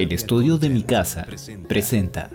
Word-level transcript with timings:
El 0.00 0.12
estudio 0.12 0.56
de 0.56 0.70
mi 0.70 0.82
casa 0.82 1.26
presenta. 1.68 2.30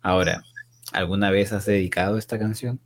Ahora, 0.00 0.44
¿alguna 0.92 1.30
vez 1.32 1.52
has 1.52 1.66
dedicado 1.66 2.16
esta 2.16 2.38
canción? 2.38 2.78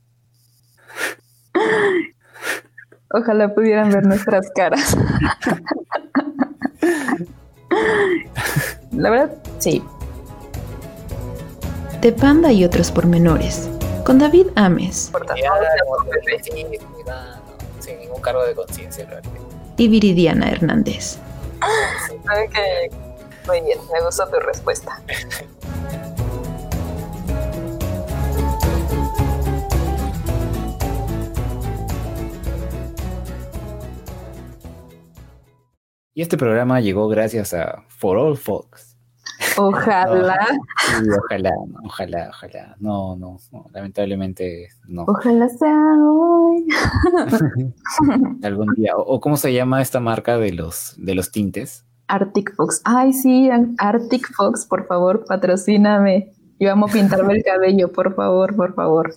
Ojalá 3.10 3.54
pudieran 3.54 3.90
ver 3.90 4.06
nuestras 4.06 4.50
caras. 4.54 4.96
La 8.92 9.10
verdad, 9.10 9.36
sí. 9.58 9.82
De 12.00 12.12
Panda 12.12 12.52
y 12.52 12.64
otros 12.64 12.90
pormenores. 12.90 13.68
Con 14.02 14.18
David 14.18 14.46
Ames. 14.54 15.12
Sin 17.86 18.00
ningún 18.00 18.20
cargo 18.20 18.44
de 18.44 18.52
conciencia, 18.52 19.06
Y 19.76 19.86
Viridiana 19.86 20.50
Hernández. 20.50 21.18
Muy 23.46 23.60
bien, 23.60 23.78
me 23.92 24.00
gustó 24.04 24.26
tu 24.26 24.40
respuesta. 24.40 25.00
Y 36.12 36.22
este 36.22 36.36
programa 36.36 36.80
llegó 36.80 37.06
gracias 37.06 37.54
a 37.54 37.84
For 37.86 38.16
All 38.16 38.36
Folks. 38.36 38.85
Ojalá. 39.58 40.38
ojalá, 41.24 41.50
ojalá, 41.84 42.30
ojalá. 42.30 42.76
No, 42.78 43.16
no, 43.16 43.38
lamentablemente 43.72 44.68
no. 44.86 45.04
Ojalá 45.06 45.48
sea 45.48 45.96
hoy. 46.02 46.66
Algún 48.42 48.74
día. 48.74 48.92
O, 48.96 49.20
cómo 49.20 49.36
se 49.36 49.52
llama 49.52 49.82
esta 49.82 50.00
marca 50.00 50.38
de 50.38 50.52
los, 50.52 50.94
de 50.98 51.14
los 51.14 51.30
tintes? 51.30 51.84
Arctic 52.08 52.54
Fox. 52.54 52.82
Ay, 52.84 53.12
sí, 53.12 53.50
Arctic 53.78 54.32
Fox, 54.34 54.66
por 54.66 54.86
favor, 54.86 55.24
patrocíname. 55.26 56.32
Y 56.58 56.66
vamos 56.66 56.90
a 56.90 56.94
pintarme 56.94 57.34
el 57.34 57.42
cabello, 57.42 57.92
por 57.92 58.14
favor, 58.14 58.56
por 58.56 58.74
favor. 58.74 59.14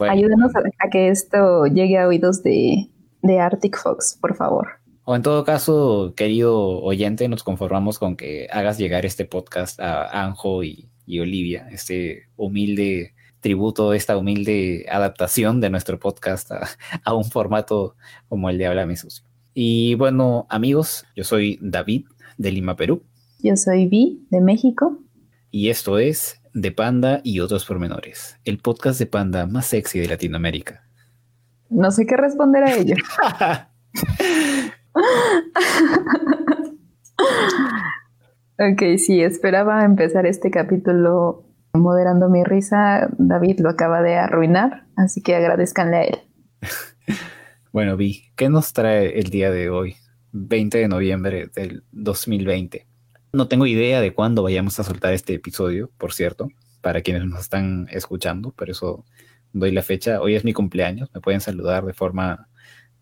Ayúdenos 0.00 0.52
a, 0.56 0.90
que 0.90 1.08
esto 1.08 1.66
llegue 1.66 1.98
a 1.98 2.08
oídos 2.08 2.42
de, 2.42 2.90
de 3.22 3.40
Arctic 3.40 3.78
Fox, 3.78 4.18
por 4.20 4.34
favor. 4.34 4.83
O 5.06 5.14
en 5.14 5.20
todo 5.20 5.44
caso, 5.44 6.14
querido 6.16 6.80
oyente, 6.80 7.28
nos 7.28 7.42
conformamos 7.42 7.98
con 7.98 8.16
que 8.16 8.48
hagas 8.50 8.78
llegar 8.78 9.04
este 9.04 9.26
podcast 9.26 9.78
a 9.78 10.24
Anjo 10.24 10.64
y, 10.64 10.88
Olivia, 11.06 11.68
este 11.70 12.22
humilde 12.36 13.12
tributo, 13.40 13.92
esta 13.92 14.16
humilde 14.16 14.86
adaptación 14.90 15.60
de 15.60 15.68
nuestro 15.68 16.00
podcast 16.00 16.50
a, 17.04 17.14
un 17.14 17.26
formato 17.26 17.96
como 18.30 18.48
el 18.48 18.56
de 18.56 18.66
Háblame 18.66 18.96
Sucio. 18.96 19.26
Y 19.52 19.94
bueno, 19.96 20.46
amigos, 20.48 21.04
yo 21.14 21.22
soy 21.22 21.58
David 21.60 22.06
de 22.38 22.52
Lima, 22.52 22.74
Perú. 22.74 23.02
Yo 23.40 23.56
soy 23.56 23.86
Vi 23.86 24.26
de 24.30 24.40
México. 24.40 25.02
Y 25.50 25.68
esto 25.68 25.98
es 25.98 26.40
De 26.54 26.72
Panda 26.72 27.20
y 27.22 27.40
otros 27.40 27.66
pormenores, 27.66 28.38
el 28.46 28.56
podcast 28.56 28.98
de 28.98 29.06
Panda 29.06 29.46
más 29.46 29.66
sexy 29.66 29.98
de 29.98 30.08
Latinoamérica. 30.08 30.88
No 31.68 31.90
sé 31.90 32.06
qué 32.06 32.16
responder 32.16 32.64
a 32.64 32.74
ello. 32.74 32.96
ok, 38.58 38.82
sí, 38.98 39.22
esperaba 39.22 39.84
empezar 39.84 40.26
este 40.26 40.50
capítulo 40.50 41.44
moderando 41.72 42.28
mi 42.28 42.44
risa. 42.44 43.08
David 43.18 43.60
lo 43.60 43.70
acaba 43.70 44.02
de 44.02 44.16
arruinar, 44.16 44.86
así 44.96 45.22
que 45.22 45.34
agradezcanle 45.34 45.96
a 45.96 46.04
él. 46.04 46.18
bueno, 47.72 47.96
Vi, 47.96 48.30
¿qué 48.36 48.48
nos 48.48 48.72
trae 48.72 49.18
el 49.18 49.30
día 49.30 49.50
de 49.50 49.70
hoy, 49.70 49.96
20 50.32 50.78
de 50.78 50.88
noviembre 50.88 51.48
del 51.54 51.84
2020? 51.92 52.86
No 53.32 53.48
tengo 53.48 53.66
idea 53.66 54.00
de 54.00 54.14
cuándo 54.14 54.44
vayamos 54.44 54.78
a 54.78 54.84
soltar 54.84 55.12
este 55.12 55.34
episodio, 55.34 55.90
por 55.98 56.12
cierto, 56.12 56.48
para 56.80 57.02
quienes 57.02 57.24
nos 57.24 57.40
están 57.40 57.88
escuchando, 57.90 58.52
por 58.52 58.70
eso 58.70 59.04
doy 59.52 59.72
la 59.72 59.82
fecha. 59.82 60.20
Hoy 60.20 60.36
es 60.36 60.44
mi 60.44 60.52
cumpleaños, 60.52 61.10
me 61.14 61.20
pueden 61.20 61.40
saludar 61.40 61.84
de 61.84 61.94
forma 61.94 62.48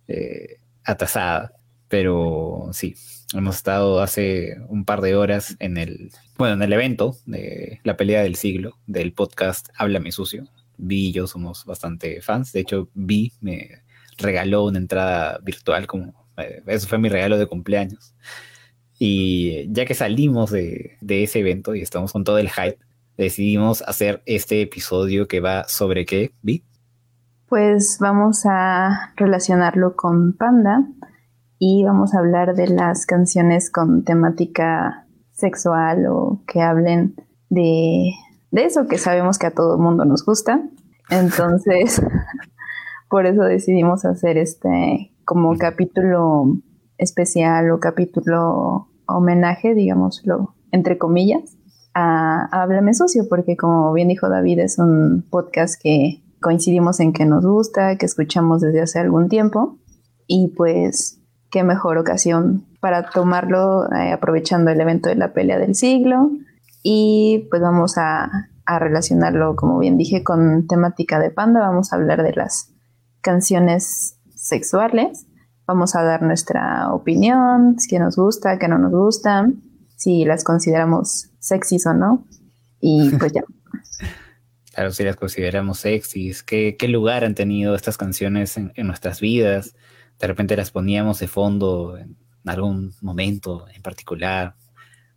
eh, 0.08 0.58
atasada. 0.84 1.52
Pero 1.92 2.70
sí, 2.72 2.94
hemos 3.34 3.56
estado 3.56 4.00
hace 4.00 4.56
un 4.69 4.86
par 4.86 5.03
de 5.03 5.14
horas 5.14 5.56
en 5.58 5.76
el, 5.76 6.10
bueno, 6.38 6.54
en 6.54 6.62
el 6.62 6.72
evento 6.72 7.19
de 7.26 7.80
la 7.84 7.98
pelea 7.98 8.22
del 8.22 8.36
siglo 8.36 8.78
del 8.86 9.12
podcast 9.12 9.69
Háblame 9.76 10.10
Sucio. 10.10 10.44
Vi 10.78 11.08
y 11.08 11.12
yo 11.12 11.26
somos 11.26 11.66
bastante 11.66 12.22
fans. 12.22 12.50
De 12.54 12.60
hecho, 12.60 12.88
Vi 12.94 13.34
me 13.42 13.82
regaló 14.16 14.64
una 14.64 14.78
entrada 14.78 15.38
virtual 15.42 15.86
como 15.86 16.14
eh, 16.38 16.62
eso 16.66 16.88
fue 16.88 16.97
mi 16.97 17.10
regalo 17.10 17.36
de 17.36 17.44
cumpleaños. 17.44 18.14
Y 18.98 19.70
ya 19.70 19.84
que 19.84 19.92
salimos 19.92 20.50
de, 20.50 20.97
de, 21.02 21.25
ese 21.25 21.41
evento 21.41 21.75
y 21.75 21.82
estamos 21.82 22.10
con 22.12 22.25
todo 22.25 22.38
el 22.38 22.48
hype, 22.48 22.78
decidimos 23.19 23.82
hacer 23.82 24.22
este 24.25 24.62
episodio 24.62 25.28
que 25.28 25.41
va 25.41 25.69
sobre 25.69 26.06
qué, 26.06 26.32
Vi. 26.41 26.64
Pues 27.50 27.98
vamos 28.00 28.47
a 28.47 29.12
relacionarlo 29.14 29.94
con 29.94 30.32
Panda 30.32 30.86
y 31.64 31.84
vamos 31.84 32.12
a 32.12 32.18
hablar 32.18 32.56
de 32.56 32.66
las 32.66 33.06
canciones 33.06 33.70
con 33.70 34.02
temática 34.02 35.06
sexual 35.30 36.06
o 36.06 36.42
que 36.44 36.60
hablen 36.60 37.14
de, 37.50 38.10
eso 38.50 38.88
que 38.88 38.98
sabemos 38.98 39.38
que 39.38 39.46
a 39.46 39.52
todo 39.52 39.76
el 39.76 39.80
mundo 39.80 40.04
nos 40.04 40.24
gusta. 40.24 40.60
Entonces, 41.08 42.02
por 43.08 43.26
eso 43.26 43.42
decidimos 43.42 44.04
hacer 44.04 44.38
este 44.38 45.12
como 45.24 45.56
capítulo 45.56 46.46
especial 46.98 47.70
o 47.70 47.78
capítulo 47.78 48.88
homenaje, 49.06 49.72
digámoslo, 49.74 50.56
entre 50.72 50.98
comillas, 50.98 51.56
a, 51.94 52.48
a 52.50 52.62
Háblame 52.64 52.92
Sucio, 52.92 53.28
porque 53.28 53.56
como 53.56 53.92
bien 53.92 54.08
dijo 54.08 54.28
David, 54.28 54.58
es 54.58 54.80
un 54.80 55.24
podcast 55.30 55.80
que 55.80 56.24
coincidimos 56.40 56.98
en 56.98 57.12
que 57.12 57.24
nos 57.24 57.46
gusta, 57.46 57.96
que 57.98 58.06
escuchamos 58.06 58.62
desde 58.62 58.80
hace 58.80 58.98
algún 58.98 59.28
tiempo. 59.28 59.78
Y 60.26 60.54
pues 60.56 61.21
qué 61.52 61.62
mejor 61.62 61.98
ocasión 61.98 62.64
para 62.80 63.10
tomarlo 63.10 63.84
eh, 63.92 64.10
aprovechando 64.10 64.70
el 64.70 64.80
evento 64.80 65.10
de 65.10 65.16
la 65.16 65.34
pelea 65.34 65.58
del 65.58 65.76
siglo. 65.76 66.30
Y 66.82 67.46
pues 67.50 67.62
vamos 67.62 67.96
a, 67.98 68.48
relacionarlo, 68.66 69.54
como 69.54 69.78
bien 69.78 69.98
dije, 69.98 70.24
con 70.24 70.66
temática 70.66 71.20
de 71.20 71.30
panda. 71.30 71.60
Vamos 71.60 71.92
a 71.92 71.96
hablar 71.96 72.22
de 72.22 72.32
las 72.32 72.72
canciones 73.20 74.16
sexuales. 74.34 75.26
Vamos 75.66 75.94
a 75.94 76.02
dar 76.02 76.22
nuestra 76.22 76.90
opinión, 76.90 77.78
si 77.78 77.98
nos 77.98 78.16
gusta, 78.16 78.58
qué 78.58 78.69
no 78.69 78.78
nos 78.78 78.92
gusta, 78.92 79.46
si 79.96 80.24
las 80.24 80.42
consideramos 80.42 81.28
sexys 81.38 81.86
o 81.86 81.92
no. 81.92 82.26
Y 82.80 83.10
pues 83.10 83.32
ya. 83.32 83.44
Claro, 84.74 84.90
si 84.90 85.04
las 85.04 85.16
consideramos 85.16 85.80
sexys, 85.80 86.42
¿qué, 86.42 86.76
qué 86.78 86.88
lugar 86.88 87.24
han 87.24 87.34
tenido 87.34 87.74
estas 87.74 87.98
canciones 87.98 88.56
en, 88.56 88.72
en 88.74 88.86
nuestras 88.86 89.20
vidas? 89.20 89.74
De 90.22 90.28
repente 90.28 90.56
las 90.56 90.70
poníamos 90.70 91.18
de 91.18 91.26
fondo 91.26 91.98
en 91.98 92.16
algún 92.46 92.94
momento 93.00 93.66
en 93.74 93.82
particular. 93.82 94.54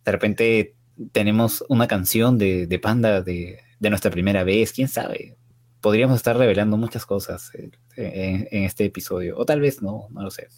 De 0.04 0.10
repente 0.10 0.74
tenemos 1.12 1.64
una 1.68 1.86
canción 1.86 2.38
de, 2.38 2.80
Panda 2.82 3.22
de, 3.22 3.60
nuestra 3.78 4.10
primera 4.10 4.42
vez, 4.42 4.72
quién 4.72 4.88
sabe. 4.88 5.36
Podríamos 5.80 6.16
estar 6.16 6.36
revelando 6.36 6.76
muchas 6.76 7.06
cosas 7.06 7.52
eh, 7.54 8.48
en, 8.50 8.64
este 8.64 8.86
episodio, 8.86 9.38
o 9.38 9.44
tal 9.44 9.60
vez 9.60 9.80
no, 9.80 10.08
no 10.10 10.22
lo 10.22 10.30
sé. 10.32 10.48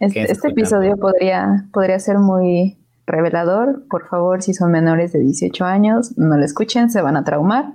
Este, 0.00 0.32
este 0.32 0.48
episodio 0.48 0.96
podría, 0.96 1.68
podría 1.70 1.98
ser 1.98 2.16
muy 2.16 2.78
revelador. 3.06 3.86
Por 3.90 4.08
favor, 4.08 4.40
si 4.40 4.54
son 4.54 4.72
menores 4.72 5.12
de 5.12 5.18
18 5.18 5.66
años, 5.66 6.16
no 6.16 6.38
lo 6.38 6.44
escuchen, 6.46 6.90
se 6.90 7.02
van 7.02 7.18
a 7.18 7.24
traumar. 7.24 7.74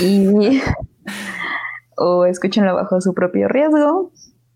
Y 0.00 0.60
o 1.96 2.24
escúchenlo 2.26 2.76
bajo 2.76 3.00
su 3.00 3.14
propio 3.14 3.48
riesgo 3.48 4.12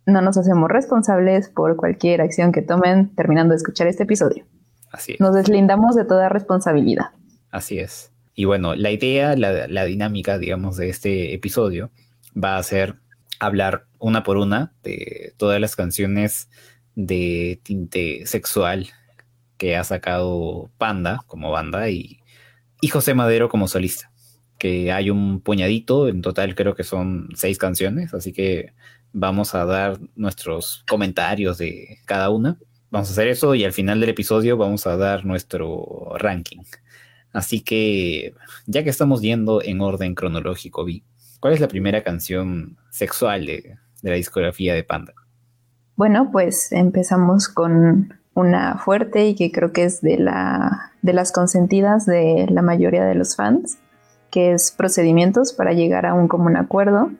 no 0.06 0.22
nos 0.22 0.38
hacemos 0.38 0.70
responsables 0.70 1.48
por 1.48 1.76
cualquier 1.76 2.20
acción 2.20 2.52
que 2.52 2.62
tomen 2.62 3.14
terminando 3.14 3.52
de 3.52 3.56
escuchar 3.56 3.88
este 3.88 4.04
episodio. 4.04 4.44
Así 4.92 5.12
es. 5.12 5.20
Nos 5.20 5.34
deslindamos 5.34 5.96
de 5.96 6.04
toda 6.04 6.28
responsabilidad. 6.28 7.06
Así 7.50 7.78
es. 7.80 8.12
Y 8.34 8.44
bueno, 8.44 8.76
la 8.76 8.90
idea, 8.90 9.34
la, 9.34 9.84
dinámica, 9.84 10.38
digamos, 10.38 10.76
de 10.76 10.90
este 10.90 11.34
episodio 11.34 11.90
va 12.36 12.56
a 12.56 12.62
ser 12.62 12.96
hablar 13.40 13.86
una 13.98 14.22
por 14.22 14.36
una 14.36 14.72
de 14.82 15.34
todas 15.36 15.60
las 15.60 15.74
canciones 15.74 16.48
de 16.94 17.60
tinte 17.62 18.26
sexual 18.26 18.88
que 19.56 19.76
ha 19.76 19.84
sacado 19.84 20.70
Panda 20.78 21.20
como 21.26 21.50
banda 21.50 21.88
y, 21.88 22.20
y 22.80 22.88
José 22.88 23.14
Madero 23.14 23.48
como 23.48 23.68
solista. 23.68 24.12
Que 24.58 24.92
hay 24.92 25.10
un 25.10 25.40
puñadito, 25.40 26.08
en 26.08 26.22
total 26.22 26.54
creo 26.54 26.74
que 26.74 26.84
son 26.84 27.28
seis 27.34 27.58
canciones, 27.58 28.14
así 28.14 28.32
que 28.32 28.72
vamos 29.18 29.54
a 29.54 29.64
dar 29.64 29.98
nuestros 30.14 30.84
comentarios 30.86 31.56
de 31.56 31.98
cada 32.04 32.28
una. 32.28 32.58
Vamos 32.90 33.08
a 33.08 33.12
hacer 33.12 33.28
eso 33.28 33.54
y 33.54 33.64
al 33.64 33.72
final 33.72 33.98
del 33.98 34.10
episodio 34.10 34.58
vamos 34.58 34.86
a 34.86 34.98
dar 34.98 35.24
nuestro 35.24 36.12
ranking. 36.18 36.60
Así 37.32 37.62
que, 37.62 38.34
ya 38.66 38.84
que 38.84 38.90
estamos 38.90 39.22
yendo 39.22 39.62
en 39.62 39.80
orden 39.80 40.14
cronológico, 40.14 40.84
Vi, 40.84 41.02
¿cuál 41.40 41.54
es 41.54 41.60
la 41.60 41.68
primera 41.68 42.04
canción 42.04 42.76
sexual 42.90 43.46
de, 43.46 43.78
la 44.02 44.12
discografía 44.12 44.74
de 44.74 44.84
Panda? 44.84 45.14
Bueno, 45.96 46.28
pues 46.30 46.70
empezamos 46.72 47.48
con 47.48 48.14
una 48.34 48.76
fuerte 48.76 49.28
y 49.28 49.34
que 49.34 49.50
creo 49.50 49.72
que 49.72 49.84
es 49.84 50.02
de, 50.02 50.18
la, 50.18 50.92
de 51.00 51.14
las 51.14 51.32
consentidas 51.32 52.04
de 52.04 52.46
la 52.50 52.60
mayoría 52.60 53.06
de 53.06 53.14
los 53.14 53.34
fans, 53.34 53.78
que 54.30 54.52
es 54.52 54.72
Procedimientos 54.72 55.54
para 55.54 55.72
llegar 55.72 56.04
a 56.04 56.12
un 56.12 56.28
común 56.28 56.56
acuerdo. 56.56 57.10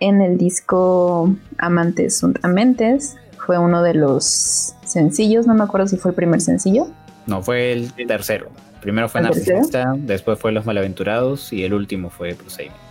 En 0.00 0.20
el 0.20 0.38
disco 0.38 1.34
Amantes 1.58 2.18
sunt 2.18 2.38
Amentes 2.42 3.16
fue 3.44 3.58
uno 3.58 3.82
de 3.82 3.94
los 3.94 4.74
sencillos, 4.84 5.46
no 5.46 5.54
me 5.54 5.64
acuerdo 5.64 5.86
si 5.86 5.96
fue 5.96 6.10
el 6.10 6.14
primer 6.14 6.40
sencillo. 6.40 6.88
No, 7.26 7.42
fue 7.42 7.72
el 7.72 7.92
tercero. 8.06 8.50
Primero 8.80 9.08
fue. 9.08 9.22
Narcisista, 9.22 9.94
después 9.96 10.38
fue 10.38 10.52
Los 10.52 10.66
Malaventurados 10.66 11.52
y 11.52 11.64
el 11.64 11.72
último 11.72 12.10
fue 12.10 12.34
Procedimientos. 12.34 12.82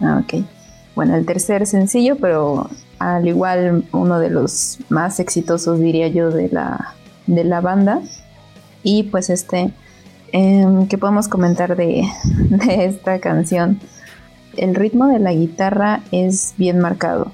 Ah, 0.00 0.22
ok. 0.22 0.44
Bueno, 0.94 1.16
el 1.16 1.24
tercer 1.24 1.66
sencillo, 1.66 2.16
pero 2.16 2.68
al 2.98 3.26
igual 3.26 3.84
uno 3.92 4.18
de 4.18 4.28
los 4.28 4.78
más 4.90 5.20
exitosos, 5.20 5.80
diría 5.80 6.08
yo, 6.08 6.30
de 6.30 6.48
la, 6.50 6.94
de 7.26 7.44
la 7.44 7.62
banda. 7.62 8.02
Y 8.82 9.04
pues 9.04 9.30
este, 9.30 9.72
em, 10.32 10.86
¿qué 10.86 10.98
podemos 10.98 11.28
comentar 11.28 11.76
de, 11.76 12.04
de 12.50 12.84
esta 12.84 13.18
canción? 13.20 13.80
El 14.56 14.74
ritmo 14.74 15.06
de 15.06 15.18
la 15.18 15.32
guitarra 15.32 16.00
es 16.12 16.54
bien 16.58 16.78
marcado. 16.78 17.32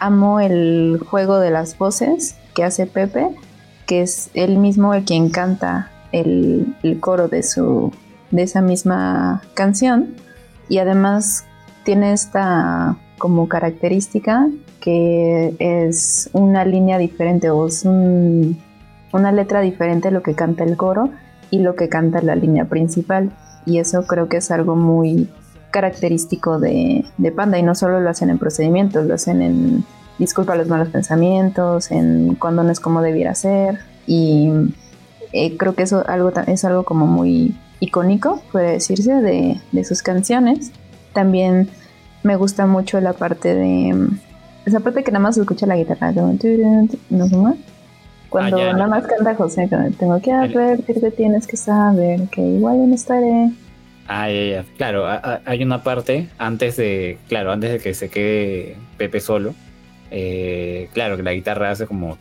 Amo 0.00 0.40
el 0.40 0.98
juego 1.08 1.38
de 1.38 1.50
las 1.50 1.76
voces 1.78 2.36
que 2.54 2.64
hace 2.64 2.86
Pepe, 2.86 3.28
que 3.86 4.02
es 4.02 4.30
él 4.34 4.58
mismo 4.58 4.94
el 4.94 5.04
quien 5.04 5.28
canta 5.30 5.90
el, 6.12 6.74
coro 7.00 7.28
de, 7.28 7.42
su, 7.42 7.92
de 8.30 8.42
esa 8.42 8.60
misma 8.62 9.42
canción. 9.54 10.14
Y 10.68 10.78
además 10.78 11.44
tiene 11.84 12.12
esta 12.12 12.96
como 13.18 13.48
característica 13.48 14.48
que 14.80 15.54
es 15.58 16.28
una 16.32 16.64
línea 16.64 16.98
diferente 16.98 17.50
o 17.50 17.66
es 17.66 17.84
un- 17.84 18.58
una 19.12 19.32
letra 19.32 19.60
diferente 19.60 20.10
lo 20.10 20.22
que 20.22 20.34
canta 20.34 20.64
el 20.64 20.76
coro 20.76 21.10
y 21.50 21.60
lo 21.60 21.76
que 21.76 21.88
canta 21.88 22.20
la 22.20 22.34
línea 22.34 22.64
principal. 22.66 23.30
Y 23.64 23.78
eso 23.78 24.06
creo 24.06 24.28
que 24.28 24.38
es 24.38 24.50
algo 24.50 24.76
muy 24.76 25.28
característico 25.74 26.60
de, 26.60 27.04
de 27.18 27.32
Panda 27.32 27.58
y 27.58 27.64
no 27.64 27.74
solo 27.74 27.98
lo 27.98 28.08
hacen 28.08 28.30
en 28.30 28.38
procedimientos, 28.38 29.06
lo 29.06 29.14
hacen 29.14 29.42
en 29.42 29.84
Disculpa 30.20 30.54
los 30.54 30.68
malos 30.68 30.90
pensamientos, 30.90 31.90
en 31.90 32.36
Cuando 32.36 32.62
no 32.62 32.70
es 32.70 32.78
como 32.78 33.02
debiera 33.02 33.34
ser 33.34 33.80
y 34.06 34.52
eh, 35.32 35.56
creo 35.56 35.74
que 35.74 35.82
eso 35.82 36.04
algo, 36.06 36.32
es 36.46 36.64
algo 36.64 36.84
como 36.84 37.06
muy 37.06 37.56
icónico, 37.80 38.40
puede 38.52 38.74
decirse, 38.74 39.12
de, 39.14 39.60
de 39.72 39.84
sus 39.84 40.02
canciones. 40.02 40.70
También 41.12 41.68
me 42.22 42.36
gusta 42.36 42.66
mucho 42.66 43.00
la 43.00 43.14
parte 43.14 43.56
de. 43.56 44.08
Esa 44.66 44.78
parte 44.78 45.02
que 45.02 45.10
nada 45.10 45.24
más 45.24 45.34
se 45.34 45.40
escucha 45.40 45.66
la 45.66 45.76
guitarra. 45.76 46.12
como 46.14 46.38
¿No? 47.10 47.56
Cuando 48.30 48.56
Ah, 48.56 48.60
ya, 48.60 48.72
nada 48.72 48.86
más 48.86 49.06
canta 49.06 49.34
José, 49.34 49.68
tengo 49.98 50.20
que 50.20 50.32
advertirte, 50.32 51.10
tienes 51.10 51.48
que 51.48 51.56
saber 51.56 52.28
que 52.28 52.40
igual 52.40 52.78
yo 52.78 52.86
no 52.86 52.94
estaré. 52.94 53.50
Ah, 54.08 54.28
ya, 54.28 54.44
ya. 54.44 54.64
Claro, 54.76 55.06
a, 55.06 55.40
hay 55.44 55.62
una 55.62 55.82
parte 55.82 56.28
antes 56.38 56.76
de, 56.76 57.18
claro, 57.28 57.52
antes 57.52 57.72
de 57.72 57.78
que 57.78 57.94
se 57.94 58.08
quede 58.08 58.76
Pepe 58.96 59.20
solo. 59.20 59.54
Eh, 60.10 60.88
claro, 60.92 61.16
que 61.16 61.22
la 61.22 61.32
guitarra 61.32 61.70
hace 61.70 61.86
como 61.86 62.16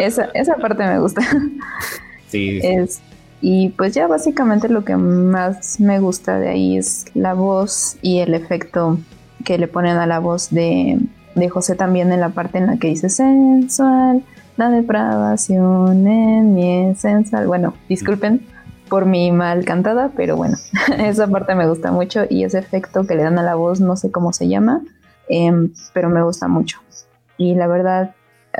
esa, 0.00 0.24
esa 0.34 0.56
parte 0.56 0.84
me 0.84 0.98
gusta. 0.98 1.22
sí, 2.28 2.60
sí. 2.60 2.66
Es, 2.66 3.00
y 3.40 3.68
pues 3.70 3.94
ya 3.94 4.08
básicamente 4.08 4.68
lo 4.68 4.84
que 4.84 4.96
más 4.96 5.78
me 5.78 6.00
gusta 6.00 6.40
de 6.40 6.48
ahí 6.48 6.76
es 6.76 7.04
la 7.14 7.34
voz 7.34 7.96
y 8.02 8.18
el 8.18 8.34
efecto 8.34 8.98
que 9.44 9.58
le 9.58 9.68
ponen 9.68 9.96
a 9.96 10.06
la 10.06 10.18
voz 10.18 10.50
de, 10.50 10.98
de 11.36 11.48
José 11.48 11.76
también 11.76 12.10
en 12.10 12.20
la 12.20 12.30
parte 12.30 12.58
en 12.58 12.66
la 12.66 12.78
que 12.78 12.88
dice 12.88 13.08
sensual, 13.08 14.22
la 14.58 14.68
depravación 14.68 16.06
en 16.06 16.54
mi 16.54 16.90
es 16.90 17.00
sensual. 17.00 17.46
Bueno, 17.46 17.72
disculpen 17.88 18.46
por 18.90 19.06
mi 19.06 19.32
mal 19.32 19.64
cantada, 19.64 20.10
pero 20.14 20.36
bueno, 20.36 20.56
esa 20.98 21.26
parte 21.28 21.54
me 21.54 21.66
gusta 21.66 21.92
mucho 21.92 22.24
y 22.28 22.44
ese 22.44 22.58
efecto 22.58 23.06
que 23.06 23.14
le 23.14 23.22
dan 23.22 23.38
a 23.38 23.42
la 23.42 23.54
voz, 23.54 23.80
no 23.80 23.96
sé 23.96 24.10
cómo 24.10 24.34
se 24.34 24.48
llama, 24.48 24.82
em, 25.28 25.72
pero 25.94 26.10
me 26.10 26.22
gusta 26.22 26.48
mucho. 26.48 26.80
Y 27.38 27.54
la 27.54 27.68
verdad, 27.68 28.14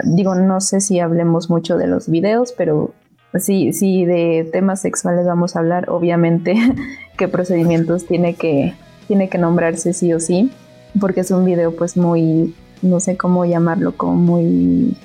digo, 0.04 0.34
no 0.34 0.60
sé 0.60 0.80
si 0.80 1.00
hablemos 1.00 1.50
mucho 1.50 1.76
de 1.76 1.88
los 1.88 2.08
videos, 2.08 2.52
pero 2.52 2.94
Sí, 3.34 3.74
sí, 3.74 4.06
de 4.06 4.48
temas 4.50 4.80
sexuales 4.80 5.26
vamos 5.26 5.54
a 5.54 5.58
hablar. 5.58 5.90
Obviamente 5.90 6.54
que 7.18 7.28
procedimientos 7.28 8.06
tiene 8.06 8.34
que, 8.34 8.74
tiene 9.06 9.28
que 9.28 9.38
nombrarse 9.38 9.92
sí 9.92 10.12
o 10.14 10.20
sí, 10.20 10.50
porque 10.98 11.20
es 11.20 11.30
un 11.30 11.44
video 11.44 11.76
pues 11.76 11.96
muy, 11.96 12.54
no 12.80 13.00
sé 13.00 13.16
cómo 13.16 13.44
llamarlo, 13.44 13.96
como 13.96 14.14
muy 14.14 14.96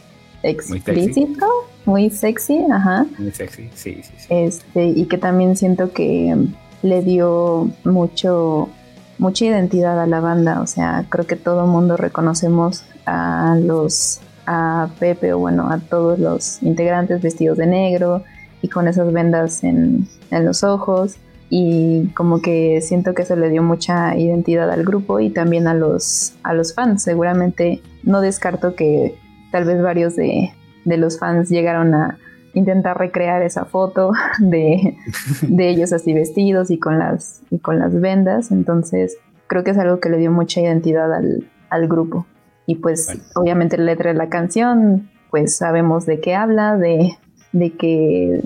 explícito, 0.43 1.45
muy 1.85 2.09
sexy, 2.09 2.59
ajá. 2.71 3.05
Muy 3.17 3.31
sexy, 3.31 3.69
sí, 3.73 4.01
sí, 4.03 4.13
sí. 4.17 4.27
Este, 4.29 4.85
y 4.85 5.05
que 5.05 5.17
también 5.17 5.55
siento 5.55 5.91
que 5.91 6.35
le 6.81 7.01
dio 7.01 7.69
mucho, 7.83 8.69
mucha 9.17 9.45
identidad 9.45 9.99
a 9.99 10.05
la 10.05 10.19
banda. 10.19 10.61
O 10.61 10.67
sea, 10.67 11.05
creo 11.09 11.25
que 11.25 11.35
todo 11.35 11.65
el 11.65 11.71
mundo 11.71 11.97
reconocemos 11.97 12.83
a 13.05 13.57
los 13.59 14.19
a 14.45 14.89
Pepe 14.99 15.31
o 15.33 15.39
bueno 15.39 15.71
a 15.71 15.79
todos 15.79 16.19
los 16.19 16.61
integrantes 16.61 17.21
vestidos 17.21 17.57
de 17.57 17.65
negro 17.65 18.23
y 18.61 18.67
con 18.67 18.89
esas 18.89 19.11
vendas 19.13 19.63
en, 19.63 20.07
en 20.31 20.45
los 20.45 20.65
ojos 20.65 21.15
y 21.49 22.07
como 22.15 22.41
que 22.41 22.81
siento 22.81 23.13
que 23.13 23.21
eso 23.21 23.35
le 23.35 23.49
dio 23.49 23.63
mucha 23.63 24.17
identidad 24.17 24.69
al 24.69 24.83
grupo 24.83 25.19
y 25.19 25.29
también 25.29 25.67
a 25.67 25.73
los 25.73 26.33
a 26.43 26.53
los 26.53 26.73
fans 26.73 27.03
seguramente 27.03 27.81
no 28.03 28.21
descarto 28.21 28.75
que 28.75 29.15
tal 29.53 29.65
vez 29.65 29.81
varios 29.83 30.15
de, 30.15 30.51
de 30.83 30.97
los 30.97 31.19
fans 31.19 31.47
llegaron 31.47 31.93
a 31.93 32.17
intentar 32.55 32.97
recrear 32.97 33.43
esa 33.43 33.65
foto 33.65 34.11
de, 34.39 34.97
de 35.43 35.69
ellos 35.69 35.93
así 35.93 36.11
vestidos 36.11 36.71
y 36.71 36.79
con 36.79 36.97
las 36.97 37.43
y 37.51 37.59
con 37.59 37.77
las 37.77 37.93
vendas. 38.01 38.51
Entonces 38.51 39.17
creo 39.45 39.63
que 39.63 39.71
es 39.71 39.77
algo 39.77 39.99
que 39.99 40.09
le 40.09 40.17
dio 40.17 40.31
mucha 40.31 40.59
identidad 40.59 41.13
al, 41.13 41.47
al 41.69 41.87
grupo. 41.87 42.25
Y 42.65 42.75
pues 42.75 43.15
obviamente 43.35 43.77
la 43.77 43.83
letra 43.83 44.11
de 44.11 44.17
la 44.17 44.29
canción, 44.29 45.09
pues 45.29 45.55
sabemos 45.55 46.07
de 46.07 46.19
qué 46.19 46.33
habla, 46.33 46.75
de, 46.75 47.15
de 47.51 47.73
que 47.73 48.41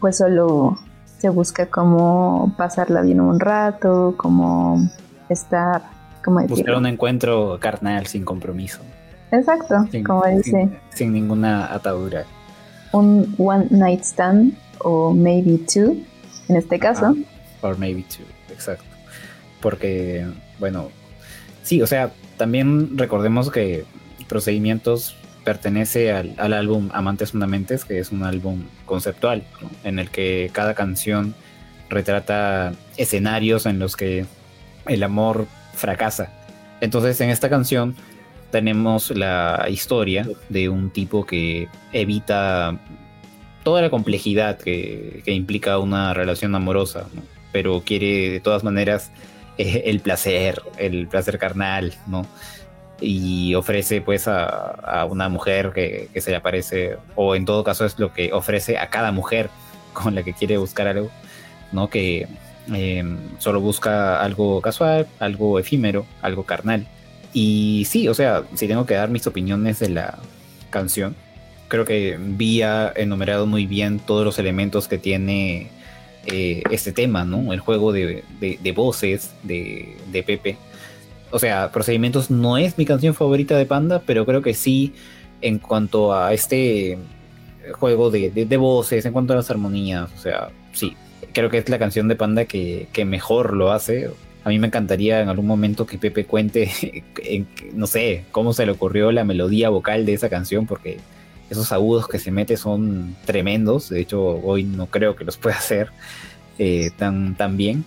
pues 0.00 0.18
solo 0.18 0.78
se 1.18 1.30
busca 1.30 1.66
como 1.66 2.54
pasarla 2.56 3.02
bien 3.02 3.20
un 3.20 3.40
rato, 3.40 4.14
como 4.16 4.88
estar, 5.28 5.82
como 6.24 6.46
Buscar 6.46 6.76
un 6.76 6.86
encuentro 6.86 7.58
carnal 7.58 8.06
sin 8.06 8.24
compromiso. 8.24 8.82
Exacto, 9.38 9.86
Sin, 9.90 10.04
como 10.04 10.24
dice, 10.26 10.42
sin- 10.50 10.76
sin 10.90 11.12
ninguna 11.12 11.72
atadura. 11.72 12.24
un 12.92 13.34
one 13.38 13.66
night 13.70 14.02
stand 14.02 14.54
o 14.80 15.12
maybe 15.12 15.58
two, 15.58 15.96
en 16.48 16.56
este 16.56 16.78
caso. 16.78 17.16
Or 17.62 17.76
maybe 17.78 18.02
two, 18.04 18.24
exacto. 18.52 18.84
Porque, 19.60 20.26
bueno, 20.58 20.90
sí, 21.62 21.80
o 21.82 21.86
sea, 21.86 22.10
también 22.36 22.96
recordemos 22.98 23.50
que 23.50 23.84
Procedimientos 24.28 25.16
pertenece 25.44 26.10
al, 26.12 26.34
al 26.38 26.52
álbum 26.54 26.88
Amantes 26.94 27.32
Fundamentes, 27.32 27.84
que 27.84 27.98
es 27.98 28.10
un 28.12 28.22
álbum 28.22 28.64
conceptual, 28.86 29.42
¿no? 29.60 29.68
en 29.84 29.98
el 29.98 30.08
que 30.10 30.48
cada 30.52 30.74
canción 30.74 31.34
retrata 31.90 32.72
escenarios 32.96 33.66
en 33.66 33.78
los 33.78 33.96
que 33.96 34.24
el 34.86 35.02
amor 35.02 35.46
fracasa. 35.74 36.30
Entonces, 36.80 37.20
en 37.20 37.28
esta 37.30 37.48
canción 37.50 37.94
tenemos 38.54 39.10
la 39.10 39.66
historia 39.68 40.28
de 40.48 40.68
un 40.68 40.90
tipo 40.90 41.26
que 41.26 41.66
evita 41.92 42.78
toda 43.64 43.82
la 43.82 43.90
complejidad 43.90 44.58
que, 44.58 45.24
implica 45.26 45.78
una 45.78 46.14
relación 46.14 46.54
amorosa, 46.54 47.08
pero 47.50 47.82
quiere 47.84 48.30
de 48.30 48.38
todas 48.38 48.62
maneras 48.62 49.10
eh, 49.58 49.82
el 49.86 49.98
placer, 49.98 50.62
el 50.78 51.08
placer 51.08 51.36
carnal, 51.36 51.94
¿no? 52.06 52.28
Y 53.00 53.56
ofrece 53.56 54.00
pues 54.00 54.28
a, 54.28 55.04
una 55.10 55.28
mujer 55.28 55.72
que, 55.74 56.08
se 56.20 56.30
le 56.30 56.36
aparece, 56.36 56.96
o 57.16 57.34
en 57.34 57.46
todo 57.46 57.64
caso 57.64 57.84
es 57.84 57.98
lo 57.98 58.12
que 58.12 58.32
ofrece 58.32 58.78
a 58.78 58.88
cada 58.88 59.10
mujer 59.10 59.50
con 59.92 60.14
la 60.14 60.22
que 60.22 60.32
quiere 60.32 60.58
buscar 60.58 60.86
algo, 60.86 61.10
¿no? 61.72 61.90
Que 61.90 62.28
eh, 62.72 63.04
solo 63.38 63.60
busca 63.60 64.22
algo 64.22 64.60
casual, 64.60 65.08
algo 65.18 65.58
efímero, 65.58 66.06
algo 66.22 66.44
carnal. 66.44 66.86
Y 67.34 67.84
sí, 67.90 68.08
o 68.08 68.14
sea, 68.14 68.44
si 68.54 68.66
tengo 68.68 68.86
que 68.86 68.94
dar 68.94 69.10
mis 69.10 69.26
opiniones 69.26 69.80
de 69.80 69.90
la 69.90 70.18
canción, 70.70 71.14
creo 71.68 71.84
que 71.84 72.16
Vi 72.18 72.62
ha 72.62 72.92
enumerado 72.94 73.46
muy 73.46 73.66
bien 73.66 73.98
todos 73.98 74.24
los 74.24 74.38
elementos 74.38 74.86
que 74.88 74.96
tiene 74.98 75.68
eh, 76.26 76.62
este 76.70 76.92
tema, 76.92 77.24
¿no? 77.24 77.52
El 77.52 77.58
juego 77.60 77.92
de, 77.92 78.22
de- 78.40 78.72
voces 78.72 79.32
de, 79.42 79.96
de 80.12 80.22
Pepe. 80.22 80.56
O 81.32 81.38
sea, 81.40 81.72
Procedimientos 81.72 82.30
no 82.30 82.56
es 82.56 82.78
mi 82.78 82.84
canción 82.86 83.14
favorita 83.14 83.58
de 83.58 83.66
Panda, 83.66 84.00
pero 84.06 84.24
creo 84.24 84.40
que 84.40 84.54
sí, 84.54 84.94
en 85.40 85.58
cuanto 85.58 86.14
a 86.14 86.32
este 86.32 86.96
juego 87.72 88.10
de 88.10 88.56
voces, 88.56 89.04
en 89.06 89.12
cuanto 89.12 89.32
a 89.32 89.36
las 89.36 89.50
armonías, 89.50 90.08
o 90.16 90.20
sea, 90.20 90.50
sí, 90.72 90.94
creo 91.32 91.50
que 91.50 91.58
es 91.58 91.68
la 91.68 91.78
canción 91.78 92.06
de 92.06 92.14
Panda 92.14 92.44
que, 92.44 92.86
que 92.92 93.04
mejor 93.04 93.54
lo 93.54 93.72
hace, 93.72 94.10
A 94.44 94.50
mí 94.50 94.58
me 94.58 94.66
encantaría 94.66 95.20
en 95.20 95.28
algún 95.28 95.46
momento 95.46 95.86
que 95.86 95.98
Pepe 95.98 96.26
cuente, 96.26 96.70
no 97.74 97.86
sé, 97.86 98.24
cómo 98.30 98.52
se 98.52 98.66
le 98.66 98.72
ocurrió 98.72 99.10
la 99.10 99.24
melodía 99.24 99.70
vocal 99.70 100.04
de 100.04 100.14
esa 100.14 100.28
canción, 100.28 100.66
porque 100.66 100.98
esos 101.50 101.72
agudos 101.72 102.08
que 102.08 102.18
se 102.18 102.30
mete 102.30 102.56
son 102.56 103.16
tremendos. 103.24 103.88
De 103.88 104.00
hecho, 104.00 104.22
hoy 104.22 104.64
no 104.64 104.86
creo 104.86 105.16
que 105.16 105.24
los 105.24 105.36
pueda 105.36 105.56
hacer 105.58 105.90
eh, 106.58 106.90
tan, 106.96 107.34
tan 107.36 107.56
bien. 107.56 107.84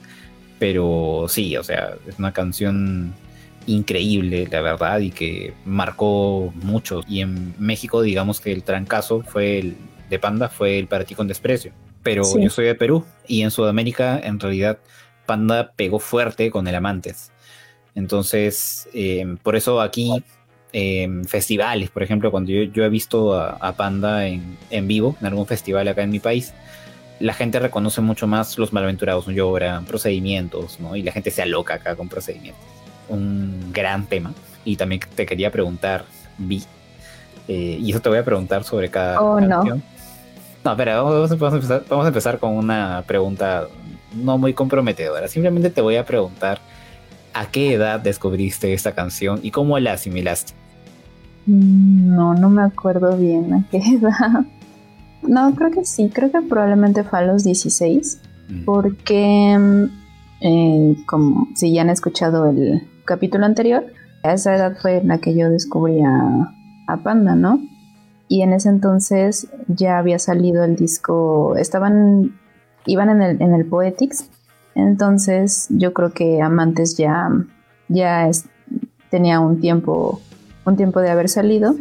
Pero 0.59 1.27
sí, 1.29 1.55
o 1.55 1.63
sea, 1.63 1.95
es 2.07 2.17
una 2.17 2.33
canción 2.33 3.13
increíble, 3.67 4.47
la 4.49 4.61
verdad, 4.61 4.99
y 4.99 5.11
que 5.11 5.53
marcó 5.65 6.51
mucho. 6.55 7.03
Y 7.07 7.21
en 7.21 7.53
México, 7.59 8.01
digamos 8.01 8.41
que 8.41 8.51
el 8.51 8.63
trancazo 8.63 9.21
fue 9.21 9.59
el 9.59 9.77
de 10.09 10.17
Panda, 10.19 10.49
fue 10.49 10.79
el 10.79 10.87
para 10.87 11.03
ti 11.03 11.13
con 11.13 11.27
desprecio. 11.27 11.71
Pero 12.01 12.23
yo 12.39 12.49
soy 12.49 12.65
de 12.65 12.75
Perú 12.75 13.03
y 13.27 13.41
en 13.41 13.51
Sudamérica, 13.51 14.19
en 14.19 14.39
realidad, 14.39 14.79
Panda 15.27 15.73
pegó 15.75 15.99
fuerte 15.99 16.49
con 16.49 16.67
el 16.67 16.73
Amantes. 16.73 17.31
Entonces, 17.93 18.89
eh, 18.93 19.37
por 19.43 19.55
eso 19.55 19.81
aquí, 19.81 20.23
en 20.73 21.25
festivales, 21.25 21.91
por 21.91 22.01
ejemplo, 22.01 22.31
cuando 22.31 22.51
yo, 22.51 22.83
he 22.83 22.89
visto 22.89 23.39
a, 23.39 23.73
Panda 23.73 24.27
en, 24.27 24.57
en, 24.71 24.87
vivo, 24.87 25.15
en 25.21 25.27
algún 25.27 25.45
festival 25.45 25.87
acá 25.87 26.01
en 26.01 26.09
mi 26.09 26.19
país, 26.19 26.53
la 27.19 27.33
gente 27.33 27.59
reconoce 27.59 28.01
mucho 28.01 28.27
más 28.27 28.57
los 28.57 28.73
malaventurados, 28.73 29.27
¿no? 29.27 29.33
lloran, 29.33 29.85
procedimientos, 29.85 30.79
¿no? 30.79 30.95
Y 30.95 31.03
la 31.03 31.11
gente 31.11 31.31
se 31.31 31.41
aloca 31.41 31.75
acá 31.75 31.95
con 31.95 32.09
procedimientos. 32.09 32.63
Un 33.09 33.71
gran 33.71 34.05
tema. 34.05 34.33
Y 34.65 34.75
también 34.75 35.01
te 35.15 35.25
quería 35.25 35.51
preguntar, 35.51 36.05
Vi, 36.37 36.63
eh, 37.47 37.79
y 37.81 37.89
eso 37.89 38.01
te 38.01 38.09
voy 38.09 38.17
a 38.17 38.25
preguntar 38.25 38.63
sobre 38.63 38.89
cada 38.89 39.21
oh, 39.21 39.37
canción. 39.37 39.79
No. 39.79 39.83
no, 40.63 40.71
espera, 40.71 41.01
vamos, 41.01 41.31
a 41.31 41.55
empezar, 41.55 41.83
vamos 41.89 42.05
a 42.05 42.07
empezar 42.09 42.39
con 42.39 42.51
una 42.51 43.03
pregunta 43.07 43.67
no 44.13 44.37
muy 44.37 44.53
comprometedora. 44.53 45.27
Simplemente 45.27 45.69
te 45.69 45.81
voy 45.81 45.95
a 45.95 46.05
preguntar 46.05 46.59
a 47.33 47.45
qué 47.51 47.73
edad 47.73 47.99
descubriste 47.99 48.73
esta 48.73 48.93
canción 48.93 49.39
y 49.43 49.51
cómo 49.51 49.77
la 49.79 49.93
asimilaste. 49.93 50.53
Mm, 51.45 52.15
no, 52.15 52.33
no 52.33 52.49
me 52.49 52.63
acuerdo 52.63 53.17
bien 53.17 53.53
a 53.53 53.65
qué 53.69 53.77
edad. 54.01 54.45
No, 55.21 55.53
creo 55.55 55.71
que 55.71 55.85
sí, 55.85 56.09
creo 56.13 56.31
que 56.31 56.41
probablemente 56.41 57.03
fue 57.03 57.19
a 57.19 57.21
los 57.23 57.43
16, 57.43 58.21
mm. 58.49 58.65
porque 58.65 59.89
eh, 60.41 60.95
como 61.07 61.47
si 61.55 61.73
ya 61.73 61.81
han 61.81 61.89
escuchado 61.89 62.49
el 62.49 62.87
capítulo 63.05 63.45
anterior, 63.45 63.85
a 64.23 64.33
esa 64.33 64.55
edad 64.55 64.77
fue 64.79 64.97
en 64.97 65.07
la 65.07 65.17
que 65.19 65.35
yo 65.35 65.49
descubrí 65.49 66.01
a, 66.01 66.53
Panda, 67.03 67.35
¿no? 67.35 67.59
Y 68.29 68.43
en 68.43 68.53
ese 68.53 68.69
entonces 68.69 69.49
ya 69.67 69.97
había 69.97 70.19
salido 70.19 70.63
el 70.63 70.77
disco, 70.77 71.57
estaban, 71.57 72.39
iban 72.87 73.09
en 73.09 73.21
el, 73.21 73.41
en 73.41 73.53
el 73.53 73.65
Poetics, 73.65 74.29
entonces 74.75 75.67
yo 75.69 75.93
creo 75.93 76.11
que 76.11 76.41
Amantes 76.41 76.97
ya, 76.97 77.29
ya 77.87 78.29
tenía 79.09 79.39
un 79.39 79.59
tiempo, 79.59 80.21
un 80.65 80.75
tiempo 80.75 81.01
de 81.01 81.09
haber 81.09 81.29
salido 81.29 81.75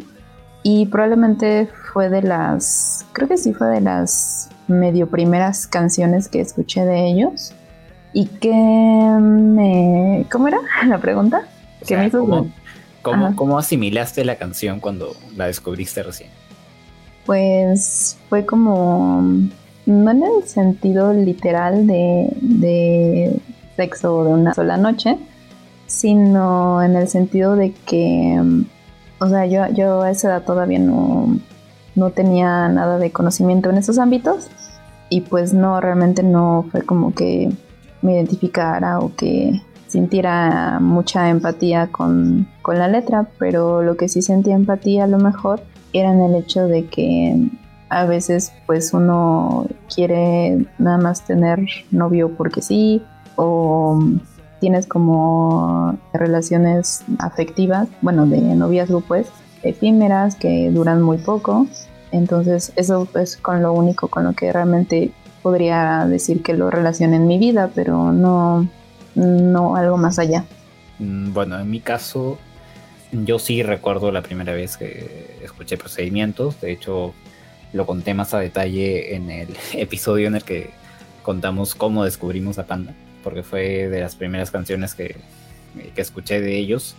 y 0.62 0.86
probablemente 0.86 1.68
fue 1.92 2.08
de 2.08 2.22
las, 2.22 3.06
creo 3.12 3.28
que 3.28 3.36
sí 3.36 3.54
fue 3.54 3.68
de 3.68 3.80
las 3.80 4.50
medio 4.68 5.08
primeras 5.08 5.66
canciones 5.66 6.28
que 6.28 6.40
escuché 6.40 6.84
de 6.84 7.06
ellos. 7.06 7.52
Y 8.12 8.26
que 8.26 8.50
me... 8.52 10.26
¿Cómo 10.30 10.48
era 10.48 10.58
la 10.86 10.98
pregunta? 10.98 11.42
me 11.88 12.10
¿cómo, 13.36 13.58
asimilaste 13.58 14.24
la 14.24 14.36
canción 14.36 14.80
cuando 14.80 15.14
la 15.36 15.46
descubriste 15.46 16.02
recién? 16.02 16.30
Pues 17.26 18.16
fue 18.28 18.46
como, 18.46 19.22
no 19.86 20.10
en 20.10 20.22
el 20.22 20.44
sentido 20.44 21.12
literal 21.12 21.86
de, 21.86 22.28
de 22.40 23.40
sexo 23.76 24.24
de 24.24 24.30
una 24.30 24.54
sola 24.54 24.76
noche, 24.76 25.18
sino 25.86 26.82
en 26.82 26.96
el 26.96 27.08
sentido 27.08 27.56
de 27.56 27.72
que 27.72 28.64
o 29.18 29.28
sea, 29.28 29.46
yo, 29.46 29.66
yo 29.72 30.02
a 30.02 30.10
esa 30.10 30.28
edad 30.28 30.42
todavía 30.44 30.78
no, 30.78 31.38
no 31.94 32.10
tenía 32.10 32.68
nada 32.68 32.98
de 32.98 33.10
conocimiento 33.10 33.70
en 33.70 33.78
esos 33.78 33.98
ámbitos 33.98 34.48
y 35.08 35.22
pues 35.22 35.54
no, 35.54 35.80
realmente 35.80 36.22
no 36.22 36.66
fue 36.70 36.82
como 36.82 37.14
que 37.14 37.50
me 38.02 38.14
identificara 38.14 38.98
o 38.98 39.14
que 39.14 39.62
sintiera 39.86 40.78
mucha 40.80 41.30
empatía 41.30 41.88
con, 41.90 42.48
con, 42.60 42.78
la 42.78 42.88
letra, 42.88 43.28
pero 43.38 43.82
lo 43.82 43.96
que 43.96 44.08
sí 44.08 44.20
sentía 44.20 44.54
empatía 44.54 45.04
a 45.04 45.06
lo 45.08 45.18
mejor 45.18 45.62
era 45.92 46.12
en 46.12 46.20
el 46.20 46.34
hecho 46.34 46.66
de 46.66 46.86
que 46.86 47.48
a 47.88 48.04
veces 48.04 48.52
pues 48.66 48.92
uno 48.92 49.66
quiere 49.92 50.66
nada 50.78 50.98
más 50.98 51.24
tener 51.24 51.60
novio 51.90 52.36
porque 52.36 52.62
sí 52.62 53.02
o 53.36 54.00
tienes 54.60 54.86
como 54.86 55.98
relaciones 56.12 57.04
afectivas, 57.18 57.88
bueno, 58.00 58.26
de 58.26 58.40
noviazgo 58.40 59.00
pues, 59.02 59.28
efímeras 59.62 60.34
que 60.34 60.70
duran 60.70 61.02
muy 61.02 61.18
poco. 61.18 61.66
Entonces 62.12 62.72
eso 62.76 63.06
es 63.14 63.36
con 63.36 63.62
lo 63.62 63.72
único 63.72 64.08
con 64.08 64.24
lo 64.24 64.32
que 64.32 64.52
realmente 64.52 65.12
podría 65.42 66.06
decir 66.06 66.42
que 66.42 66.54
lo 66.54 66.70
relacioné 66.70 67.16
en 67.16 67.26
mi 67.26 67.38
vida, 67.38 67.70
pero 67.74 68.12
no, 68.12 68.68
no 69.14 69.76
algo 69.76 69.96
más 69.96 70.18
allá. 70.18 70.44
Mm, 70.98 71.32
bueno, 71.32 71.58
en 71.60 71.70
mi 71.70 71.80
caso, 71.80 72.38
yo 73.12 73.38
sí 73.38 73.62
recuerdo 73.62 74.10
la 74.10 74.22
primera 74.22 74.52
vez 74.52 74.76
que 74.76 75.38
escuché 75.42 75.76
procedimientos. 75.76 76.60
De 76.60 76.72
hecho, 76.72 77.14
lo 77.72 77.86
conté 77.86 78.14
más 78.14 78.34
a 78.34 78.40
detalle 78.40 79.14
en 79.14 79.30
el 79.30 79.48
episodio 79.74 80.28
en 80.28 80.36
el 80.36 80.44
que 80.44 80.70
contamos 81.22 81.74
cómo 81.74 82.04
descubrimos 82.04 82.58
a 82.58 82.66
Panda 82.66 82.94
porque 83.26 83.42
fue 83.42 83.88
de 83.88 84.00
las 84.00 84.14
primeras 84.14 84.52
canciones 84.52 84.94
que, 84.94 85.16
escuché 85.96 86.40
de 86.40 86.56
ellos. 86.58 86.94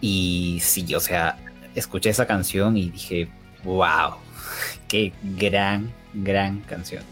Y 0.00 0.58
sí, 0.62 0.94
o 0.94 1.00
sea, 1.00 1.36
escuché 1.74 2.08
esa 2.08 2.26
canción 2.26 2.78
y 2.78 2.88
dije, 2.88 3.28
wow, 3.62 4.14
qué 4.88 5.12
gran, 5.36 5.92
gran 6.14 6.60
canción. 6.60 7.02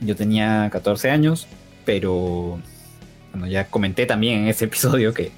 Yo 0.00 0.16
tenía 0.16 0.68
14 0.72 1.10
años, 1.10 1.46
pero 1.84 2.58
bueno, 3.30 3.46
ya 3.46 3.68
comenté 3.68 4.04
también 4.04 4.40
en 4.40 4.48
ese 4.48 4.64
episodio 4.70 5.14
que 5.14 5.30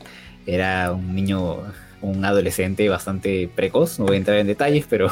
era 0.46 0.90
un 0.90 1.14
niño, 1.14 1.58
un 2.00 2.24
adolescente 2.24 2.88
bastante 2.88 3.46
precoz. 3.54 3.98
No 3.98 4.06
voy 4.06 4.14
a 4.14 4.20
entrar 4.20 4.38
en 4.38 4.46
detalles, 4.46 4.86
pero. 4.88 5.10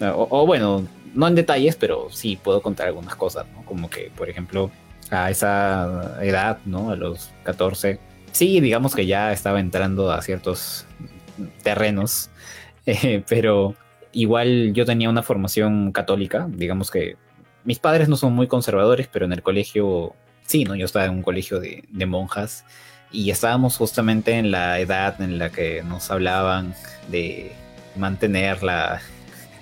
O, 0.00 0.46
bueno, 0.46 0.86
no 1.14 1.26
en 1.28 1.34
detalles, 1.34 1.76
pero 1.76 2.08
sí 2.10 2.38
puedo 2.42 2.62
contar 2.62 2.88
algunas 2.88 3.14
cosas, 3.16 3.46
¿no? 3.54 3.64
Como 3.64 3.90
que, 3.90 4.10
por 4.16 4.28
ejemplo, 4.28 4.70
a 5.10 5.30
esa 5.30 6.18
edad, 6.22 6.58
¿no? 6.64 6.90
A 6.90 6.96
los 6.96 7.30
14. 7.44 7.98
Sí, 8.32 8.60
digamos 8.60 8.94
que 8.94 9.06
ya 9.06 9.32
estaba 9.32 9.60
entrando 9.60 10.10
a 10.12 10.22
ciertos 10.22 10.86
terrenos, 11.62 12.30
eh, 12.86 13.22
pero 13.28 13.74
igual 14.12 14.72
yo 14.74 14.84
tenía 14.84 15.10
una 15.10 15.22
formación 15.22 15.92
católica, 15.92 16.48
digamos 16.50 16.90
que 16.90 17.16
mis 17.64 17.78
padres 17.78 18.08
no 18.08 18.16
son 18.16 18.32
muy 18.32 18.46
conservadores, 18.46 19.08
pero 19.12 19.26
en 19.26 19.32
el 19.32 19.42
colegio, 19.42 20.14
sí, 20.46 20.64
¿no? 20.64 20.74
Yo 20.74 20.86
estaba 20.86 21.06
en 21.06 21.12
un 21.12 21.22
colegio 21.22 21.60
de, 21.60 21.84
de 21.90 22.06
monjas 22.06 22.64
y 23.10 23.30
estábamos 23.30 23.76
justamente 23.76 24.32
en 24.32 24.50
la 24.50 24.78
edad 24.80 25.20
en 25.20 25.38
la 25.38 25.50
que 25.50 25.82
nos 25.82 26.10
hablaban 26.10 26.74
de 27.10 27.52
mantener 27.96 28.62
la, 28.62 29.00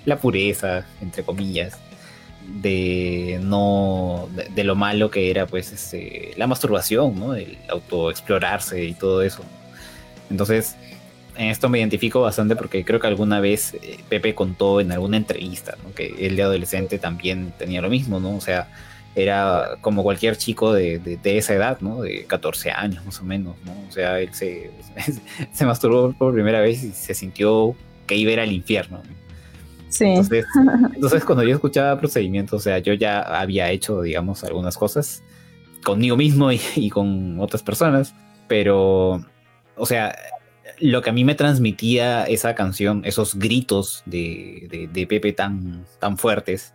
la 0.07 0.17
pureza, 0.17 0.85
entre 1.01 1.23
comillas 1.23 1.77
de 2.47 3.39
no 3.43 4.29
de, 4.55 4.63
lo 4.63 4.75
malo 4.75 5.11
que 5.11 5.29
era 5.29 5.45
pues 5.47 5.73
este, 5.73 6.31
la 6.37 6.47
masturbación, 6.47 7.19
¿no? 7.19 7.35
El 7.35 7.57
autoexplorarse 7.67 8.85
y 8.85 8.93
todo 8.93 9.21
eso. 9.21 9.43
Entonces, 10.29 10.77
en 11.35 11.47
esto 11.49 11.67
me 11.67 11.79
identifico 11.79 12.21
bastante 12.21 12.55
porque 12.55 12.85
creo 12.85 13.01
que 13.01 13.07
alguna 13.07 13.41
vez 13.41 13.73
eh, 13.73 13.99
Pepe 14.07 14.33
contó 14.33 14.79
en 14.79 14.93
alguna 14.93 15.17
entrevista 15.17 15.77
que 15.93 16.15
él 16.25 16.37
de 16.37 16.43
adolescente 16.43 16.99
también 16.99 17.53
tenía 17.57 17.81
lo 17.81 17.89
mismo, 17.89 18.21
¿no? 18.21 18.37
O 18.37 18.41
sea, 18.41 18.69
era 19.13 19.71
como 19.81 20.03
cualquier 20.03 20.37
chico 20.37 20.71
de, 20.71 20.99
de, 20.99 21.37
esa 21.37 21.53
edad, 21.53 21.79
¿no? 21.81 22.01
De 22.01 22.23
14 22.23 22.71
años 22.71 23.05
más 23.05 23.19
o 23.19 23.25
menos, 23.25 23.55
¿no? 23.65 23.73
O 23.89 23.91
sea, 23.91 24.21
él 24.21 24.33
se, 24.33 24.71
se 25.51 25.65
masturbó 25.65 26.13
por 26.13 26.33
primera 26.33 26.61
vez 26.61 26.81
y 26.81 26.93
se 26.93 27.13
sintió 27.13 27.75
que 28.05 28.15
iba 28.15 28.29
a 28.29 28.33
ir 28.33 28.39
al 28.39 28.53
infierno. 28.53 29.01
Sí. 29.89 30.05
Entonces, 30.95 31.23
cuando 31.23 31.43
yo 31.43 31.55
escuchaba 31.55 31.99
procedimientos, 31.99 32.61
o 32.61 32.63
sea, 32.63 32.79
yo 32.79 32.93
ya 32.93 33.21
había 33.21 33.71
hecho, 33.71 34.01
digamos, 34.01 34.43
algunas 34.43 34.77
cosas 34.77 35.23
conmigo 35.83 36.17
mismo 36.17 36.51
y, 36.51 36.89
con 36.89 37.39
otras 37.39 37.63
personas, 37.63 38.13
pero, 38.47 39.23
o 39.75 39.85
sea, 39.85 40.15
lo 40.79 41.01
que 41.01 41.09
a 41.09 41.13
mí 41.13 41.23
me 41.23 41.35
transmitía 41.35 42.25
esa 42.25 42.55
canción, 42.55 43.03
esos 43.05 43.35
gritos 43.35 44.03
de, 44.05 44.89
de, 44.91 45.07
Pepe 45.07 45.33
tan, 45.33 45.85
tan 45.99 46.17
fuertes, 46.17 46.73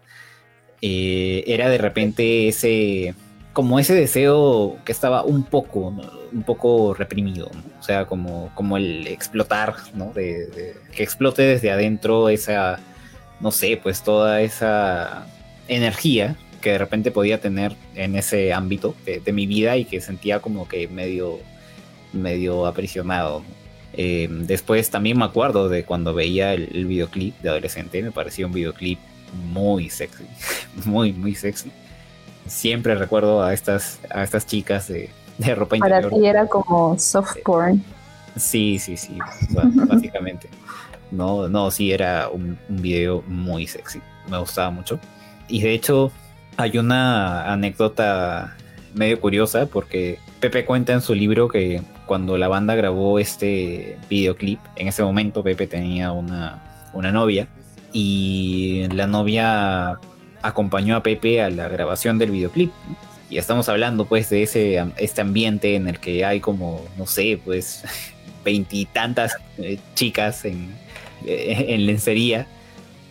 eh, 0.80 1.44
era 1.46 1.68
de 1.68 1.78
repente 1.78 2.48
ese, 2.48 3.14
como 3.52 3.78
ese 3.78 3.94
deseo 3.94 4.78
que 4.84 4.92
estaba 4.92 5.24
un 5.24 5.44
poco, 5.44 5.94
un 6.32 6.42
poco 6.42 6.94
reprimido, 6.94 7.50
o 7.78 7.82
sea, 7.82 8.06
como, 8.06 8.50
como 8.54 8.76
el 8.76 9.06
explotar, 9.06 9.74
¿no? 9.94 10.12
de, 10.12 10.74
que 10.94 11.02
explote 11.02 11.42
desde 11.42 11.70
adentro 11.70 12.28
esa 12.30 12.80
no 13.42 13.50
sé, 13.50 13.78
pues 13.82 14.02
toda 14.02 14.40
esa 14.40 15.26
energía 15.68 16.36
que 16.60 16.70
de 16.70 16.78
repente 16.78 17.10
podía 17.10 17.40
tener 17.40 17.76
en 17.94 18.16
ese 18.16 18.52
ámbito 18.52 18.94
de, 19.04 19.32
mi 19.32 19.46
vida 19.46 19.76
y 19.76 19.84
que 19.84 20.00
sentía 20.00 20.40
como 20.40 20.68
que 20.68 20.88
medio 20.88 21.40
medio 22.12 22.66
aprisionado. 22.66 23.42
Eh, 23.94 24.28
después 24.30 24.88
también 24.90 25.18
me 25.18 25.24
acuerdo 25.24 25.68
de 25.68 25.84
cuando 25.84 26.14
veía 26.14 26.54
el, 26.54 26.68
el, 26.74 26.86
videoclip 26.86 27.38
de 27.40 27.50
adolescente, 27.50 28.02
me 28.02 28.12
parecía 28.12 28.46
un 28.46 28.52
videoclip 28.52 28.98
muy 29.52 29.90
sexy, 29.90 30.24
muy, 30.84 31.12
muy 31.12 31.34
sexy. 31.34 31.70
Siempre 32.46 32.94
recuerdo 32.94 33.42
a 33.42 33.52
estas, 33.52 34.00
a 34.10 34.22
estas 34.22 34.46
chicas 34.46 34.88
de, 34.88 35.10
de 35.38 35.54
ropa 35.54 35.76
Para 35.76 35.96
interior. 35.96 36.20
ti 36.20 36.26
era 36.26 36.46
como 36.46 36.98
soft 36.98 37.36
porn. 37.44 37.82
Sí, 38.36 38.78
sí, 38.78 38.96
sí, 38.96 39.18
básicamente. 39.88 40.48
No, 41.12 41.46
no, 41.46 41.70
sí, 41.70 41.92
era 41.92 42.28
un, 42.30 42.58
video 42.68 43.22
muy 43.28 43.66
sexy. 43.66 44.00
Me 44.28 44.38
gustaba 44.38 44.70
mucho. 44.70 44.98
Y 45.46 45.60
de 45.60 45.74
hecho, 45.74 46.10
hay 46.56 46.78
una 46.78 47.52
anécdota 47.52 48.56
medio 48.94 49.20
curiosa 49.20 49.66
porque 49.66 50.18
Pepe 50.40 50.64
cuenta 50.64 50.92
en 50.94 51.02
su 51.02 51.14
libro 51.14 51.48
que 51.48 51.82
cuando 52.06 52.38
la 52.38 52.48
banda 52.48 52.74
grabó 52.74 53.18
este 53.18 53.98
videoclip, 54.08 54.58
en 54.76 54.88
ese 54.88 55.02
momento 55.02 55.42
Pepe 55.42 55.66
tenía 55.66 56.12
una, 56.12 56.90
una 56.94 57.12
novia 57.12 57.46
y 57.92 58.86
la 58.92 59.06
novia 59.06 59.98
acompañó 60.40 60.96
a 60.96 61.02
Pepe 61.02 61.42
a 61.42 61.50
la 61.50 61.68
grabación 61.68 62.18
del 62.18 62.30
videoclip. 62.30 62.72
Y 63.28 63.38
estamos 63.38 63.68
hablando 63.68 64.06
pues 64.06 64.30
de 64.30 64.42
ese 64.42 64.82
este 64.96 65.20
ambiente 65.20 65.74
en 65.74 65.88
el 65.88 65.98
que 66.00 66.24
hay 66.24 66.40
como, 66.40 66.86
no 66.96 67.06
sé, 67.06 67.38
pues 67.44 67.84
veintitantas 68.44 69.36
eh, 69.58 69.78
chicas 69.94 70.44
en, 70.44 70.74
en 71.26 71.86
lencería, 71.86 72.46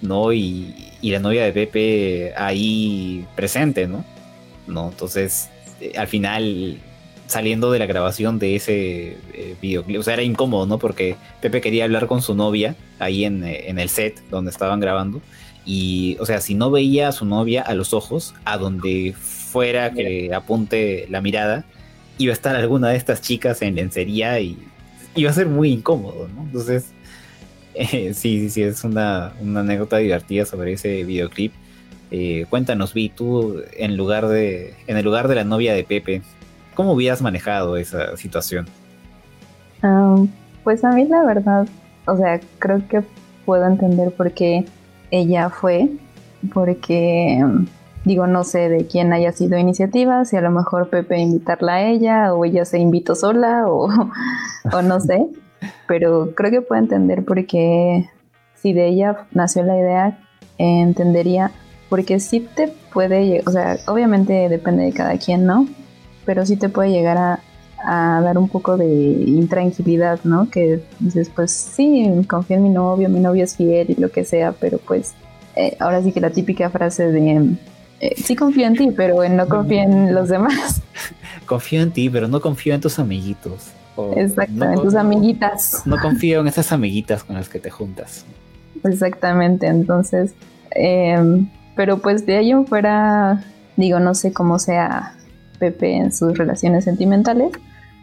¿no? 0.02 0.34
Y, 0.34 0.74
y, 1.02 1.12
la 1.12 1.20
novia 1.20 1.44
de 1.44 1.52
Pepe 1.54 2.34
ahí 2.36 3.26
presente, 3.36 3.88
¿no? 3.88 4.06
¿No? 4.68 4.90
Entonces, 4.90 5.50
eh, 5.80 5.94
al 5.98 6.08
final, 6.08 6.78
saliendo 7.28 7.72
de 7.72 7.80
la 7.80 7.86
grabación 7.86 8.40
de 8.40 8.56
ese 8.56 9.18
eh, 9.34 9.56
videoclip, 9.62 10.00
o 10.00 10.04
sea, 10.04 10.14
era 10.14 10.24
incómodo, 10.24 10.66
¿no? 10.66 10.78
Porque 10.78 11.16
Pepe 11.42 11.62
quería 11.62 11.86
hablar 11.86 12.08
con 12.08 12.22
su 12.22 12.36
novia 12.36 12.76
ahí 13.00 13.26
en, 13.26 13.44
eh, 13.44 13.70
en 13.70 13.80
el 13.80 13.90
set 13.90 14.22
donde 14.30 14.52
estaban 14.52 14.80
grabando. 14.80 15.22
Y, 15.66 16.18
o 16.20 16.26
sea, 16.26 16.42
si 16.42 16.56
no 16.56 16.72
veía 16.72 17.08
a 17.08 17.12
su 17.12 17.26
novia 17.26 17.62
a 17.62 17.74
los 17.74 17.94
ojos, 17.94 18.34
a 18.46 18.58
donde 18.58 19.14
fuera 19.18 19.92
que 19.92 20.34
apunte 20.34 21.08
la 21.10 21.22
mirada, 21.22 21.66
iba 22.18 22.32
a 22.32 22.34
estar 22.34 22.56
alguna 22.56 22.90
de 22.90 22.98
estas 22.98 23.22
chicas 23.22 23.62
en 23.62 23.76
lencería 23.76 24.40
y 24.40 24.58
iba 25.16 25.30
a 25.30 25.34
ser 25.34 25.48
muy 25.48 25.72
incómodo, 25.72 26.28
¿no? 26.28 26.44
Entonces, 26.44 26.92
eh, 27.76 28.14
sí, 28.14 28.50
sí, 28.50 28.64
es 28.64 28.84
una, 28.84 29.34
una, 29.42 29.62
anécdota 29.62 29.98
divertida 29.98 30.46
sobre 30.46 30.74
ese 30.74 31.04
videoclip. 31.04 31.54
Eh, 32.12 32.46
cuéntanos, 32.50 32.94
Vi, 32.94 33.10
tú 33.10 33.62
en 33.78 33.96
lugar 33.96 34.28
de, 34.28 34.74
en 34.88 34.98
el 34.98 35.06
lugar 35.06 35.28
de 35.28 35.36
la 35.36 35.44
novia 35.46 35.74
de 35.74 35.84
Pepe, 35.84 36.22
¿cómo 36.76 36.94
hubieras 36.94 37.22
manejado 37.22 37.78
esa 37.78 38.18
situación? 38.18 38.68
Um, 39.82 40.28
pues 40.64 40.84
a 40.84 40.92
mí 40.92 41.06
la 41.06 41.24
verdad, 41.24 41.68
o 42.06 42.18
sea, 42.18 42.42
creo 42.60 42.86
que 42.90 43.02
puedo 43.46 43.66
entender 43.66 44.12
por 44.12 44.34
qué 44.34 44.66
ella 45.10 45.50
fue, 45.50 45.90
porque 46.54 47.42
digo, 48.04 48.28
no 48.28 48.44
sé 48.44 48.70
de 48.70 48.88
quién 48.88 49.14
haya 49.14 49.32
sido 49.32 49.58
iniciativa, 49.58 50.26
si 50.26 50.36
a 50.36 50.42
lo 50.42 50.52
mejor 50.52 50.90
Pepe 50.90 51.18
invitarla 51.20 51.76
a 51.76 51.82
ella 51.84 52.34
o 52.34 52.46
ella 52.46 52.66
se 52.66 52.80
invitó 52.80 53.16
sola 53.16 53.68
o, 53.68 53.90
o 54.74 54.82
no 54.82 55.00
sé, 55.00 55.28
pero 55.88 56.34
creo 56.36 56.52
que 56.52 56.62
puedo 56.62 56.82
entender 56.82 57.24
porque 57.26 58.10
si 58.56 58.74
de 58.74 58.88
ella 58.88 59.28
nació 59.32 59.64
la 59.64 59.78
idea, 59.78 60.20
entendería, 60.58 61.52
porque 61.90 62.20
sí 62.20 62.48
te 62.56 62.68
puede, 62.94 63.44
o 63.46 63.52
sea, 63.52 63.78
obviamente 63.88 64.50
depende 64.50 64.84
de 64.84 64.94
cada 64.94 65.18
quien, 65.18 65.46
¿no? 65.46 65.68
Pero 66.26 66.46
sí 66.46 66.56
te 66.56 66.70
puede 66.70 66.92
llegar 66.92 67.18
a, 67.18 67.40
a 67.84 68.22
dar 68.22 68.38
un 68.38 68.48
poco 68.48 68.78
de 68.78 68.86
intranquilidad, 68.86 70.20
¿no? 70.24 70.50
Que 70.50 70.84
dices, 71.00 71.32
pues 71.36 71.52
sí, 71.52 72.10
confío 72.28 72.58
en 72.58 72.64
mi 72.64 72.70
novio, 72.70 73.10
mi 73.10 73.20
novio 73.20 73.44
es 73.44 73.56
fiel 73.56 73.90
y 73.90 73.96
lo 74.00 74.12
que 74.12 74.24
sea, 74.24 74.54
pero 74.54 74.78
pues 74.78 75.14
eh, 75.56 75.76
ahora 75.80 76.02
sí 76.02 76.12
que 76.12 76.22
la 76.22 76.30
típica 76.30 76.70
frase 76.70 77.12
de 77.12 77.56
eh, 78.00 78.16
sí 78.16 78.36
confío 78.36 78.68
en 78.68 78.76
ti, 78.76 78.92
pero 78.96 79.28
no 79.30 79.48
confío 79.48 79.82
en 79.82 80.14
los 80.14 80.30
demás. 80.30 80.82
Confío 81.46 81.82
en 81.82 81.92
ti, 81.92 82.10
pero 82.10 82.30
no 82.30 82.40
confío 82.40 82.74
en 82.74 82.80
tus 82.80 82.98
amiguitos. 82.98 83.72
O 83.96 84.14
Exacto, 84.18 84.54
no, 84.54 84.72
en 84.72 84.82
tus 84.82 84.96
amiguitas. 84.96 85.84
No 85.86 85.98
confío 85.98 86.42
en 86.42 86.48
esas 86.48 86.72
amiguitas 86.72 87.24
con 87.24 87.36
las 87.36 87.50
que 87.50 87.60
te 87.60 87.70
juntas. 87.70 88.26
Exactamente, 88.84 89.68
entonces, 89.68 90.34
eh, 90.76 91.46
pero 91.76 91.98
pues 92.00 92.26
de 92.26 92.38
ahí 92.38 92.52
en 92.52 92.66
fuera, 92.66 93.44
digo, 93.76 94.00
no 94.00 94.16
sé 94.16 94.34
cómo 94.34 94.60
sea 94.60 95.14
Pepe 95.60 95.98
en 95.98 96.12
sus 96.12 96.38
relaciones 96.38 96.86
sentimentales, 96.86 97.52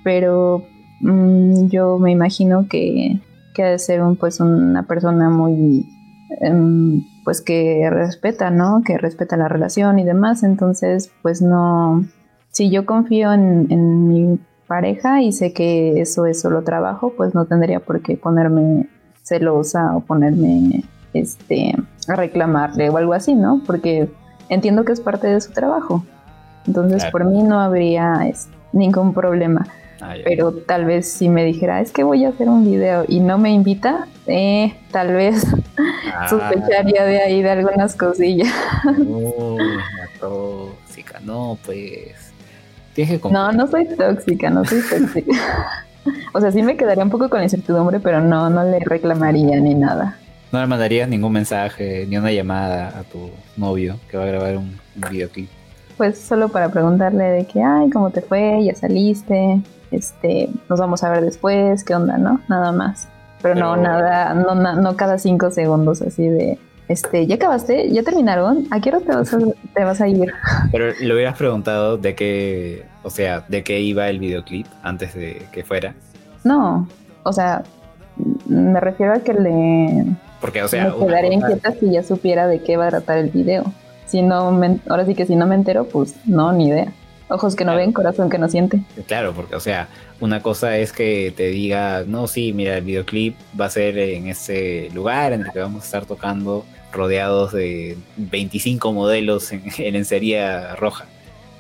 pero 0.05 0.65
mmm, 1.01 1.69
yo 1.69 1.99
me 1.99 2.13
imagino 2.13 2.67
que, 2.69 3.21
que 3.55 3.63
ha 3.63 3.71
de 3.71 3.79
ser 3.79 4.03
un, 4.03 4.17
pues 4.17 4.41
una 4.41 4.85
persona 4.85 5.31
muy 5.31 5.87
um, 6.41 7.03
pues 7.25 7.41
que 7.41 7.89
respeta, 7.91 8.51
¿no? 8.51 8.83
Que 8.85 8.99
respeta 8.99 9.37
la 9.37 9.49
relación 9.49 9.99
y 9.99 10.05
demás. 10.05 10.43
Entonces, 10.43 11.11
pues 11.23 11.43
no. 11.43 12.05
Si 12.51 12.71
yo 12.71 12.87
confío 12.87 13.33
en, 13.33 13.67
en, 13.71 14.09
mi 14.09 14.39
pareja 14.69 15.23
y 15.23 15.33
sé 15.33 15.53
que 15.53 16.01
eso 16.01 16.27
es 16.27 16.41
solo 16.41 16.63
trabajo, 16.63 17.13
pues 17.17 17.35
no 17.35 17.47
tendría 17.47 17.81
por 17.81 18.03
qué 18.03 18.17
ponerme 18.17 18.87
celosa 19.23 19.97
o 19.97 20.01
ponerme 20.01 20.85
este 21.15 21.75
a 22.07 22.15
reclamarle 22.15 22.89
o 22.91 22.97
algo 22.97 23.15
así, 23.15 23.35
¿no? 23.35 23.63
Porque 23.67 24.09
entiendo 24.49 24.85
que 24.85 24.93
es 24.93 25.01
parte 25.01 25.27
de 25.27 25.41
su 25.41 25.53
trabajo. 25.53 26.05
Entonces, 26.67 27.03
claro. 27.03 27.13
por 27.13 27.25
mí 27.25 27.43
no 27.43 27.61
habría 27.61 28.29
es, 28.29 28.49
ningún 28.73 29.15
problema. 29.15 29.67
Ah, 30.01 30.15
Pero 30.25 30.53
tal 30.53 30.85
vez 30.85 31.11
si 31.11 31.29
me 31.29 31.45
dijera, 31.45 31.81
es 31.81 31.91
que 31.91 32.05
voy 32.05 32.25
a 32.25 32.29
hacer 32.29 32.49
un 32.49 32.65
video 32.65 33.05
y 33.09 33.19
no 33.19 33.37
me 33.37 33.51
invita, 33.51 34.07
eh, 34.27 34.77
tal 34.93 35.13
vez 35.13 35.45
ah. 36.15 36.29
sospecharía 36.29 37.05
de 37.05 37.21
ahí 37.21 37.43
de 37.43 37.51
algunas 37.51 37.97
cosillas. 37.97 38.53
La 38.85 40.09
tóxica, 40.21 41.21
no, 41.21 41.59
pues. 41.65 42.15
Que 43.07 43.21
no, 43.31 43.53
no 43.53 43.67
soy 43.67 43.87
tóxica, 43.87 44.51
no 44.51 44.65
soy 44.65 44.81
tóxica. 44.83 45.33
o 46.35 46.41
sea, 46.41 46.51
sí 46.51 46.63
me 46.63 46.77
quedaría 46.77 47.05
un 47.05 47.11
poco 47.11 47.29
con 47.29 47.43
incertidumbre, 47.43 48.01
pero 48.01 48.21
no, 48.21 48.51
no 48.51 48.65
le 48.65 48.81
reclamaría 48.81 49.61
ni 49.61 49.75
nada. 49.75 50.17
No 50.51 50.61
le 50.61 50.67
mandarías 50.67 51.09
ningún 51.09 51.33
mensaje 51.33 52.07
ni 52.09 52.17
una 52.17 52.33
llamada 52.33 52.89
a 52.99 53.03
tu 53.05 53.31
novio 53.57 53.99
que 54.11 54.17
va 54.17 54.25
a 54.25 54.27
grabar 54.27 54.57
un, 54.57 54.79
un 54.97 55.11
videoclip. 55.11 55.49
Pues 55.97 56.19
solo 56.19 56.49
para 56.49 56.71
preguntarle 56.71 57.25
de 57.25 57.47
que, 57.47 57.63
ay, 57.63 57.91
¿cómo 57.91 58.11
te 58.11 58.21
fue? 58.21 58.65
¿Ya 58.65 58.75
saliste? 58.75 59.61
este, 59.91 60.49
nos 60.69 60.81
vamos 60.81 61.03
a 61.03 61.11
ver 61.11 61.25
después, 61.25 61.85
qué 61.85 61.95
onda, 61.95 62.19
¿no? 62.19 62.41
Nada 62.49 62.73
más. 62.73 63.09
Pero, 63.43 63.55
Pero... 63.55 63.77
no, 63.77 63.83
nada, 63.83 64.35
no, 64.35 64.55
no 64.55 64.97
cada 64.97 65.19
cinco 65.19 65.51
segundos 65.51 66.03
así 66.03 66.29
de, 66.29 66.59
este, 66.89 67.27
¿ya 67.27 67.35
acabaste? 67.35 67.91
¿Ya 67.91 68.03
terminaron? 68.03 68.67
¿A 68.71 68.81
qué 68.81 68.89
hora 68.89 69.01
te 69.01 69.15
vas 69.15 69.33
a, 69.35 69.39
te 69.75 69.85
vas 69.85 70.01
a 70.01 70.09
ir? 70.09 70.33
Pero 70.73 70.93
le 70.99 71.15
hubieras 71.15 71.37
preguntado 71.37 71.99
de 71.99 72.15
qué, 72.15 72.87
o 73.03 73.11
sea, 73.11 73.45
de 73.47 73.63
qué 73.63 73.81
iba 73.81 74.09
el 74.09 74.19
videoclip 74.19 74.67
antes 74.83 75.15
de 75.15 75.47
que 75.53 75.65
fuera. 75.65 75.95
No, 76.45 76.89
o 77.25 77.33
sea, 77.33 77.63
me 78.47 78.81
refiero 78.81 79.13
a 79.13 79.19
que 79.19 79.35
le... 79.35 80.07
Porque, 80.41 80.63
o 80.63 80.69
sea... 80.69 80.95
Me 80.99 81.07
quedaría 81.07 81.33
inquieta 81.35 81.73
si 81.73 81.91
ya 81.91 82.03
supiera 82.03 82.47
de 82.47 82.63
qué 82.63 82.77
va 82.79 82.87
a 82.87 82.91
tratar 82.91 83.19
el 83.19 83.31
video. 83.31 83.65
Si 84.07 84.23
no, 84.23 84.51
me, 84.53 84.79
ahora 84.89 85.05
sí 85.05 85.15
que 85.15 85.27
si 85.27 85.37
no 85.37 85.47
me 85.47 85.57
entero, 85.57 85.85
pues 85.85 86.15
no, 86.25 86.53
ni 86.53 86.69
idea. 86.69 86.93
Ojos 87.29 87.55
que 87.55 87.65
no 87.65 87.73
claro. 87.73 87.81
ven, 87.81 87.93
corazón 87.93 88.31
que 88.31 88.39
no 88.39 88.49
siente. 88.49 88.81
Claro, 89.07 89.35
porque, 89.35 89.55
o 89.55 89.61
sea, 89.61 89.89
una 90.21 90.41
cosa 90.41 90.79
es 90.79 90.93
que 90.93 91.35
te 91.37 91.49
diga, 91.49 92.05
no, 92.07 92.27
sí, 92.27 92.55
mira, 92.55 92.79
el 92.79 92.85
videoclip 92.85 93.37
va 93.61 93.67
a 93.67 93.71
ser 93.71 93.99
en 93.99 94.29
ese 94.29 94.89
lugar 94.95 95.35
en 95.35 95.43
el 95.43 95.53
que 95.53 95.59
vamos 95.59 95.83
a 95.83 95.85
estar 95.85 96.07
tocando 96.07 96.65
rodeados 96.93 97.53
de 97.53 97.97
25 98.17 98.93
modelos 98.93 99.53
en, 99.53 99.63
en 99.79 99.95
lencería 99.95 100.77
roja. 100.77 101.07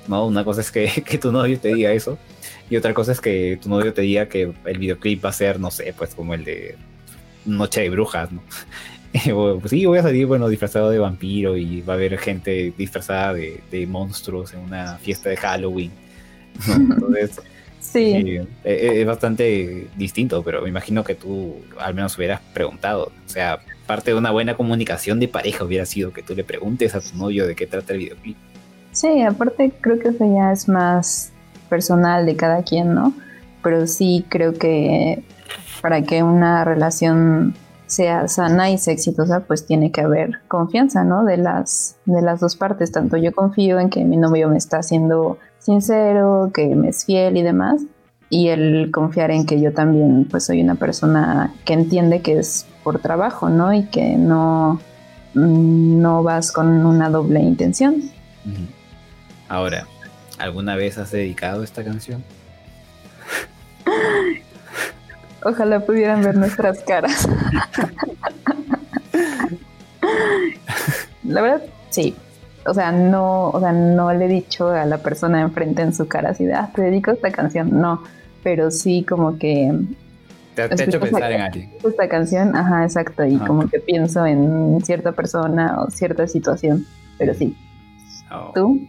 ¿no? 0.08 0.26
Una 0.26 0.44
cosa 0.44 0.60
es 0.60 0.70
que, 0.70 1.02
que, 1.06 1.18
tu 1.18 1.32
novio 1.32 1.58
te 1.58 1.74
diga 1.74 1.92
eso 1.92 2.18
y 2.70 2.76
otra 2.76 2.94
cosa 2.94 3.12
es 3.12 3.20
que 3.20 3.58
tu 3.60 3.68
novio 3.68 3.92
te 3.92 4.02
diga 4.02 4.28
que 4.28 4.52
el 4.64 4.78
videoclip 4.78 5.24
va 5.24 5.30
a 5.30 5.32
ser, 5.32 5.58
no 5.58 5.70
sé, 5.70 5.94
pues 5.96 6.14
como 6.14 6.34
el 6.34 6.44
de 6.44 6.76
Noche 7.46 7.82
de 7.82 7.90
Brujas, 7.90 8.30
¿no? 8.30 8.42
pues 9.60 9.70
sí, 9.70 9.86
voy 9.86 9.98
a 9.98 10.02
salir, 10.02 10.26
bueno, 10.26 10.48
disfrazado 10.48 10.90
de 10.90 10.98
vampiro 10.98 11.56
y 11.56 11.80
va 11.80 11.94
a 11.94 11.96
haber 11.96 12.18
gente 12.18 12.74
disfrazada 12.76 13.34
de, 13.34 13.60
de 13.70 13.86
monstruos 13.86 14.52
en 14.52 14.60
una 14.60 14.98
fiesta 14.98 15.30
de 15.30 15.36
Halloween. 15.36 15.92
¿no? 16.66 16.74
Entonces, 16.74 17.40
sí. 17.80 18.38
Eh, 18.64 19.00
es 19.00 19.06
bastante 19.06 19.88
distinto, 19.96 20.42
pero 20.42 20.60
me 20.60 20.68
imagino 20.68 21.04
que 21.04 21.14
tú 21.14 21.56
al 21.78 21.94
menos 21.94 22.18
hubieras 22.18 22.40
preguntado. 22.52 23.12
O 23.24 23.28
sea, 23.28 23.60
parte 23.88 24.12
de 24.12 24.16
una 24.16 24.30
buena 24.30 24.56
comunicación 24.56 25.18
de 25.18 25.26
pareja 25.26 25.64
hubiera 25.64 25.86
sido 25.86 26.12
que 26.12 26.22
tú 26.22 26.36
le 26.36 26.44
preguntes 26.44 26.94
a 26.94 27.00
tu 27.00 27.16
novio 27.16 27.48
de 27.48 27.56
qué 27.56 27.66
trata 27.66 27.94
el 27.94 27.98
videoclip. 27.98 28.36
Sí, 28.92 29.22
aparte 29.22 29.72
creo 29.80 29.98
que 29.98 30.10
eso 30.10 30.24
ya 30.32 30.52
es 30.52 30.68
más 30.68 31.32
personal 31.68 32.26
de 32.26 32.36
cada 32.36 32.62
quien, 32.62 32.94
¿no? 32.94 33.12
Pero 33.62 33.86
sí 33.86 34.24
creo 34.28 34.52
que 34.54 35.24
para 35.82 36.02
que 36.02 36.22
una 36.22 36.64
relación 36.64 37.54
sea 37.86 38.28
sana 38.28 38.70
y 38.70 38.78
sea 38.78 38.92
exitosa, 38.92 39.40
pues 39.40 39.66
tiene 39.66 39.90
que 39.90 40.02
haber 40.02 40.40
confianza, 40.46 41.04
¿no? 41.04 41.24
De 41.24 41.38
las, 41.38 41.96
de 42.04 42.20
las 42.20 42.40
dos 42.40 42.56
partes. 42.56 42.92
Tanto 42.92 43.16
yo 43.16 43.32
confío 43.32 43.80
en 43.80 43.88
que 43.88 44.04
mi 44.04 44.16
novio 44.16 44.48
me 44.48 44.58
está 44.58 44.82
siendo 44.82 45.38
sincero, 45.58 46.50
que 46.52 46.66
me 46.74 46.90
es 46.90 47.06
fiel 47.06 47.36
y 47.36 47.42
demás, 47.42 47.82
y 48.30 48.48
el 48.48 48.90
confiar 48.92 49.30
en 49.30 49.46
que 49.46 49.60
yo 49.60 49.72
también 49.72 50.26
pues 50.30 50.44
soy 50.44 50.60
una 50.60 50.74
persona 50.74 51.54
que 51.64 51.72
entiende 51.72 52.20
que 52.20 52.38
es 52.38 52.66
por 52.88 53.00
trabajo, 53.00 53.50
¿no? 53.50 53.74
Y 53.74 53.84
que 53.84 54.16
no, 54.16 54.80
no 55.34 56.22
vas 56.22 56.52
con 56.52 56.86
una 56.86 57.10
doble 57.10 57.38
intención. 57.38 58.10
Ahora, 59.46 59.86
¿alguna 60.38 60.74
vez 60.74 60.96
has 60.96 61.10
dedicado 61.10 61.62
esta 61.62 61.84
canción? 61.84 62.24
Ojalá 65.44 65.80
pudieran 65.80 66.22
ver 66.22 66.34
nuestras 66.36 66.78
caras. 66.78 67.28
La 71.24 71.42
verdad, 71.42 71.62
sí. 71.90 72.16
O 72.64 72.72
sea, 72.72 72.90
no, 72.90 73.50
o 73.50 73.60
sea, 73.60 73.72
no 73.72 74.14
le 74.14 74.24
he 74.24 74.28
dicho 74.28 74.68
a 74.68 74.86
la 74.86 74.96
persona 74.96 75.42
enfrente 75.42 75.82
en 75.82 75.92
su 75.92 76.08
cara 76.08 76.30
así 76.30 76.46
de, 76.46 76.54
ah, 76.54 76.70
te 76.74 76.80
dedico 76.80 77.10
a 77.10 77.14
esta 77.14 77.30
canción. 77.32 77.78
No, 77.78 78.02
pero 78.42 78.70
sí 78.70 79.04
como 79.06 79.36
que... 79.36 79.78
Te, 80.66 80.82
ha 80.82 80.86
hecho 80.86 81.00
pensar 81.00 81.30
en 81.30 81.40
alguien. 81.40 81.72
Esta 81.84 82.08
canción, 82.08 82.56
ajá, 82.56 82.84
exacto, 82.84 83.24
y 83.24 83.36
como 83.38 83.68
que 83.68 83.78
pienso 83.78 84.26
en 84.26 84.80
cierta 84.84 85.12
persona 85.12 85.80
o 85.80 85.90
cierta 85.90 86.26
situación, 86.26 86.84
pero 87.16 87.34
sí. 87.34 87.56
Oh. 88.32 88.52
¿Tú? 88.54 88.80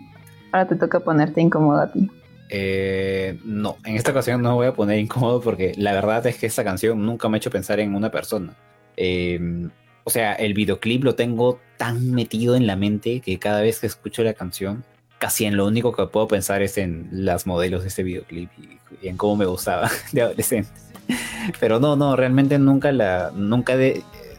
Ahora 0.51 0.67
te 0.67 0.75
toca 0.75 0.99
ponerte 0.99 1.41
incómodo 1.41 1.81
a 1.81 1.91
ti. 1.91 2.09
Eh, 2.49 3.39
no, 3.45 3.77
en 3.85 3.95
esta 3.95 4.09
ocasión 4.09 4.41
no 4.41 4.55
voy 4.55 4.67
a 4.67 4.73
poner 4.73 4.97
incómodo 4.97 5.39
porque 5.39 5.73
la 5.77 5.93
verdad 5.93 6.25
es 6.25 6.37
que 6.37 6.47
esta 6.47 6.63
canción 6.63 7.05
nunca 7.05 7.29
me 7.29 7.37
ha 7.37 7.39
hecho 7.39 7.51
pensar 7.51 7.79
en 7.79 7.93
una 7.93 8.09
persona. 8.09 8.55
Em, 8.97 9.69
o 10.03 10.09
sea, 10.09 10.33
el 10.33 10.55
videoclip 10.55 11.03
lo 11.03 11.13
tengo 11.13 11.59
tan 11.77 12.11
metido 12.11 12.55
en 12.55 12.65
la 12.65 12.75
mente 12.75 13.21
que 13.21 13.37
cada 13.37 13.61
vez 13.61 13.79
que 13.79 13.87
escucho 13.87 14.23
la 14.23 14.33
canción, 14.33 14.83
casi 15.19 15.45
en 15.45 15.55
lo 15.55 15.67
único 15.67 15.93
que 15.93 16.07
puedo 16.07 16.27
pensar 16.27 16.63
es 16.63 16.77
en 16.79 17.07
las 17.11 17.45
modelos 17.45 17.83
de 17.83 17.89
ese 17.89 18.01
videoclip 18.03 18.49
y, 18.57 18.79
en 19.07 19.15
cómo 19.17 19.35
me 19.35 19.45
gustaba 19.45 19.89
de 20.11 20.23
adolescente. 20.23 20.71
Pero 21.59 21.79
no, 21.79 21.95
no, 21.95 22.15
realmente 22.15 22.59
nunca 22.59 22.91
la, 22.91 23.31
nunca, 23.33 23.73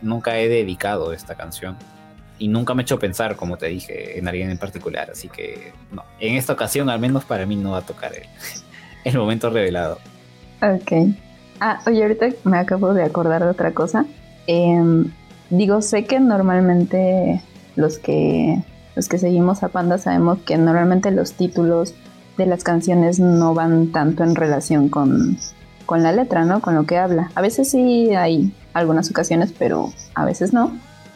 nunca 0.02 0.38
he 0.38 0.48
dedicado 0.48 1.12
esta 1.12 1.34
canción 1.34 1.76
y 2.38 2.48
nunca 2.48 2.74
me 2.74 2.82
he 2.82 2.84
hecho 2.84 2.98
pensar, 2.98 3.36
como 3.36 3.58
te 3.58 3.66
dije, 3.66 4.18
en 4.18 4.26
alguien 4.26 4.50
en 4.50 4.58
particular. 4.58 5.10
Así 5.10 5.28
que 5.28 5.72
no, 5.92 6.04
en 6.18 6.36
esta 6.36 6.54
ocasión 6.54 6.88
al 6.88 6.98
menos 6.98 7.24
para 7.24 7.46
mí 7.46 7.56
no 7.56 7.72
va 7.72 7.78
a 7.78 7.82
tocar 7.82 8.12
el, 8.14 8.24
el 9.04 9.18
momento 9.18 9.50
revelado. 9.50 9.98
Ok. 10.62 11.14
Ah, 11.60 11.80
oye, 11.86 12.02
ahorita 12.02 12.28
me 12.44 12.58
acabo 12.58 12.94
de 12.94 13.02
acordar 13.02 13.44
de 13.44 13.50
otra 13.50 13.72
cosa. 13.72 14.06
Em, 14.46 15.12
digo, 15.50 15.82
sé 15.82 16.06
que 16.06 16.18
normalmente 16.18 17.42
los 17.76 17.98
que 17.98 18.62
los 18.96 19.08
que 19.08 19.18
seguimos 19.18 19.62
a 19.62 19.68
Panda 19.68 19.98
sabemos 19.98 20.38
que 20.40 20.56
normalmente 20.58 21.10
los 21.10 21.34
títulos 21.34 21.94
de 22.36 22.46
las 22.46 22.64
canciones 22.64 23.20
no 23.20 23.54
van 23.54 23.92
tanto 23.92 24.24
en 24.24 24.34
relación 24.34 24.88
con, 24.88 25.38
con 25.90 26.04
la 26.04 26.12
letra, 26.12 26.44
¿no? 26.44 26.60
Con 26.60 26.76
lo 26.76 26.84
que 26.84 26.98
habla. 26.98 27.32
A 27.34 27.40
veces 27.40 27.68
sí 27.68 28.14
hay 28.14 28.54
algunas 28.74 29.10
ocasiones, 29.10 29.52
pero 29.58 29.90
a 30.14 30.24
veces 30.24 30.52
no. 30.52 30.70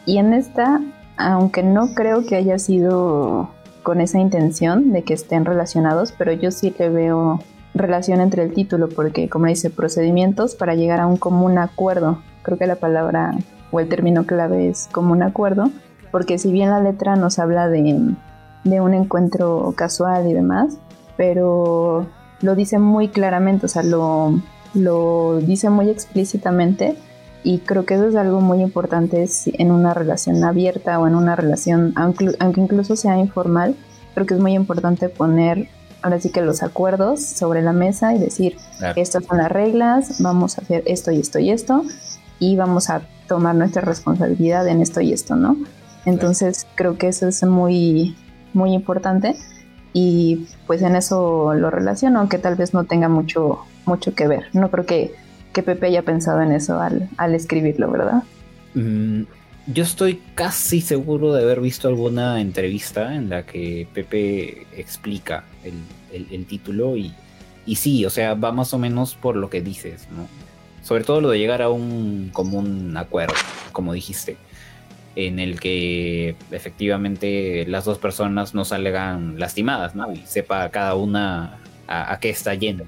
Y 0.05 0.17
en 0.17 0.33
esta 0.33 0.81
aunque 1.15 1.63
no 1.63 1.93
creo 1.93 2.25
que 2.25 2.35
haya 2.35 2.59
sido 2.59 3.47
con 3.83 4.01
esa 4.01 4.19
intención 4.19 4.91
de 4.91 5.03
que 5.03 5.13
estén 5.13 5.45
relacionados, 5.45 6.11
pero 6.11 6.33
yo 6.33 6.51
sí 6.51 6.75
le 6.77 6.89
veo 6.89 7.39
relación 7.73 8.19
entre 8.19 8.43
el 8.43 8.53
título, 8.53 8.89
porque 8.89 9.29
como 9.29 9.45
dice, 9.45 9.69
procedimientos 9.69 10.55
para 10.55 10.75
llegar 10.75 10.99
a 10.99 11.07
un 11.07 11.15
común 11.15 11.57
acuerdo. 11.57 12.19
Creo 12.41 12.57
que 12.57 12.67
la 12.67 12.75
palabra 12.75 13.31
o 13.71 13.79
el 13.79 13.87
término 13.87 14.25
clave 14.25 14.67
es 14.67 14.89
común 14.91 15.23
acuerdo, 15.23 15.71
porque 16.11 16.37
si 16.37 16.51
bien 16.51 16.69
la 16.69 16.81
letra 16.81 17.15
nos 17.15 17.39
habla 17.39 17.69
de, 17.69 18.13
de 18.65 18.81
un 18.81 18.93
encuentro 18.93 19.73
casual 19.77 20.27
y 20.27 20.33
demás, 20.33 20.79
pero 21.15 22.07
lo 22.41 22.55
dice 22.55 22.77
muy 22.77 23.07
claramente, 23.07 23.67
o 23.67 23.69
sea, 23.69 23.81
lo, 23.81 24.33
lo 24.75 25.39
dice 25.41 25.69
muy 25.69 25.89
explícitamente 25.89 26.95
y 27.43 27.59
creo 27.59 27.85
que 27.85 27.95
eso 27.95 28.07
es 28.07 28.15
algo 28.15 28.41
muy 28.41 28.61
importante 28.61 29.27
en 29.45 29.71
una 29.71 29.93
relación 29.93 30.43
abierta 30.43 30.99
o 30.99 31.07
en 31.07 31.15
una 31.15 31.35
relación, 31.35 31.93
aunque, 31.95 32.35
incluso 32.57 32.95
sea 32.95 33.17
informal, 33.17 33.75
creo 34.13 34.25
que 34.25 34.33
es 34.33 34.39
muy 34.39 34.53
importante 34.53 35.09
poner 35.09 35.69
ahora 36.01 36.19
sí 36.19 36.29
que 36.29 36.41
los 36.41 36.61
acuerdos 36.61 37.23
sobre 37.23 37.61
la 37.61 37.73
mesa 37.73 38.13
y 38.13 38.19
decir, 38.19 38.57
estas 38.95 39.25
son 39.25 39.39
las 39.39 39.51
reglas, 39.51 40.21
vamos 40.21 40.57
a 40.57 40.61
hacer 40.61 40.83
esto 40.85 41.11
y 41.11 41.19
esto 41.19 41.39
y 41.39 41.49
esto, 41.51 41.83
y 42.39 42.55
vamos 42.55 42.89
a 42.89 43.01
tomar 43.27 43.55
nuestra 43.55 43.81
responsabilidad 43.81 44.67
en 44.67 44.81
esto 44.81 45.01
y 45.01 45.13
esto, 45.13 45.35
¿no? 45.35 45.57
Entonces 46.05 46.67
creo 46.75 46.97
que 46.97 47.07
eso 47.07 47.27
es 47.27 47.43
muy, 47.43 48.15
muy 48.53 48.73
importante 48.73 49.35
y 49.93 50.47
pues 50.67 50.81
en 50.81 50.95
eso 50.95 51.53
lo 51.53 51.69
relaciono, 51.71 52.19
aunque 52.19 52.37
tal 52.37 52.55
vez 52.55 52.73
no 52.73 52.83
tenga 52.83 53.09
mucho, 53.09 53.59
mucho 53.85 54.13
que 54.13 54.27
ver. 54.27 54.45
No 54.53 54.69
creo 54.69 54.85
que 54.85 55.13
que 55.55 55.63
Pepe 55.63 55.87
haya 55.87 56.01
pensado 56.01 56.41
en 56.41 56.51
eso 56.51 56.79
al, 56.81 57.33
escribirlo, 57.33 57.89
¿verdad? 57.89 58.23
Mm, 58.73 59.21
yo 59.67 59.83
estoy 59.83 60.21
casi 60.35 60.81
seguro 60.81 61.33
de 61.33 61.43
haber 61.43 61.61
visto 61.61 61.87
alguna 61.87 62.41
entrevista 62.41 63.15
en 63.15 63.29
la 63.29 63.45
que 63.45 63.87
Pepe 63.93 64.67
explica 64.75 65.45
el, 65.63 66.45
título 66.45 66.97
y, 66.97 67.13
y, 67.65 67.77
sí, 67.77 68.05
o 68.05 68.09
sea, 68.09 68.33
va 68.35 68.51
más 68.51 68.73
o 68.73 68.77
menos 68.77 69.15
por 69.15 69.37
lo 69.37 69.49
que 69.49 69.61
dices, 69.61 70.07
¿no? 70.15 70.27
Sobre 70.83 71.05
todo 71.05 71.21
lo 71.21 71.29
de 71.29 71.39
llegar 71.39 71.61
a 71.61 71.69
un 71.69 72.29
común 72.33 72.95
acuerdo, 72.97 73.33
como 73.71 73.93
dijiste, 73.93 74.35
en 75.15 75.39
el 75.39 75.59
que 75.59 76.35
efectivamente 76.51 77.65
las 77.65 77.85
dos 77.85 77.97
personas 77.97 78.53
no 78.53 78.65
salgan 78.65 79.39
lastimadas, 79.39 79.95
¿no? 79.95 80.11
Y 80.11 80.17
sepa 80.25 80.69
cada 80.69 80.95
una 80.95 81.59
a, 81.87 82.19
qué 82.19 82.29
está 82.29 82.53
yendo, 82.53 82.85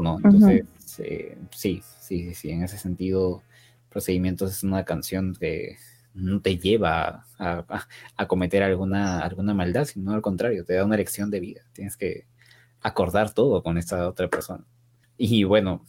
¿no? 0.00 0.16
Entonces... 0.22 0.64
Eh, 0.98 1.36
sí, 1.50 1.82
sí, 2.00 2.34
sí, 2.34 2.50
en 2.50 2.62
ese 2.62 2.78
sentido, 2.78 3.42
Procedimientos 3.90 4.52
es 4.52 4.62
una 4.62 4.84
canción 4.84 5.34
que 5.34 5.76
no 6.12 6.40
te 6.40 6.58
lleva 6.58 7.24
a, 7.38 8.26
cometer 8.26 8.62
alguna, 8.62 9.20
alguna 9.20 9.54
maldad, 9.54 9.84
sino 9.84 10.12
al 10.12 10.22
contrario, 10.22 10.64
te 10.64 10.74
da 10.74 10.84
una 10.84 10.96
lección 10.96 11.30
de 11.30 11.40
vida. 11.40 11.62
Tienes 11.72 11.96
que 11.96 12.26
acordar 12.82 13.32
todo 13.32 13.62
con 13.62 13.78
esta 13.78 14.08
otra 14.08 14.28
persona. 14.28 14.64
Y 15.16 15.44
bueno, 15.44 15.82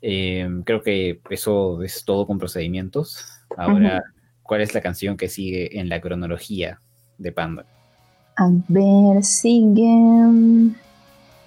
eh, 0.00 0.48
creo 0.64 0.82
que 0.82 1.20
eso 1.30 1.82
es 1.82 2.04
todo 2.04 2.26
con 2.26 2.38
procedimientos. 2.38 3.26
Ahora, 3.56 4.02
¿cuál 4.42 4.60
es 4.60 4.74
la 4.74 4.80
canción 4.80 5.16
que 5.16 5.28
sigue 5.28 5.78
en 5.78 5.88
la 5.88 6.00
cronología 6.00 6.80
de 7.18 7.30
Panda? 7.30 7.64
A 8.36 8.48
ver, 8.68 9.22
sigue 9.22 9.86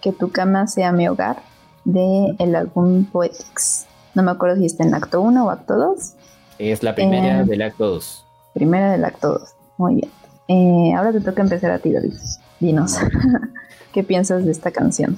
Que 0.01 0.13
tu 0.13 0.31
cama 0.31 0.67
sea 0.67 0.91
mi 0.91 1.07
hogar 1.07 1.54
de 1.85 2.35
el 2.39 2.55
álbum 2.55 3.05
Poetics. 3.05 3.85
No 4.13 4.23
me 4.23 4.31
acuerdo 4.31 4.57
si 4.57 4.65
está 4.65 4.83
en 4.83 4.93
acto 4.93 5.21
1 5.21 5.45
o 5.45 5.49
acto 5.49 5.75
2. 5.75 6.13
Es 6.59 6.83
la 6.83 6.95
primera 6.95 7.41
eh, 7.41 7.45
del 7.45 7.61
acto 7.61 7.87
2. 7.87 8.25
Primera 8.53 8.91
del 8.91 9.05
acto 9.05 9.39
2. 9.39 9.49
Muy 9.77 9.95
bien. 9.95 10.11
Eh, 10.47 10.93
ahora 10.95 11.11
te 11.11 11.21
toca 11.21 11.41
empezar 11.41 11.71
a 11.71 11.79
ti, 11.79 11.91
David. 11.91 12.13
Dinos, 12.59 12.97
¿qué 13.93 14.03
piensas 14.03 14.45
de 14.45 14.51
esta 14.51 14.71
canción? 14.71 15.17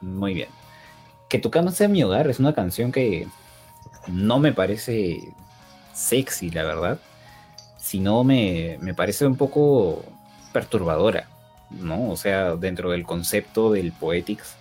Muy 0.00 0.34
bien. 0.34 0.48
Que 1.28 1.38
tu 1.38 1.50
cama 1.50 1.72
sea 1.72 1.88
mi 1.88 2.02
hogar 2.02 2.28
es 2.28 2.38
una 2.38 2.54
canción 2.54 2.92
que 2.92 3.26
no 4.08 4.38
me 4.38 4.52
parece 4.52 5.32
sexy, 5.92 6.50
la 6.50 6.62
verdad, 6.62 6.98
sino 7.78 8.22
me, 8.22 8.78
me 8.80 8.94
parece 8.94 9.26
un 9.26 9.36
poco 9.36 10.04
perturbadora, 10.52 11.28
¿no? 11.70 12.10
O 12.10 12.16
sea, 12.16 12.56
dentro 12.56 12.90
del 12.90 13.04
concepto 13.04 13.72
del 13.72 13.92
Poetics, 13.92 14.56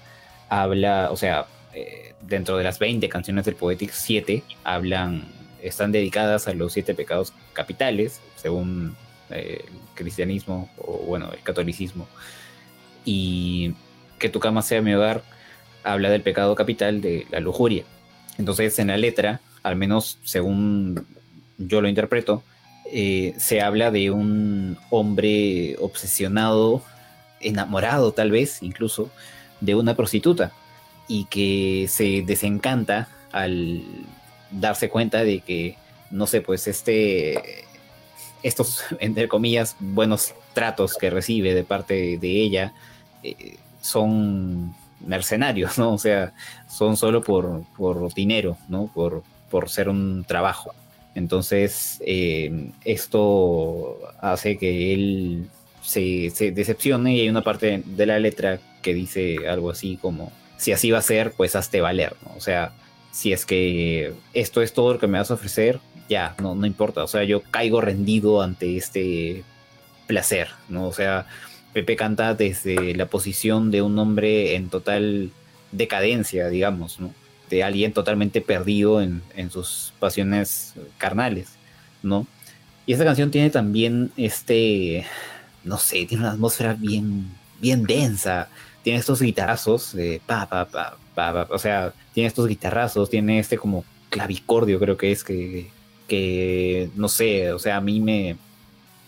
habla, 0.49 1.09
o 1.11 1.17
sea, 1.17 1.45
eh, 1.73 2.13
dentro 2.21 2.57
de 2.57 2.63
las 2.63 2.79
20 2.79 3.07
canciones 3.09 3.45
del 3.45 3.55
Poetics, 3.55 3.95
7 3.95 4.43
hablan, 4.63 5.23
están 5.61 5.91
dedicadas 5.91 6.47
a 6.47 6.53
los 6.53 6.73
siete 6.73 6.93
pecados 6.93 7.33
capitales, 7.53 8.21
según 8.35 8.95
eh, 9.29 9.63
el 9.65 9.95
cristianismo 9.95 10.69
o 10.77 10.97
bueno, 11.05 11.31
el 11.31 11.41
catolicismo. 11.41 12.07
Y 13.03 13.73
que 14.19 14.29
tu 14.29 14.39
cama 14.39 14.61
sea 14.61 14.81
mi 14.81 14.93
hogar 14.93 15.23
habla 15.83 16.09
del 16.09 16.21
pecado 16.21 16.55
capital 16.55 17.01
de 17.01 17.27
la 17.29 17.39
lujuria. 17.39 17.83
Entonces 18.37 18.77
en 18.79 18.87
la 18.87 18.97
letra, 18.97 19.41
al 19.63 19.75
menos 19.75 20.19
según 20.23 21.05
yo 21.57 21.81
lo 21.81 21.87
interpreto, 21.87 22.43
eh, 22.91 23.33
se 23.37 23.61
habla 23.61 23.91
de 23.91 24.11
un 24.11 24.77
hombre 24.89 25.75
obsesionado, 25.79 26.83
enamorado 27.39 28.11
tal 28.11 28.31
vez 28.31 28.61
incluso, 28.61 29.09
de 29.65 29.75
una 29.75 29.95
prostituta 29.95 30.51
y 31.07 31.25
que 31.25 31.87
se 31.89 32.23
desencanta 32.23 33.07
al 33.31 33.83
darse 34.51 34.89
cuenta 34.89 35.23
de 35.23 35.41
que, 35.41 35.77
no 36.11 36.27
sé, 36.27 36.41
pues 36.41 36.67
este, 36.67 37.65
estos, 38.43 38.83
entre 38.99 39.27
comillas, 39.27 39.75
buenos 39.79 40.33
tratos 40.53 40.95
que 40.95 41.09
recibe 41.09 41.53
de 41.53 41.63
parte 41.63 42.17
de 42.17 42.41
ella 42.41 42.73
eh, 43.23 43.57
son 43.81 44.73
mercenarios, 45.05 45.77
¿no? 45.77 45.93
O 45.93 45.97
sea, 45.97 46.33
son 46.69 46.97
solo 46.97 47.21
por, 47.21 47.63
por 47.77 48.13
dinero, 48.13 48.57
¿no? 48.69 48.89
Por, 48.93 49.23
por 49.49 49.69
ser 49.69 49.89
un 49.89 50.23
trabajo. 50.25 50.73
Entonces, 51.13 52.01
eh, 52.05 52.71
esto 52.83 53.99
hace 54.19 54.57
que 54.57 54.93
él 54.93 55.49
se, 55.81 56.29
se, 56.31 56.51
decepcione 56.51 57.15
y 57.15 57.21
hay 57.21 57.29
una 57.29 57.43
parte 57.43 57.83
de 57.85 58.05
la 58.05 58.19
letra 58.19 58.59
que 58.85 58.93
dice 58.93 59.49
algo 59.49 59.71
así 59.71 59.97
como 59.99 60.31
si 60.57 60.71
así 60.71 60.91
va 60.91 60.99
a 60.99 61.01
ser, 61.01 61.31
pues 61.31 61.55
hazte 61.55 61.81
valer, 61.81 62.15
¿no? 62.23 62.35
O 62.37 62.39
sea, 62.39 62.71
si 63.11 63.33
es 63.33 63.45
que 63.45 64.13
esto 64.33 64.61
es 64.61 64.73
todo 64.73 64.93
lo 64.93 64.99
que 64.99 65.07
me 65.07 65.17
vas 65.17 65.31
a 65.31 65.33
ofrecer, 65.33 65.79
ya, 66.07 66.35
no, 66.39 66.53
no 66.53 66.67
importa. 66.67 67.03
O 67.03 67.07
sea, 67.07 67.23
yo 67.23 67.41
caigo 67.41 67.81
rendido 67.81 68.43
ante 68.43 68.77
este 68.77 69.43
placer, 70.05 70.49
¿no? 70.69 70.87
O 70.87 70.93
sea, 70.93 71.25
Pepe 71.73 71.95
canta 71.95 72.35
desde 72.35 72.93
la 72.93 73.07
posición 73.07 73.71
de 73.71 73.81
un 73.81 73.97
hombre 73.97 74.55
en 74.55 74.69
total 74.69 75.31
decadencia, 75.71 76.47
digamos, 76.49 76.99
¿no? 76.99 77.11
De 77.49 77.63
alguien 77.63 77.91
totalmente 77.91 78.39
perdido 78.39 79.01
en, 79.01 79.23
en 79.35 79.49
sus 79.49 79.93
pasiones 79.99 80.75
carnales, 80.99 81.49
¿no? 82.03 82.27
Y 82.85 82.93
esta 82.93 83.03
canción 83.03 83.31
tiene 83.31 83.49
también 83.49 84.11
este, 84.15 85.05
no 85.63 85.79
sé, 85.79 86.05
tiene 86.05 86.23
una 86.23 86.33
atmósfera 86.33 86.75
bien, 86.75 87.31
bien 87.59 87.83
densa. 87.83 88.47
Tiene 88.85 88.99
estos 88.99 89.19
guitarrazos 89.19 89.93
de 89.93 90.21
pa, 90.27 90.45
pa, 90.45 90.67
pa, 90.67 90.95
pa, 91.15 91.47
o 91.49 91.57
sea, 91.57 91.91
tiene 92.13 92.27
estos 92.27 92.47
guitarrazos, 92.47 93.09
tiene 93.09 93.39
este 93.39 93.57
como 93.57 93.83
clavicordio, 94.11 94.77
creo 94.79 94.95
que 94.95 95.11
es 95.11 95.23
que, 95.23 95.71
que 96.07 96.91
no 96.95 97.09
sé, 97.09 97.51
o 97.51 97.57
sea, 97.57 97.77
a 97.77 97.81
mí 97.81 97.99
me, 97.99 98.37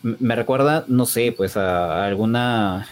me 0.02 0.36
recuerda, 0.36 0.84
no 0.88 1.06
sé, 1.06 1.32
pues 1.32 1.58
a, 1.58 2.06
alguna 2.08 2.88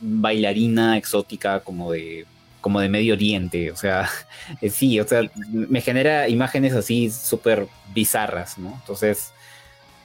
bailarina 0.00 0.96
exótica 0.96 1.58
como 1.60 1.90
de 1.90 2.26
como 2.60 2.78
de 2.78 2.88
Medio 2.88 3.14
Oriente, 3.14 3.72
o 3.72 3.76
sea, 3.76 4.08
sí, 4.70 5.00
o 5.00 5.08
sea, 5.08 5.28
me 5.48 5.80
genera 5.80 6.28
imágenes 6.28 6.74
así 6.74 7.10
súper 7.10 7.66
bizarras, 7.92 8.56
¿no? 8.56 8.78
Entonces, 8.80 9.32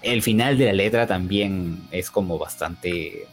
el 0.01 0.23
final 0.23 0.57
de 0.57 0.65
la 0.65 0.73
letra 0.73 1.05
también 1.05 1.83
es 1.91 2.09
como 2.09 2.39
bastante, 2.39 3.27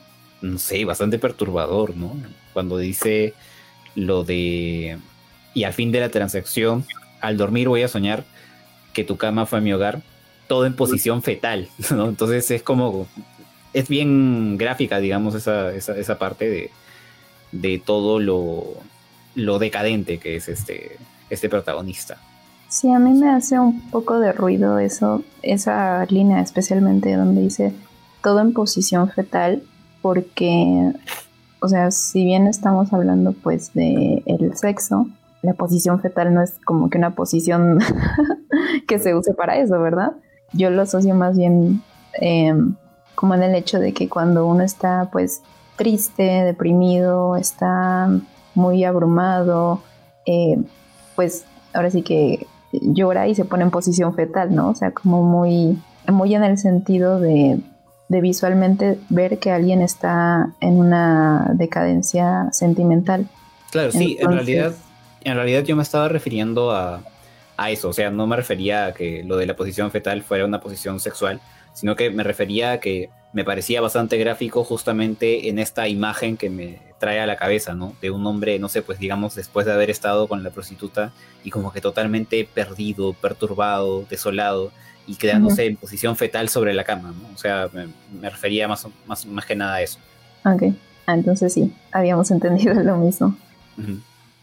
no 0.44 0.59
sé, 0.59 0.85
bastante 0.85 1.18
perturbador, 1.18 1.96
¿no? 1.96 2.12
Cuando 2.52 2.76
dice 2.76 3.35
lo 3.94 4.24
de, 4.24 4.98
y 5.54 5.64
al 5.64 5.72
fin 5.72 5.90
de 5.90 6.00
la 6.00 6.11
transacción, 6.11 6.85
al 7.20 7.37
dormir 7.37 7.68
voy 7.68 7.83
a 7.83 7.88
soñar 7.88 8.24
que 8.92 9.04
tu 9.04 9.16
cama 9.16 9.46
fue 9.46 9.61
mi 9.61 9.72
hogar, 9.72 10.02
todo 10.46 10.66
en 10.66 10.76
posición 10.76 11.22
fetal, 11.22 11.68
¿no? 11.90 12.09
Entonces 12.09 12.50
es 12.50 12.62
como, 12.62 13.07
es 13.72 13.88
bien 13.88 14.59
gráfica, 14.59 14.98
digamos, 14.98 15.35
esa, 15.35 15.74
esa, 15.74 16.18
parte 16.18 16.48
de, 16.50 16.70
de 17.52 17.78
todo 17.78 18.18
lo, 18.18 18.64
lo 19.35 19.59
decadente 19.59 20.18
que 20.18 20.37
es 20.37 20.48
este, 20.48 20.98
este 21.30 21.48
protagonista. 21.48 22.18
Sí, 22.68 22.90
a 22.90 22.98
mí 22.98 23.14
me 23.14 23.30
hace 23.30 23.59
un 23.59 23.88
poco 23.90 24.18
de 24.18 24.33
ruido 24.33 24.78
eso, 24.78 25.22
esa 25.42 26.04
línea 26.07 26.40
especialmente 26.40 27.14
donde 27.14 27.42
dice 27.42 27.72
todo 28.22 28.40
en 28.40 28.52
posición 28.52 29.09
fetal, 29.11 29.62
porque, 30.04 30.92
o 31.60 31.68
sea, 31.68 31.90
si 31.90 32.26
bien 32.26 32.46
estamos 32.46 32.92
hablando 32.92 33.32
pues 33.32 33.72
de 33.72 34.22
el 34.26 34.54
sexo, 34.54 35.06
la 35.40 35.54
posición 35.54 35.98
fetal 35.98 36.34
no 36.34 36.42
es 36.42 36.58
como 36.66 36.90
que 36.90 36.98
una 36.98 37.14
posición 37.14 37.78
que 38.86 38.98
se 38.98 39.14
use 39.14 39.32
para 39.32 39.56
eso, 39.56 39.80
¿verdad? 39.80 40.12
Yo 40.52 40.68
lo 40.68 40.82
asocio 40.82 41.14
más 41.14 41.38
bien 41.38 41.82
em, 42.20 42.76
como 43.14 43.34
en 43.34 43.44
el 43.44 43.54
hecho 43.54 43.80
de 43.80 43.94
que 43.94 44.10
cuando 44.10 44.46
uno 44.46 44.62
está 44.62 45.08
pues 45.10 45.40
triste, 45.76 46.22
deprimido, 46.22 47.36
está 47.36 48.10
muy 48.54 48.84
abrumado, 48.84 49.80
eh, 50.26 50.62
pues 51.16 51.46
ahora 51.72 51.90
sí 51.90 52.02
que 52.02 52.46
llora 52.72 53.26
y 53.26 53.34
se 53.34 53.46
pone 53.46 53.62
en 53.62 53.70
posición 53.70 54.12
fetal, 54.14 54.54
¿no? 54.54 54.68
O 54.68 54.74
sea, 54.74 54.90
como 54.90 55.22
muy, 55.22 55.82
muy 56.12 56.34
en 56.34 56.44
el 56.44 56.58
sentido 56.58 57.20
de, 57.20 57.58
visualmente 58.20 58.98
ver 59.09 59.38
que 59.38 59.50
alguien 59.50 59.81
está 59.83 60.50
en 60.61 60.74
una 60.74 61.50
decadencia 61.55 62.48
sentimental. 62.53 63.29
Claro, 63.70 63.92
sí, 63.92 64.16
en 64.20 64.33
realidad, 64.33 64.74
en 65.22 65.35
realidad 65.35 65.64
yo 65.64 65.77
me 65.77 65.83
estaba 65.83 66.09
refiriendo 66.09 66.70
a, 66.70 67.03
a 67.57 67.70
eso, 67.70 67.88
o 67.88 67.92
sea, 67.92 68.11
no 68.11 68.27
me 68.27 68.37
refería 68.37 68.87
a 68.87 68.92
que 68.92 69.24
lo 69.24 69.37
de 69.37 69.46
la 69.46 69.57
posición 69.57 69.90
fetal 69.90 70.22
fuera 70.22 70.44
una 70.44 70.61
posición 70.61 71.00
sexual, 71.00 71.40
sino 71.72 71.96
que 71.96 72.11
me 72.11 72.22
refería 72.22 72.72
a 72.72 72.81
que 72.81 73.11
me 73.33 73.44
parecía 73.44 73.81
bastante 73.81 74.16
gráfico 74.16 74.62
justamente 74.62 75.48
en 75.48 75.59
esta 75.59 75.88
imagen 75.88 76.37
que 76.37 76.48
me 76.48 76.79
trae 77.00 77.18
a 77.18 77.27
la 77.27 77.37
cabeza, 77.37 77.74
¿no? 77.74 77.94
De 78.00 78.11
un 78.11 78.24
hombre, 78.27 78.61
no 78.61 78.68
sé, 78.68 78.81
pues 78.81 79.00
digamos, 79.00 79.35
después 79.35 79.66
de 79.66 79.72
haber 79.72 79.90
estado 79.90 80.29
con 80.29 80.44
la 80.44 80.50
prostituta 80.50 81.12
y 81.42 81.50
como 81.50 81.72
que 81.72 81.81
totalmente 81.81 82.48
perdido, 82.53 83.12
perturbado, 83.12 84.05
desolado 84.09 84.70
y 85.06 85.16
quedándose 85.16 85.66
en 85.66 85.76
posición 85.76 86.16
fetal 86.16 86.48
sobre 86.48 86.74
la 86.74 86.84
cama, 86.84 87.12
¿no? 87.20 87.34
O 87.34 87.38
sea, 87.38 87.68
me, 87.72 88.30
refería 88.30 88.68
más, 88.68 88.86
más, 89.06 89.26
más 89.26 89.44
que 89.44 89.54
nada 89.54 89.74
a 89.74 89.82
eso. 89.82 89.98
Ok, 90.44 90.62
ah, 91.06 91.14
entonces 91.14 91.52
sí, 91.52 91.72
habíamos 91.92 92.30
entendido 92.30 92.74
lo 92.74 92.96
mismo. 92.96 93.36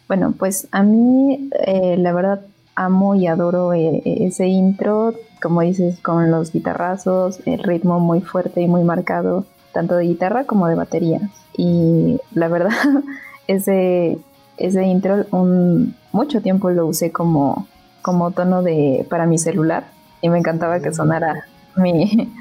Bueno, 0.07 0.33
pues 0.37 0.67
a 0.71 0.83
mí, 0.83 1.49
eh, 1.65 1.95
la 1.97 2.13
verdad, 2.13 2.41
amo 2.75 3.15
y 3.15 3.27
adoro 3.27 3.73
eh, 3.73 4.01
ese 4.05 4.47
intro, 4.47 5.13
como 5.41 5.61
dices, 5.61 5.99
con 5.99 6.29
los 6.31 6.51
guitarrazos, 6.51 7.39
el 7.45 7.63
ritmo 7.63 7.99
muy 7.99 8.21
fuerte 8.21 8.61
y 8.61 8.67
muy 8.67 8.83
marcado, 8.83 9.45
tanto 9.73 9.95
de 9.95 10.05
guitarra 10.05 10.43
como 10.43 10.67
de 10.67 10.75
batería. 10.75 11.21
Y 11.57 12.19
la 12.33 12.49
verdad, 12.49 12.71
ese, 13.47 14.17
ese 14.57 14.83
intro 14.83 15.25
un, 15.31 15.95
mucho 16.11 16.41
tiempo 16.41 16.69
lo 16.71 16.85
usé 16.85 17.11
como, 17.11 17.67
como 18.01 18.31
tono 18.31 18.63
de, 18.63 19.05
para 19.09 19.25
mi 19.25 19.37
celular 19.37 19.85
y 20.21 20.29
me 20.29 20.37
encantaba 20.37 20.79
que 20.79 20.93
sonara 20.93 21.45
mi, 21.75 22.31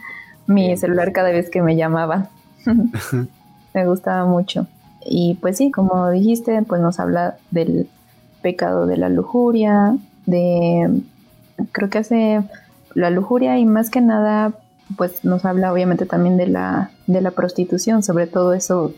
mi 0.46 0.76
celular 0.76 1.12
cada 1.12 1.30
vez 1.30 1.50
que 1.50 1.62
me 1.62 1.76
llamaban. 1.76 2.28
me 3.74 3.86
gustaba 3.86 4.26
mucho. 4.26 4.66
Y 5.04 5.38
pues 5.40 5.56
sí, 5.56 5.70
como 5.70 6.10
dijiste, 6.10 6.60
pues 6.62 6.80
nos 6.80 7.00
habla 7.00 7.36
del 7.50 7.88
pecado 8.42 8.86
de 8.86 8.96
la 8.96 9.08
lujuria, 9.08 9.96
de, 10.26 11.00
creo 11.72 11.88
que 11.88 11.98
hace 11.98 12.42
la 12.94 13.10
lujuria 13.10 13.58
y 13.58 13.64
más 13.64 13.90
que 13.90 14.00
nada, 14.00 14.52
pues 14.96 15.24
nos 15.24 15.44
habla 15.44 15.72
obviamente 15.72 16.06
también 16.06 16.36
de 16.36 16.46
la, 16.46 16.90
de 17.06 17.20
la 17.20 17.30
prostitución, 17.30 18.02
sobre 18.02 18.26
todo 18.26 18.52
eso 18.52 18.92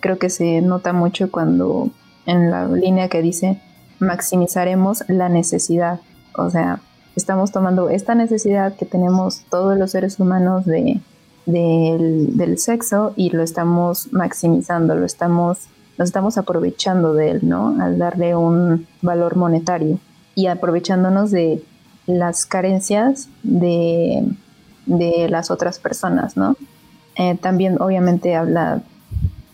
creo 0.00 0.18
que 0.18 0.30
se 0.30 0.60
nota 0.60 0.92
mucho 0.92 1.30
cuando 1.30 1.90
en 2.26 2.50
la 2.50 2.66
línea 2.68 3.08
que 3.08 3.22
dice 3.22 3.60
maximizaremos 3.98 5.04
la 5.08 5.28
necesidad, 5.28 6.00
o 6.36 6.50
sea, 6.50 6.80
estamos 7.16 7.50
tomando 7.50 7.88
esta 7.88 8.14
necesidad 8.14 8.76
que 8.76 8.84
tenemos 8.84 9.42
todos 9.50 9.76
los 9.76 9.90
seres 9.90 10.20
humanos 10.20 10.66
de, 10.66 11.00
del, 11.46 12.58
sexo 12.58 13.14
y 13.16 13.30
lo 13.30 13.42
estamos 13.42 14.12
maximizando, 14.12 14.94
lo 14.94 15.06
estamos, 15.06 15.60
nos 15.98 16.08
estamos 16.08 16.36
aprovechando 16.38 17.14
de 17.14 17.30
él, 17.30 17.40
¿no? 17.42 17.80
Al 17.80 17.98
darle 17.98 18.36
un 18.36 18.86
valor 19.00 19.36
monetario 19.36 19.98
y 20.34 20.48
aprovechándonos 20.48 21.30
de 21.30 21.62
las 22.06 22.46
carencias 22.46 23.28
de, 23.42 24.26
las 24.86 25.50
otras 25.50 25.78
personas, 25.78 26.36
¿no? 26.36 26.56
Eh, 27.16 27.36
también 27.40 27.80
obviamente 27.80 28.34
habla, 28.34 28.82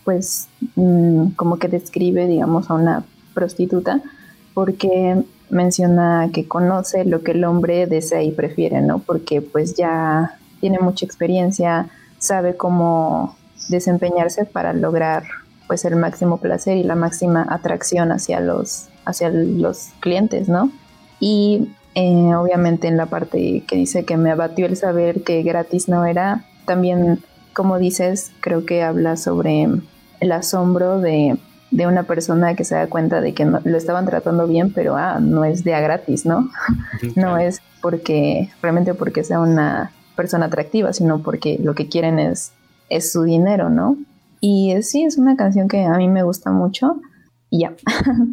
pues, 0.04 0.48
mm, 0.74 1.28
como 1.36 1.58
que 1.58 1.68
describe, 1.68 2.26
digamos, 2.26 2.68
a 2.70 2.74
una 2.74 3.04
prostituta, 3.34 4.02
porque 4.52 5.22
menciona 5.52 6.30
que 6.32 6.48
conoce 6.48 7.04
lo 7.04 7.22
que 7.22 7.32
el 7.32 7.44
hombre 7.44 7.86
desea 7.86 8.22
y 8.22 8.32
prefiere, 8.32 8.80
¿no? 8.80 8.98
Porque 8.98 9.42
pues 9.42 9.74
ya 9.74 10.38
tiene 10.60 10.78
mucha 10.78 11.04
experiencia, 11.04 11.90
sabe 12.18 12.56
cómo 12.56 13.36
desempeñarse 13.68 14.46
para 14.46 14.72
lograr 14.72 15.24
pues 15.66 15.84
el 15.84 15.96
máximo 15.96 16.38
placer 16.38 16.78
y 16.78 16.82
la 16.82 16.94
máxima 16.94 17.46
atracción 17.48 18.12
hacia 18.12 18.40
los 18.40 18.88
hacia 19.04 19.28
los 19.30 19.90
clientes, 20.00 20.48
¿no? 20.48 20.70
Y 21.20 21.68
eh, 21.94 22.34
obviamente 22.34 22.88
en 22.88 22.96
la 22.96 23.06
parte 23.06 23.62
que 23.68 23.76
dice 23.76 24.04
que 24.04 24.16
me 24.16 24.30
abatió 24.30 24.66
el 24.66 24.76
saber 24.76 25.22
que 25.22 25.42
gratis 25.42 25.88
no 25.88 26.06
era, 26.06 26.44
también, 26.64 27.20
como 27.52 27.78
dices, 27.78 28.32
creo 28.40 28.64
que 28.64 28.82
habla 28.82 29.16
sobre 29.16 29.68
el 30.20 30.32
asombro 30.32 31.00
de, 31.00 31.36
una 31.72 32.04
persona 32.04 32.54
que 32.54 32.64
se 32.64 32.74
da 32.74 32.86
cuenta 32.86 33.20
de 33.20 33.34
que 33.34 33.44
lo 33.44 33.76
estaban 33.76 34.06
tratando 34.06 34.46
bien, 34.46 34.72
pero 34.72 34.96
ah, 34.96 35.18
no 35.20 35.44
es 35.44 35.64
de 35.64 35.74
a 35.74 35.80
gratis, 35.80 36.26
¿no? 36.26 36.50
no 37.16 37.38
es 37.38 37.60
porque, 37.80 38.50
realmente 38.60 38.94
porque 38.94 39.24
sea 39.24 39.40
una 39.40 39.92
persona 40.14 40.46
atractiva, 40.46 40.92
sino 40.92 41.22
porque 41.22 41.58
lo 41.62 41.74
que 41.74 41.88
quieren 41.88 42.18
es, 42.18 42.52
es 42.88 43.12
su 43.12 43.22
dinero, 43.22 43.70
¿no? 43.70 43.96
Y 44.40 44.74
sí, 44.82 45.04
es 45.04 45.18
una 45.18 45.36
canción 45.36 45.68
que 45.68 45.84
a 45.84 45.96
mí 45.96 46.08
me 46.08 46.22
gusta 46.22 46.50
mucho 46.50 47.00
y 47.50 47.60
ya. 47.60 47.74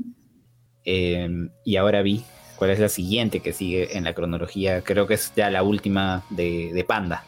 Em, 0.85 1.49
y 1.65 1.75
ahora 1.75 2.01
vi 2.01 2.23
cuál 2.55 2.71
es 2.71 2.79
la 2.79 2.89
siguiente 2.89 3.41
que 3.41 3.53
sigue 3.53 3.95
en 3.95 4.05
la 4.05 4.13
cronología. 4.13 4.81
Creo 4.81 5.05
que 5.05 5.13
es 5.13 5.31
ya 5.35 5.51
la 5.51 5.61
última 5.61 6.23
de, 6.31 6.83
Panda. 6.87 7.23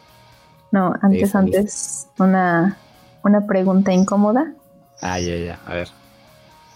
No, 0.71 0.95
antes, 1.01 1.35
antes, 1.35 2.07
una, 2.17 2.77
una 3.23 3.45
pregunta 3.45 3.93
incómoda. 3.93 4.53
Ah, 5.01 5.19
ya, 5.19 5.35
ya, 5.35 5.59
a 5.67 5.75
ver. 5.75 5.89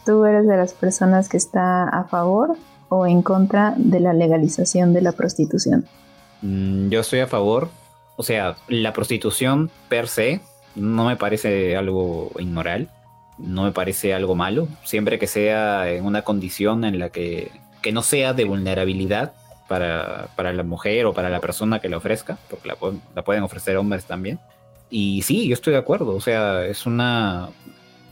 ¿Tú 0.05 0.23
eres 0.25 0.47
de 0.47 0.55
las 0.55 0.73
personas 0.73 1.29
que 1.29 1.37
está 1.37 1.89
a 1.89 2.03
favor 2.03 2.55
o 2.89 3.07
en 3.07 3.23
contra 3.23 3.73
de 3.75 3.99
la 3.99 4.13
legalización 4.13 4.93
de 4.93 5.01
la 5.01 5.13
prostitución? 5.13 5.85
Mm, 6.41 6.89
yo 6.89 6.99
estoy 6.99 7.21
a 7.21 7.27
favor. 7.27 7.69
O 8.15 8.23
sea, 8.23 8.55
la 8.67 8.93
prostitución 8.93 9.71
per 9.89 10.07
se 10.07 10.41
no 10.75 11.05
me 11.05 11.15
parece 11.15 11.75
algo 11.75 12.31
inmoral. 12.39 12.89
no 13.37 13.63
me 13.63 13.73
parece 13.73 14.13
algo 14.13 14.33
malo, 14.33 14.69
siempre 14.85 15.19
que 15.19 15.27
sea 15.27 15.89
en 15.89 16.05
una 16.05 16.21
condición 16.21 16.85
en 16.85 16.99
la 16.99 17.09
que, 17.09 17.51
que 17.81 17.91
no 17.91 18.01
sea 18.01 18.33
de 18.33 18.45
vulnerabilidad 18.45 19.33
para, 19.67 20.29
para, 20.37 20.53
la 20.53 20.63
mujer 20.63 21.05
o 21.05 21.13
para 21.13 21.29
la 21.29 21.41
persona 21.41 21.79
que 21.79 21.89
la 21.89 21.97
ofrezca, 21.97 22.37
porque 22.49 22.69
la, 22.69 22.77
la 23.13 23.23
pueden 23.23 23.43
ofrecer 23.43 23.75
hombres 23.75 24.05
también. 24.05 24.39
Y 24.89 25.21
sí, 25.23 25.49
yo 25.49 25.53
estoy 25.53 25.73
de 25.73 25.79
acuerdo, 25.79 26.15
o 26.15 26.21
sea, 26.21 26.63
es 26.65 26.85
una 26.85 27.49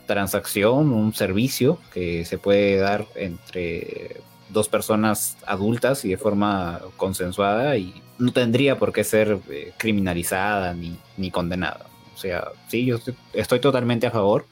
transacción, 0.06 0.92
un 0.92 1.14
servicio 1.14 1.78
que 1.92 2.24
se 2.24 2.38
puede 2.38 2.76
dar 2.76 3.06
entre 3.14 4.20
dos 4.50 4.68
personas 4.68 5.36
adultas 5.46 6.04
y 6.04 6.10
de 6.10 6.16
forma 6.16 6.80
consensuada 6.96 7.76
y 7.76 8.02
no 8.18 8.32
tendría 8.32 8.78
por 8.78 8.92
qué 8.92 9.04
ser 9.04 9.38
eh, 9.50 9.72
criminalizada 9.76 10.74
ni, 10.74 10.96
ni, 11.16 11.30
condenada. 11.30 11.86
O 12.14 12.18
sea, 12.18 12.48
sí, 12.68 12.84
yo 12.84 12.98
estoy, 13.32 13.60
totalmente 13.60 14.06
a 14.06 14.10
favor, 14.10 14.46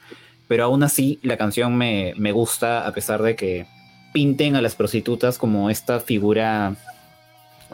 pero 0.47 0.65
aún 0.65 0.83
así 0.83 1.19
la 1.23 1.37
canción 1.37 1.77
me, 1.77 2.13
me 2.17 2.31
gusta 2.31 2.85
a 2.85 2.91
pesar 2.91 3.21
de 3.21 3.35
que 3.35 3.65
pinten 4.13 4.55
a 4.55 4.61
las 4.61 4.75
prostitutas 4.75 5.37
como 5.37 5.69
esta 5.69 5.99
figura 5.99 6.75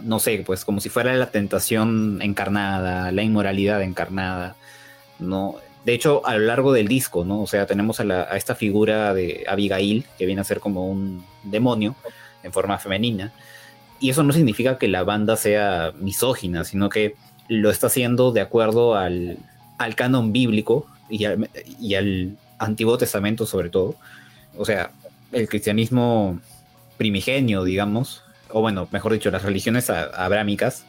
no 0.02 0.20
sé, 0.20 0.44
pues 0.46 0.66
como 0.66 0.80
si 0.80 0.90
fuera 0.90 1.14
la 1.14 1.32
tentación 1.32 2.20
encarnada, 2.22 3.12
la 3.12 3.22
inmoralidad 3.22 3.82
encarnada, 3.82 4.56
¿no? 5.20 5.58
De 5.90 5.96
hecho, 5.96 6.24
a 6.24 6.38
lo 6.38 6.46
largo 6.46 6.72
del 6.72 6.88
disco, 6.88 7.26
¿no? 7.26 7.42
O 7.42 7.48
sea, 7.48 7.66
tenemos 7.66 8.00
a, 8.00 8.38
esta 8.38 8.54
figura 8.54 9.12
de 9.16 9.44
Abigail, 9.48 10.06
que 10.20 10.28
viene 10.28 10.40
a 10.40 10.44
ser 10.44 10.60
como 10.60 10.88
un 10.88 11.26
demonio 11.42 11.96
en 12.44 12.54
forma 12.54 12.78
femenina, 12.78 13.34
y 14.00 14.12
eso 14.12 14.22
no 14.22 14.32
significa 14.32 14.78
que 14.78 14.88
la 14.88 15.04
banda 15.04 15.36
sea 15.36 15.92
misógina, 15.98 16.64
sino 16.64 16.90
que 16.90 17.16
lo 17.48 17.72
está 17.72 17.88
haciendo 17.88 18.32
de 18.32 18.42
acuerdo 18.42 18.94
al, 18.94 19.40
canon 19.96 20.32
bíblico 20.32 20.86
y 21.10 21.26
al, 21.26 21.50
y 21.80 21.96
al 21.96 22.38
Antiguo 22.60 23.00
Testamento 23.00 23.48
sobre 23.48 23.70
todo. 23.72 23.96
O 24.60 24.66
sea, 24.66 24.92
el 25.32 25.50
cristianismo 25.50 26.40
primigenio, 27.00 27.64
digamos, 27.64 28.22
o 28.52 28.62
bueno, 28.62 28.88
mejor 28.92 29.14
dicho, 29.14 29.32
las 29.32 29.42
religiones 29.42 29.90
abrámicas, 29.90 30.86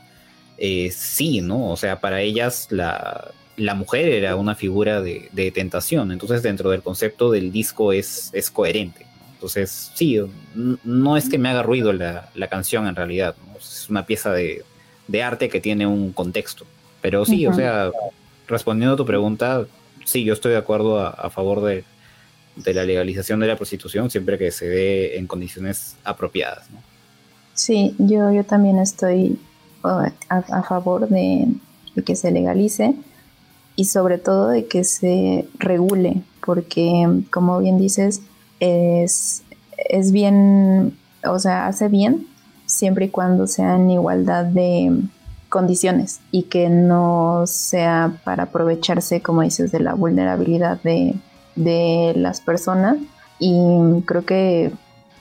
eh, 0.59 0.91
sí, 0.91 1.41
¿no? 1.41 1.71
O 1.71 1.79
sea, 1.79 2.01
para 2.01 2.21
ellas 2.21 2.67
la, 2.69 3.33
mujer 3.75 4.09
era 4.09 4.37
una 4.37 4.55
figura 4.55 5.01
de, 5.01 5.53
tentación, 5.55 6.13
entonces 6.13 6.43
dentro 6.43 6.71
del 6.71 6.83
concepto 6.83 7.31
del 7.31 7.53
disco 7.53 7.93
es, 7.93 8.31
es 8.33 8.51
coherente. 8.51 9.07
Entonces, 9.35 9.91
sí, 9.95 10.21
no 10.85 11.17
es 11.17 11.29
que 11.29 11.39
me 11.39 11.49
haga 11.49 11.63
ruido 11.63 11.93
la, 11.93 12.29
canción 12.51 12.87
en 12.87 12.95
realidad, 12.95 13.35
es 13.59 13.89
una 13.89 14.05
pieza 14.05 14.33
de, 14.33 14.65
arte 15.23 15.49
que 15.49 15.61
tiene 15.61 15.87
un 15.87 16.13
contexto. 16.13 16.67
Pero 17.01 17.25
sí, 17.25 17.47
o 17.47 17.55
sea, 17.55 17.91
respondiendo 18.47 18.95
a 18.95 18.97
tu 18.97 19.07
pregunta, 19.07 19.67
sí, 20.05 20.25
yo 20.25 20.35
estoy 20.35 20.53
de 20.53 20.59
acuerdo 20.59 21.01
a, 21.01 21.31
favor 21.31 21.63
de, 21.63 21.85
de, 22.57 22.75
la 22.75 22.85
legalización 22.85 23.41
de 23.41 23.47
la 23.47 23.57
prostitución 23.57 24.11
siempre 24.11 24.37
que 24.37 24.51
se 24.51 24.69
dé 24.69 25.19
en 25.19 25.27
condiciones 25.27 25.97
apropiadas. 26.05 26.71
¿no? 26.71 26.83
Sí, 27.55 27.95
yo, 27.99 28.33
yo 28.33 28.45
también 28.45 28.79
estoy 28.79 29.39
uh, 29.85 30.11
a, 30.29 30.63
favor 30.63 31.09
de, 31.09 31.47
que 32.07 32.17
se 32.17 32.31
legalice 32.31 32.95
y 33.81 33.87
sobre 33.87 34.19
todo 34.19 34.49
de 34.49 34.67
que 34.67 34.85
se 34.85 35.49
regule, 35.59 36.23
porque 36.45 37.23
como 37.31 37.61
bien 37.61 37.79
dices, 37.79 38.21
es, 38.61 39.43
es 39.89 40.13
bien, 40.13 40.99
o 41.25 41.39
sea, 41.39 41.67
hace 41.67 41.89
bien 41.89 42.27
siempre 42.67 43.07
y 43.07 43.09
cuando 43.09 43.47
sea 43.47 43.77
en 43.77 43.91
igualdad 43.91 44.45
de 44.45 45.01
condiciones 45.49 46.21
y 46.31 46.43
que 46.43 46.69
no 46.69 47.45
sea 47.47 48.21
para 48.23 48.43
aprovecharse, 48.43 49.23
como 49.23 49.41
dices, 49.41 49.73
de 49.73 49.81
la 49.81 49.95
vulnerabilidad 49.95 50.79
de, 50.83 51.15
de 51.57 52.13
las 52.17 52.43
personas. 52.43 52.99
Y 53.39 54.03
creo 54.05 54.27
que 54.27 54.73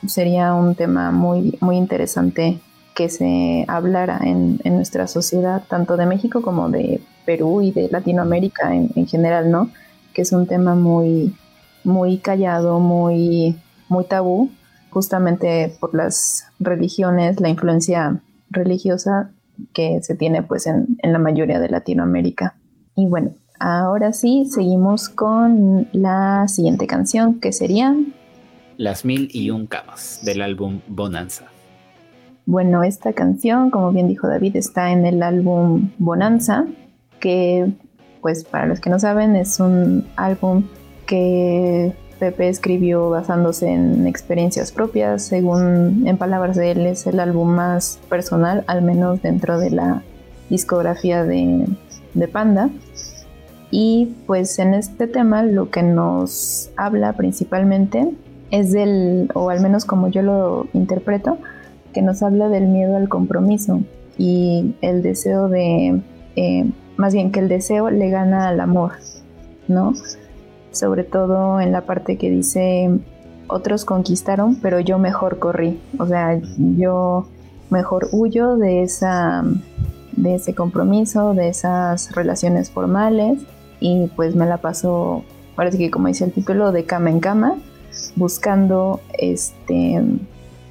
sería 0.05 0.53
un 0.53 0.75
tema 0.75 1.11
muy, 1.11 1.57
muy 1.61 1.77
interesante 1.77 2.59
que 2.99 3.07
se 3.07 3.63
hablara 3.69 4.19
en, 4.25 4.59
nuestra 4.65 5.07
sociedad, 5.07 5.63
tanto 5.69 5.95
de 5.95 6.05
México 6.05 6.41
como 6.41 6.69
de 6.69 6.99
Perú 7.25 7.61
y 7.61 7.71
de 7.71 7.87
Latinoamérica 7.87 8.75
en, 8.75 9.07
general, 9.07 9.49
¿no? 9.49 9.71
Que 10.13 10.23
es 10.23 10.33
un 10.33 10.47
tema 10.47 10.75
muy, 10.75 11.33
muy 11.85 12.17
callado, 12.17 12.81
muy, 12.81 13.55
muy 13.87 14.03
tabú, 14.03 14.51
justamente 14.89 15.77
por 15.79 15.95
las 15.95 16.47
religiones, 16.59 17.39
la 17.39 17.47
influencia 17.47 18.19
religiosa 18.49 19.31
que 19.71 20.03
se 20.03 20.15
tiene 20.15 20.43
pues 20.43 20.67
en, 20.67 20.97
en 21.01 21.13
la 21.13 21.19
mayoría 21.19 21.61
de 21.61 21.69
Latinoamérica. 21.69 22.57
Y 22.97 23.05
bueno, 23.05 23.33
ahora 23.61 24.11
sí, 24.11 24.45
seguimos 24.53 25.07
con 25.07 25.87
la 25.93 26.49
siguiente 26.49 26.85
canción, 26.85 27.39
que 27.39 27.53
sería 27.53 27.95
las 28.75 29.05
Mil 29.05 29.29
y 29.31 29.51
Un 29.51 29.67
Camas 29.67 30.19
del 30.21 30.41
álbum 30.41 30.81
Bonanza. 30.89 31.45
Bueno, 32.49 32.81
esta 32.81 33.13
canción, 33.13 33.69
como 33.69 33.91
bien 33.91 34.07
dijo 34.07 34.27
David, 34.27 34.55
está 34.55 34.91
en 34.91 35.05
el 35.05 35.21
álbum 35.21 35.91
Bonanza, 35.99 36.65
que 37.19 37.71
pues 38.21 38.43
para 38.43 38.65
los 38.65 38.79
que 38.79 38.89
no 38.89 38.97
saben 38.97 39.35
es 39.35 39.59
un 39.59 40.07
álbum 40.15 40.63
que 41.05 41.93
Pepe 42.17 42.49
escribió 42.49 43.11
basándose 43.11 43.67
en 43.67 44.07
experiencias 44.07 44.71
propias, 44.71 45.21
según 45.21 46.07
en 46.07 46.17
palabras 46.17 46.55
de 46.55 46.71
él 46.71 46.87
es 46.87 47.05
el 47.05 47.19
álbum 47.19 47.49
más 47.51 47.99
personal, 48.09 48.63
al 48.65 48.81
menos 48.81 49.21
dentro 49.21 49.59
de 49.59 49.69
la 49.69 50.01
discografía 50.49 51.23
de, 51.23 51.67
de 52.15 52.27
Panda. 52.27 52.71
Y 53.69 54.15
pues 54.25 54.57
en 54.57 54.73
este 54.73 55.05
tema 55.05 55.43
lo 55.43 55.69
que 55.69 55.83
nos 55.83 56.71
habla 56.77 57.13
principalmente 57.13 58.09
es 58.49 58.71
del, 58.71 59.29
o 59.35 59.51
al 59.51 59.61
menos 59.61 59.85
como 59.85 60.07
yo 60.07 60.23
lo 60.23 60.65
interpreto, 60.73 61.37
que 61.93 62.01
nos 62.01 62.21
habla 62.23 62.49
del 62.49 62.67
miedo 62.67 62.95
al 62.95 63.09
compromiso 63.09 63.81
y 64.17 64.75
el 64.81 65.01
deseo 65.01 65.47
de, 65.47 66.01
eh, 66.35 66.71
más 66.97 67.13
bien 67.13 67.31
que 67.31 67.39
el 67.39 67.47
deseo 67.47 67.89
le 67.89 68.09
gana 68.09 68.49
al 68.49 68.59
amor, 68.59 68.93
¿no? 69.67 69.93
Sobre 70.71 71.03
todo 71.03 71.61
en 71.61 71.71
la 71.71 71.81
parte 71.81 72.17
que 72.17 72.29
dice, 72.29 72.89
otros 73.47 73.85
conquistaron, 73.85 74.55
pero 74.61 74.79
yo 74.79 74.99
mejor 74.99 75.39
corrí, 75.39 75.79
o 75.97 76.05
sea, 76.05 76.39
yo 76.57 77.27
mejor 77.69 78.09
huyo 78.11 78.57
de 78.57 78.83
esa 78.83 79.43
de 80.15 80.35
ese 80.35 80.53
compromiso, 80.53 81.33
de 81.33 81.47
esas 81.47 82.13
relaciones 82.13 82.69
formales 82.69 83.39
y 83.79 84.07
pues 84.17 84.35
me 84.35 84.45
la 84.45 84.57
paso, 84.57 85.23
parece 85.55 85.77
que 85.77 85.89
como 85.89 86.09
dice 86.09 86.25
el 86.25 86.33
título, 86.33 86.73
de 86.73 86.83
cama 86.83 87.09
en 87.09 87.21
cama 87.21 87.55
buscando, 88.15 89.01
este, 89.17 90.01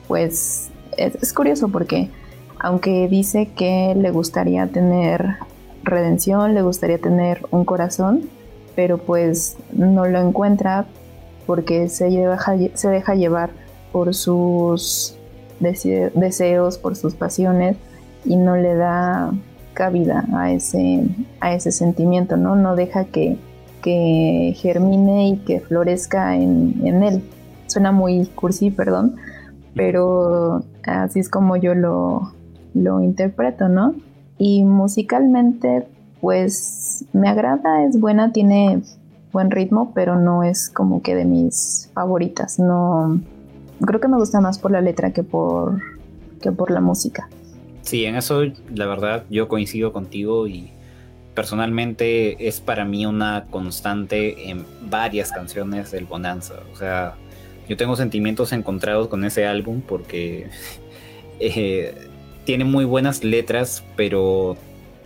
pues 0.06 0.70
es, 0.98 1.32
curioso 1.32 1.68
porque 1.68 2.10
aunque 2.58 3.08
dice 3.08 3.48
que 3.56 3.94
le 3.96 4.10
gustaría 4.10 4.66
tener 4.66 5.36
redención, 5.82 6.54
le 6.54 6.62
gustaría 6.62 6.98
tener 6.98 7.46
un 7.50 7.64
corazón, 7.64 8.28
pero 8.74 8.98
pues 8.98 9.56
no 9.72 10.06
lo 10.06 10.20
encuentra 10.20 10.86
porque 11.46 11.88
se 11.88 12.10
deja, 12.10 12.56
se 12.74 12.88
deja 12.88 13.14
llevar 13.14 13.50
por 13.92 14.14
sus 14.14 15.16
deseos, 15.60 16.78
por 16.78 16.96
sus 16.96 17.14
pasiones 17.14 17.76
y 18.24 18.36
no 18.36 18.56
le 18.56 18.74
da 18.74 19.32
cabida 19.78 20.26
a 20.34 20.50
ese, 20.52 21.04
a 21.40 21.54
ese 21.54 21.70
sentimiento, 21.70 22.36
¿no? 22.36 22.56
No 22.56 22.74
deja 22.74 23.04
que, 23.04 23.38
que 23.80 24.54
germine 24.56 25.28
y 25.28 25.36
que 25.38 25.60
florezca 25.60 26.34
en, 26.36 27.02
él. 27.02 27.22
Suena 27.68 27.92
muy 27.92 28.26
cursi, 28.26 28.70
perdón, 28.70 29.16
pero 29.78 30.64
así 30.82 31.20
es 31.20 31.28
como 31.28 31.56
yo 31.56 31.74
lo, 31.74 32.32
lo 32.74 33.00
interpreto, 33.00 33.68
¿no? 33.68 33.94
Y 34.36 34.64
musicalmente, 34.64 35.86
pues 36.20 37.04
me 37.12 37.28
agrada, 37.28 37.84
es 37.84 37.98
buena, 37.98 38.32
tiene 38.32 38.82
buen 39.32 39.50
ritmo, 39.50 39.92
pero 39.94 40.16
no 40.16 40.42
es 40.42 40.68
como 40.68 41.00
que 41.00 41.14
de 41.14 41.24
mis 41.24 41.90
favoritas. 41.94 42.58
No, 42.58 43.20
creo 43.80 44.00
que 44.00 44.08
me 44.08 44.16
gusta 44.16 44.40
más 44.40 44.58
por 44.58 44.72
la 44.72 44.80
letra 44.80 45.12
que 45.12 45.22
por, 45.22 45.80
que 46.42 46.50
por 46.50 46.72
la 46.72 46.80
música. 46.80 47.28
Sí, 47.82 48.04
en 48.04 48.16
eso 48.16 48.42
la 48.74 48.86
verdad 48.86 49.24
yo 49.30 49.48
coincido 49.48 49.92
contigo 49.92 50.48
y 50.48 50.70
personalmente 51.34 52.48
es 52.48 52.60
para 52.60 52.84
mí 52.84 53.06
una 53.06 53.46
constante 53.48 54.50
en 54.50 54.66
varias 54.90 55.30
canciones 55.30 55.92
del 55.92 56.04
Bonanza. 56.04 56.54
O 56.72 56.76
sea, 56.76 57.14
yo 57.68 57.76
tengo 57.76 57.96
sentimientos 57.96 58.52
encontrados 58.52 59.08
con 59.08 59.24
ese 59.24 59.46
álbum 59.46 59.80
porque 59.80 60.48
eh, 61.40 61.94
tiene 62.44 62.64
muy 62.64 62.84
buenas 62.84 63.24
letras, 63.24 63.84
pero 63.96 64.56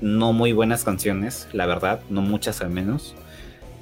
no 0.00 0.32
muy 0.32 0.52
buenas 0.52 0.84
canciones, 0.84 1.48
la 1.52 1.66
verdad, 1.66 2.00
no 2.08 2.22
muchas 2.22 2.60
al 2.60 2.70
menos. 2.70 3.14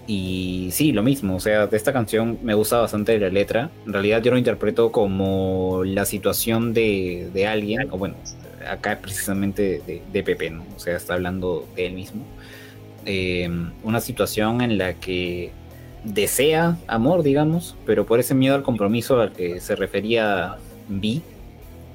Y 0.07 0.70
sí, 0.72 0.93
lo 0.93 1.03
mismo, 1.03 1.37
o 1.37 1.41
sea, 1.41 1.66
de 1.66 1.76
esta 1.76 1.93
canción 1.93 2.39
me 2.43 2.55
gusta 2.55 2.78
bastante 2.78 3.18
la 3.18 3.28
letra. 3.28 3.70
En 3.87 3.93
realidad 3.93 4.22
yo 4.22 4.33
lo 4.33 4.39
interpreto 4.39 4.91
como 4.91 5.83
la 5.85 6.05
situación 6.05 6.74
de, 6.74 7.31
de 7.33 7.47
alguien, 7.47 7.89
o 7.91 7.99
bueno, 7.99 8.16
acá 8.68 8.99
precisamente 9.01 9.83
de, 9.87 10.03
de, 10.12 10.22
Pepe, 10.22 10.51
¿no? 10.51 10.64
O 10.74 10.81
sea, 10.81 10.97
está 10.97 11.14
hablando 11.14 11.68
de 11.76 11.87
él 11.87 11.93
mismo. 11.95 12.24
Em, 13.05 13.70
una 13.83 14.01
situación 14.01 14.61
en 14.61 14.78
la 14.78 14.95
que 14.95 15.53
desea 16.05 16.77
amor, 16.87 17.23
digamos, 17.23 17.77
pero 17.87 18.07
por 18.07 18.21
ese 18.21 18.35
miedo 18.35 18.55
al 18.55 18.63
compromiso 18.63 19.21
al 19.21 19.33
que 19.33 19.61
se 19.61 19.77
refería 19.77 20.57
Vi, 20.89 21.23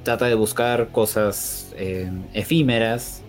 trata 0.03 0.25
de 0.27 0.35
buscar 0.35 0.89
cosas 0.89 1.73
eh, 1.75 2.09
efímeras, 2.33 3.23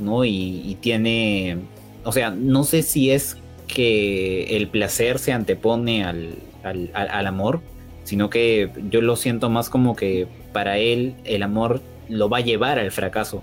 ¿no? 0.00 0.24
Y, 0.24 0.76
tiene, 0.80 1.58
o 2.02 2.10
sea, 2.10 2.30
no 2.30 2.64
sé 2.64 2.82
si 2.82 3.10
es 3.10 3.36
que 3.68 4.56
el 4.56 4.68
placer 4.68 5.18
se 5.18 5.32
antepone 5.32 6.04
al, 6.04 6.38
al, 6.64 7.26
amor, 7.26 7.60
sino 8.02 8.30
que 8.30 8.70
yo 8.90 9.00
lo 9.00 9.16
siento 9.16 9.50
más 9.50 9.70
como 9.70 9.94
que 9.94 10.26
para 10.52 10.78
él 10.78 11.14
el 11.24 11.42
amor 11.42 11.80
lo 12.08 12.28
va 12.28 12.38
a 12.38 12.40
llevar 12.40 12.78
al 12.78 12.90
fracaso. 12.90 13.42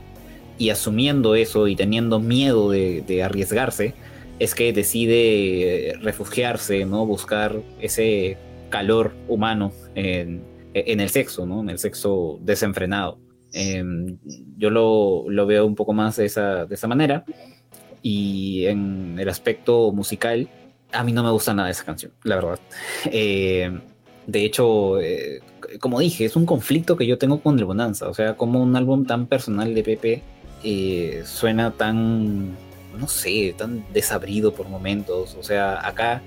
Y 0.58 0.70
asumiendo 0.70 1.36
eso 1.36 1.68
y 1.68 1.76
teniendo 1.76 2.20
miedo 2.20 2.70
de, 2.70 3.24
arriesgarse, 3.24 3.94
es 4.42 4.56
que 4.56 4.74
decide 4.74 6.00
refugiarse, 6.02 6.84
¿no? 6.86 7.06
Buscar 7.06 7.62
ese 7.80 8.38
calor 8.70 9.14
humano 9.28 9.72
en, 9.94 10.42
el 10.74 11.10
sexo, 11.10 11.46
¿no? 11.46 11.62
En 11.62 11.70
el 11.70 11.78
sexo 11.78 12.40
desenfrenado. 12.42 13.20
Em, 13.54 14.18
yo 14.58 14.72
lo, 14.72 15.46
veo 15.46 15.64
un 15.64 15.76
poco 15.76 15.94
más 15.94 16.16
de 16.16 16.26
esa, 16.26 16.66
de 16.66 16.74
esa 16.74 16.88
manera. 16.88 17.24
Y 18.02 18.66
en 18.66 19.20
el 19.20 19.30
aspecto 19.30 19.92
musical, 19.92 20.50
a 20.92 21.04
mí 21.04 21.12
no 21.12 21.22
me 21.24 21.30
gusta 21.30 21.54
nada 21.54 21.70
esa 21.70 21.86
canción, 21.86 22.12
la 22.24 22.38
verdad. 22.38 22.60
Eh, 23.12 23.80
de 24.26 24.44
hecho, 24.44 25.00
eh, 25.00 25.42
como 25.80 26.00
dije, 26.00 26.26
es 26.26 26.36
un 26.36 26.48
conflicto 26.48 26.98
que 26.98 27.06
yo 27.06 27.20
tengo 27.20 27.42
con 27.44 27.60
el 27.60 27.66
Bonanza. 27.66 28.10
O 28.10 28.16
sea, 28.16 28.36
como 28.38 28.60
un 28.60 28.76
álbum 28.76 29.06
tan 29.06 29.28
personal 29.28 29.76
de 29.76 29.84
Pepe 29.84 30.24
eh, 30.64 31.22
suena 31.26 31.70
tan, 31.70 32.58
no 32.98 33.08
sé, 33.08 33.54
tan 33.58 33.86
desabrido 33.94 34.54
por 34.54 34.70
momentos. 34.70 35.36
O 35.40 35.44
sea, 35.44 35.86
acá 35.86 36.22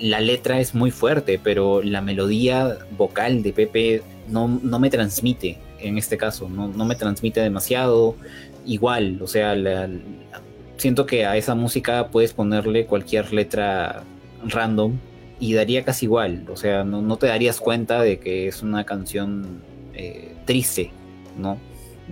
la 0.00 0.20
letra 0.20 0.60
es 0.60 0.74
muy 0.74 0.90
fuerte, 0.90 1.40
pero 1.42 1.82
la 1.82 2.00
melodía 2.00 2.78
vocal 2.96 3.42
de 3.42 3.52
Pepe 3.52 4.02
no, 4.28 4.48
no 4.48 4.78
me 4.78 4.90
transmite 4.90 5.58
en 5.82 5.98
este 5.98 6.16
caso, 6.16 6.48
no, 6.48 6.68
no 6.68 6.84
me 6.84 6.94
transmite 6.94 7.40
demasiado. 7.40 8.16
Igual, 8.64 9.20
o 9.20 9.26
sea, 9.26 9.56
siento 10.76 11.06
que 11.06 11.26
a 11.26 11.36
esa 11.36 11.54
música 11.54 12.08
puedes 12.08 12.32
ponerle 12.32 12.86
cualquier 12.86 13.32
letra 13.32 14.04
random 14.44 14.96
y 15.40 15.54
daría 15.54 15.84
casi 15.84 16.06
igual, 16.06 16.46
o 16.48 16.56
sea, 16.56 16.84
no, 16.84 17.16
te 17.16 17.26
darías 17.26 17.58
cuenta 17.58 18.00
de 18.00 18.20
que 18.20 18.46
es 18.46 18.62
una 18.62 18.84
canción 18.84 19.60
eh, 19.94 20.36
triste, 20.44 20.92
¿no? 21.36 21.58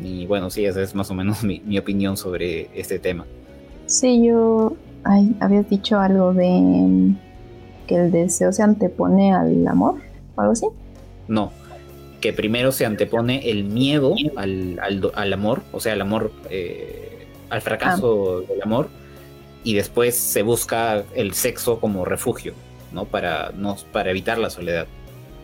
Y 0.03 0.27
bueno, 0.27 0.51
sí, 0.51 0.65
esa 0.65 0.83
es 0.83 0.95
más 0.95 1.11
o 1.11 1.15
menos 1.15 1.45
mi, 1.45 1.79
opinión 1.79 2.17
sobre 2.17 2.69
este 2.75 2.99
tema. 2.99 3.27
Sí, 3.91 4.25
yo 4.25 4.77
ay, 5.03 5.37
habías 5.41 5.69
dicho 5.69 5.99
algo 5.99 6.33
de 6.33 7.13
que 7.89 7.97
el 7.97 8.13
deseo 8.13 8.53
se 8.53 8.63
antepone 8.63 9.35
al 9.35 9.67
amor 9.67 9.97
o 10.37 10.41
algo 10.41 10.53
así. 10.53 10.67
No, 11.27 11.51
que 12.21 12.33
primero 12.33 12.71
se 12.71 12.87
antepone 12.87 13.51
el 13.51 13.65
miedo 13.65 14.15
al, 14.37 15.33
amor, 15.33 15.63
o 15.73 15.81
sea, 15.81 15.95
el 15.95 16.01
amor, 16.01 16.31
eh, 16.51 17.27
al 17.49 17.63
fracaso 17.63 18.45
ah. 18.45 18.53
del 18.53 18.63
amor, 18.63 18.91
y 19.65 19.75
después 19.75 20.15
se 20.15 20.43
busca 20.43 21.03
el 21.17 21.35
sexo 21.35 21.81
como 21.81 22.05
refugio, 22.05 22.55
¿no? 22.93 23.07
Para, 23.07 23.51
no, 23.57 23.77
para 23.93 24.11
evitar 24.11 24.39
la 24.39 24.51
soledad. 24.51 24.87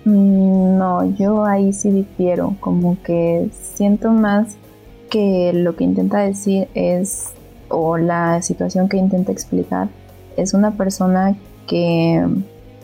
Mm, 0.05 0.79
no, 0.79 1.17
yo 1.17 1.45
ahí 1.45 1.73
sí 1.73 1.91
difiero, 1.91 2.55
como 2.61 2.97
que 3.03 3.49
siento 3.75 4.13
más 4.13 4.57
que 5.11 5.51
lo 5.53 5.75
que 5.75 5.83
intenta 5.83 6.21
decir 6.21 6.69
es, 6.75 7.33
o 7.69 7.97
la 7.97 8.43
situación 8.43 8.89
que 8.89 8.97
intenta 8.97 9.33
explicar, 9.33 9.89
es 10.37 10.55
una 10.55 10.73
persona 10.73 11.37
que, 11.67 12.25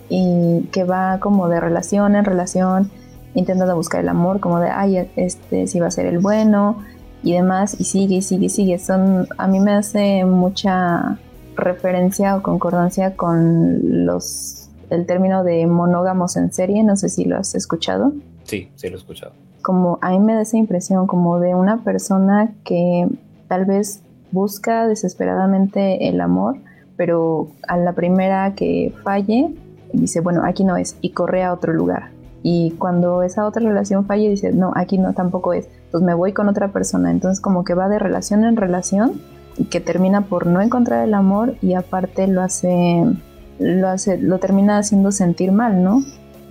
y, 0.09 0.68
que 0.72 0.85
va 0.85 1.18
como 1.20 1.49
de 1.49 1.61
relación 1.61 2.16
en 2.16 2.24
relación, 2.24 2.91
intentando 3.35 3.74
buscar 3.76 4.01
el 4.01 4.09
amor, 4.09 4.41
como 4.41 4.61
de, 4.61 4.68
ay, 4.68 5.09
este 5.16 5.66
sí 5.66 5.80
va 5.80 5.87
a 5.87 5.91
ser 5.91 6.07
el 6.07 6.18
bueno 6.18 6.78
y 7.22 7.33
demás, 7.33 7.76
y 7.78 7.85
sigue 7.85 8.16
y 8.16 8.22
sigue 8.22 8.47
y 8.47 8.49
sigue. 8.49 8.78
Son, 8.78 9.28
a 9.39 9.47
mí 9.47 9.61
me 9.61 9.72
hace 9.72 10.24
mucha 10.24 11.18
referencia 11.57 12.37
o 12.37 12.43
concordancia 12.43 13.14
con 13.14 14.07
los 14.07 14.62
el 14.91 15.07
término 15.07 15.43
de 15.43 15.66
monógamos 15.66 16.37
en 16.37 16.53
serie, 16.53 16.83
no 16.83 16.97
sé 16.97 17.09
si 17.09 17.24
lo 17.24 17.39
has 17.39 17.55
escuchado. 17.55 18.12
Sí, 18.45 18.70
sí 18.74 18.89
lo 18.89 18.97
he 18.97 18.99
escuchado. 18.99 19.33
Como 19.62 19.99
a 20.03 20.11
mí 20.11 20.18
me 20.18 20.35
da 20.35 20.43
esa 20.43 20.59
impresión 20.59 21.07
como 21.07 21.41
de 21.41 21.55
una 21.55 21.83
persona 21.83 22.53
que 22.62 23.09
tal 23.49 23.64
vez 23.64 24.03
busca 24.33 24.89
desesperadamente 24.89 26.09
el 26.09 26.20
amor, 26.20 26.57
pero 26.97 27.49
a 27.68 27.76
la 27.76 27.93
primera 27.93 28.55
que 28.55 28.93
falle, 29.05 29.55
dice, 29.93 30.20
bueno, 30.20 30.43
aquí 30.45 30.64
no 30.64 30.76
es, 30.76 30.97
y 31.01 31.11
corre 31.11 31.45
a 31.45 31.53
otro 31.53 31.72
lugar 31.72 32.11
y 32.43 32.72
cuando 32.72 33.22
esa 33.22 33.47
otra 33.47 33.62
relación 33.62 34.07
falla 34.07 34.28
dice, 34.28 34.53
no, 34.53 34.72
aquí 34.74 34.99
no 34.99 35.12
tampoco 35.12 35.53
es, 35.53 35.68
pues 35.91 36.03
me 36.03 36.14
voy 36.14 36.33
con 36.33 36.49
otra 36.49 36.68
persona, 36.68 37.11
entonces 37.11 37.41
como 37.41 37.64
que 37.64 37.74
va 37.74 37.89
de 37.89 37.99
relación 37.99 38.45
en 38.45 38.57
relación 38.57 39.20
y 39.57 39.64
que 39.64 39.80
termina 39.80 40.22
por 40.22 40.47
no 40.47 40.61
encontrar 40.61 41.07
el 41.07 41.14
amor 41.14 41.55
y 41.62 41.74
aparte 41.74 42.26
lo 42.26 42.43
hace, 42.43 43.05
lo 43.59 43.89
hace, 43.89 44.18
lo 44.18 44.39
termina 44.39 44.78
haciendo 44.78 45.12
sentir 45.12 45.53
mal, 45.53 45.83
¿no? 45.85 46.03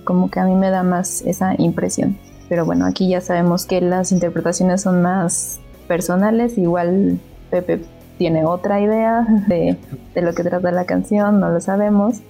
Como 0.06 0.32
que 0.32 0.40
a 0.40 0.46
mí 0.46 0.56
me 0.56 0.70
da 0.70 0.84
más 0.84 1.22
esa 1.26 1.56
impresión. 1.58 2.18
Pero 2.48 2.66
bueno, 2.66 2.86
aquí 2.86 3.10
ya 3.10 3.22
sabemos 3.22 3.66
que 3.66 3.82
las 3.82 4.12
interpretaciones 4.12 4.82
son 4.82 5.02
más 5.02 5.60
personales, 5.88 6.58
igual 6.58 7.20
Pepe 7.52 7.82
tiene 8.18 8.46
otra 8.46 8.82
idea 8.82 9.28
de, 9.48 9.78
de 10.16 10.22
lo 10.22 10.34
que 10.34 10.44
trata 10.44 10.72
la 10.72 10.86
canción, 10.86 11.40
no 11.40 11.50
lo 11.50 11.62
sabemos 11.62 12.22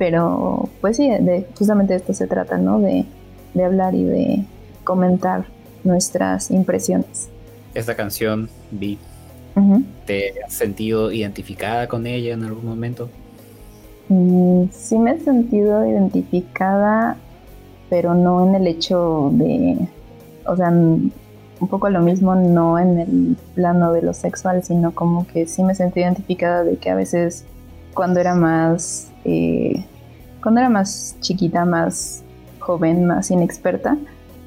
pero 0.00 0.70
pues 0.80 0.96
sí, 0.96 1.10
de, 1.10 1.46
justamente 1.58 1.92
de 1.92 1.98
esto 1.98 2.14
se 2.14 2.26
trata, 2.26 2.56
¿no? 2.56 2.80
De, 2.80 3.04
hablar 3.62 3.94
y 3.94 4.04
de 4.04 4.44
comentar 4.82 5.44
nuestras 5.84 6.50
impresiones. 6.50 7.28
Esta 7.74 7.94
canción, 7.94 8.48
Vi, 8.70 8.96
¿te 10.06 10.42
has 10.42 10.54
sentido 10.54 11.12
identificada 11.12 11.86
con 11.86 12.06
ella 12.06 12.32
en 12.32 12.44
algún 12.44 12.64
momento? 12.64 13.10
Mm, 14.08 14.70
sí 14.72 14.98
me 14.98 15.10
he 15.12 15.20
sentido 15.20 15.84
identificada, 15.84 17.18
pero 17.90 18.14
no 18.14 18.48
en 18.48 18.54
el 18.54 18.68
hecho 18.68 19.28
de, 19.34 19.86
o 20.46 20.56
sea, 20.56 20.72
un 21.60 21.68
poco 21.68 21.90
lo 21.90 22.00
mismo, 22.00 22.34
no 22.34 22.78
en 22.78 22.98
el 22.98 23.36
plano 23.54 23.92
de 23.92 24.02
lo 24.02 24.14
sexual, 24.14 24.62
sino 24.62 24.92
como 24.92 25.26
que 25.26 25.46
sí 25.46 25.62
me 25.62 25.74
sentí 25.74 26.00
identificada 26.00 26.64
de 26.64 26.76
que 26.76 26.90
a 26.90 26.94
veces 26.94 27.44
cuando 27.94 28.20
era 28.20 28.34
más 28.34 29.10
eh, 29.24 29.84
cuando 30.42 30.60
era 30.60 30.70
más 30.70 31.16
chiquita, 31.20 31.64
más 31.64 32.24
joven, 32.58 33.06
más 33.06 33.30
inexperta, 33.30 33.98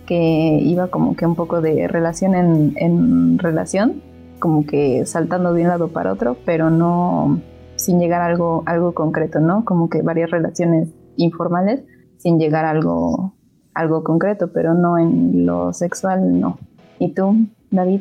que 0.05 0.59
iba 0.61 0.87
como 0.87 1.15
que 1.15 1.25
un 1.25 1.35
poco 1.35 1.61
de 1.61 1.87
relación 1.87 2.35
en, 2.35 3.39
relación, 3.39 4.01
como 4.39 4.65
que 4.65 5.05
saltando 5.05 5.53
de 5.53 5.61
un 5.61 5.67
lado 5.69 5.87
para 5.89 6.11
otro, 6.11 6.35
pero 6.45 6.69
no 6.69 7.39
sin 7.75 7.99
llegar 7.99 8.21
a 8.21 8.25
algo, 8.25 8.63
algo 8.65 8.93
concreto, 8.93 9.39
¿no? 9.39 9.65
Como 9.65 9.89
que 9.89 10.01
varias 10.01 10.31
relaciones 10.31 10.89
informales 11.15 11.83
sin 12.17 12.39
llegar 12.39 12.65
a 12.65 12.71
algo, 12.71 13.33
algo 13.73 14.03
concreto, 14.03 14.51
pero 14.53 14.73
no 14.73 14.97
en 14.97 15.45
lo 15.45 15.73
sexual, 15.73 16.39
no. 16.39 16.57
¿Y 17.03 17.09
tú, 17.09 17.35
David? 17.69 17.99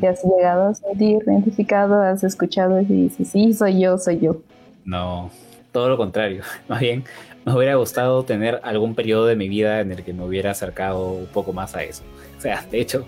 ¿Te 0.00 0.08
has 0.08 0.24
llegado 0.24 0.68
a 0.68 0.74
sentir 0.74 1.18
identificado? 1.26 2.00
¿Has 2.00 2.24
escuchado 2.24 2.80
y 2.80 2.86
dices, 2.86 3.28
sí, 3.28 3.52
soy 3.52 3.80
yo, 3.80 3.98
soy 3.98 4.18
yo? 4.18 4.40
No, 4.86 5.30
todo 5.72 5.90
lo 5.90 5.98
contrario. 5.98 6.42
Más 6.68 6.80
bien, 6.80 7.04
me 7.44 7.54
hubiera 7.54 7.74
gustado 7.74 8.22
tener 8.22 8.58
algún 8.62 8.94
periodo 8.94 9.26
de 9.26 9.36
mi 9.36 9.50
vida 9.50 9.80
en 9.80 9.92
el 9.92 10.04
que 10.04 10.14
me 10.14 10.24
hubiera 10.24 10.52
acercado 10.52 11.12
un 11.12 11.26
poco 11.26 11.52
más 11.52 11.74
a 11.76 11.82
eso. 11.82 12.02
O 12.38 12.40
sea, 12.40 12.64
de 12.70 12.80
hecho, 12.80 13.04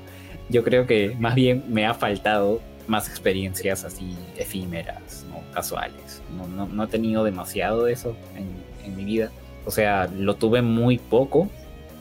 yo 0.51 0.63
creo 0.63 0.87
que 0.87 1.17
más 1.19 1.35
bien 1.35 1.65
me 1.71 1.87
ha 1.87 1.95
faltado 1.95 2.61
más 2.87 3.09
experiencias 3.09 3.83
así 3.83 4.15
efímeras, 4.37 5.25
¿no? 5.31 5.41
casuales. 5.55 6.21
No, 6.37 6.67
no, 6.67 6.85
he 6.85 6.87
tenido 6.89 7.25
demasiado 7.25 7.85
de 7.85 7.95
eso 7.95 8.15
en, 8.37 8.51
en 8.85 8.95
mi 8.95 9.07
vida. 9.07 9.31
O 9.65 9.71
sea, 9.71 10.11
lo 10.15 10.35
tuve 10.37 10.61
muy 10.61 10.99
poco 10.99 11.49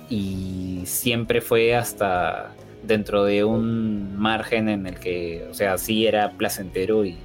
y 0.09 0.81
siempre 0.83 1.39
fue 1.39 1.73
hasta 1.73 2.51
dentro 2.83 3.23
de 3.23 3.43
un 3.43 4.17
margen 4.17 4.69
en 4.69 4.87
el 4.87 4.95
que, 4.95 5.47
o 5.49 5.53
sea, 5.53 5.77
sí 5.77 6.05
era 6.05 6.31
placentero 6.31 7.05
y, 7.05 7.17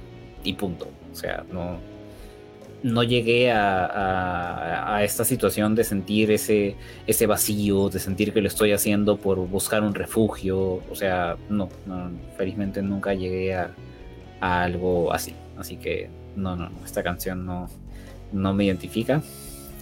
y 0.43 0.53
punto. 0.53 0.87
O 1.11 1.15
sea, 1.15 1.43
no, 1.51 1.79
no 2.83 3.03
llegué 3.03 3.51
a, 3.51 4.99
esta 5.03 5.23
situación 5.25 5.75
de 5.75 5.83
sentir 5.83 6.31
ese, 6.31 6.75
ese 7.05 7.27
vacío, 7.27 7.89
de 7.89 7.99
sentir 7.99 8.33
que 8.33 8.41
lo 8.41 8.47
estoy 8.47 8.71
haciendo 8.71 9.17
por 9.17 9.37
buscar 9.47 9.83
un 9.83 9.93
refugio. 9.93 10.81
O 10.89 10.95
sea, 10.95 11.37
no, 11.49 11.69
felizmente 12.37 12.81
nunca 12.81 13.13
llegué 13.13 13.55
a, 13.55 13.71
algo 14.39 15.11
así. 15.13 15.33
Así 15.57 15.77
que 15.77 16.09
no, 16.35 16.55
no, 16.55 16.69
esta 16.85 17.03
canción 17.03 17.45
no, 17.45 17.69
no 18.31 18.53
me 18.53 18.65
identifica. 18.65 19.21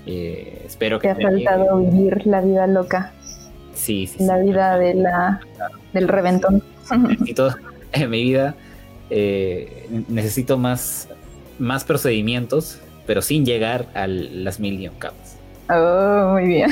Eh, 0.05 0.63
espero 0.65 0.99
que... 0.99 1.13
Te 1.13 1.25
ha 1.25 1.29
faltado 1.29 1.79
vivir 1.79 2.25
la 2.25 2.41
vida 2.41 2.67
loca. 2.67 3.11
Sí, 3.85 4.07
sí. 4.07 4.23
La 4.25 4.37
vida 4.39 4.77
de 4.77 4.93
la, 4.95 5.39
del 5.93 6.07
reventón. 6.07 6.63
Necesito, 7.07 7.49
en 7.93 8.09
mi 8.09 8.23
vida 8.23 8.55
eh, 9.09 9.87
necesito 10.09 10.57
más, 10.57 11.07
más 11.59 11.83
procedimientos 11.83 12.79
pero 13.05 13.21
sin 13.21 13.45
llegar 13.45 13.85
a 13.93 14.07
las 14.07 14.59
million 14.59 14.93
capas. 14.97 15.37
Oh, 15.69 16.29
muy 16.33 16.47
bien. 16.47 16.71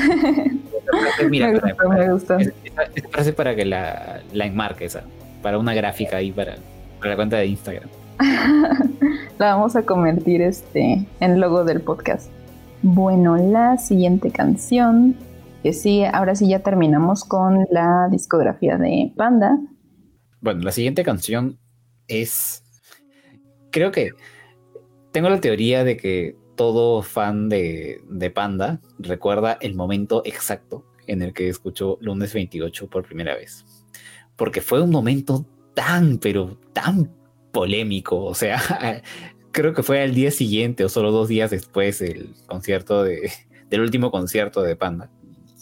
Mira, 1.30 1.52
me 1.52 1.60
para, 1.60 1.72
gustó, 1.74 1.88
me 1.88 2.12
gustó. 2.12 2.36
es- 2.38 2.52
esa- 2.64 2.82
esa 2.92 3.08
frase 3.08 3.32
para 3.32 3.54
que 3.54 3.64
la, 3.64 4.20
la 4.32 4.46
enmarque 4.46 4.86
esa, 4.86 5.04
para 5.42 5.58
una 5.58 5.74
gráfica 5.74 6.16
ahí 6.16 6.32
para, 6.32 6.56
para 6.98 7.10
la 7.10 7.16
cuenta 7.16 7.36
de 7.36 7.46
Instagram. 7.46 7.88
La 9.38 9.54
vamos 9.54 9.74
a 9.76 9.82
convertir 9.82 10.42
este 10.42 11.04
en 11.20 11.40
logo 11.40 11.64
del 11.64 11.80
podcast. 11.80 12.28
Bueno, 12.82 13.36
la 13.36 13.76
siguiente 13.78 14.30
canción, 14.30 15.16
que 15.64 15.72
sí, 15.72 16.04
ahora 16.04 16.34
sí 16.34 16.46
ya 16.46 16.58
terminamos 16.58 17.24
con 17.24 17.66
la 17.70 18.08
discografía 18.10 18.76
de 18.76 19.14
Panda. 19.16 19.58
Bueno, 20.42 20.60
la 20.60 20.72
siguiente 20.72 21.02
canción 21.04 21.58
es. 22.06 22.62
Creo 23.70 23.90
que 23.90 24.10
tengo 25.10 25.30
la 25.30 25.40
teoría 25.40 25.82
de 25.82 25.96
que 25.96 26.36
todo 26.54 27.00
fan 27.00 27.48
de, 27.48 28.02
de 28.10 28.30
Panda 28.30 28.82
recuerda 28.98 29.56
el 29.62 29.74
momento 29.74 30.20
exacto 30.26 30.84
en 31.06 31.22
el 31.22 31.32
que 31.32 31.48
escuchó 31.48 31.96
Lunes 32.02 32.34
28 32.34 32.90
por 32.90 33.06
primera 33.06 33.34
vez. 33.34 33.64
Porque 34.36 34.60
fue 34.60 34.82
un 34.82 34.90
momento 34.90 35.46
tan, 35.72 36.18
pero 36.18 36.58
tan 36.74 37.10
polémico. 37.52 38.22
O 38.22 38.34
sea, 38.34 39.02
creo 39.50 39.72
que 39.72 39.82
fue 39.82 40.02
al 40.02 40.14
día 40.14 40.30
siguiente 40.30 40.84
o 40.84 40.90
solo 40.90 41.10
dos 41.10 41.28
días 41.28 41.50
después 41.50 42.00
del 42.00 42.34
concierto 42.46 43.02
de, 43.02 43.32
del 43.70 43.80
último 43.80 44.10
concierto 44.10 44.60
de 44.60 44.76
Panda. 44.76 45.10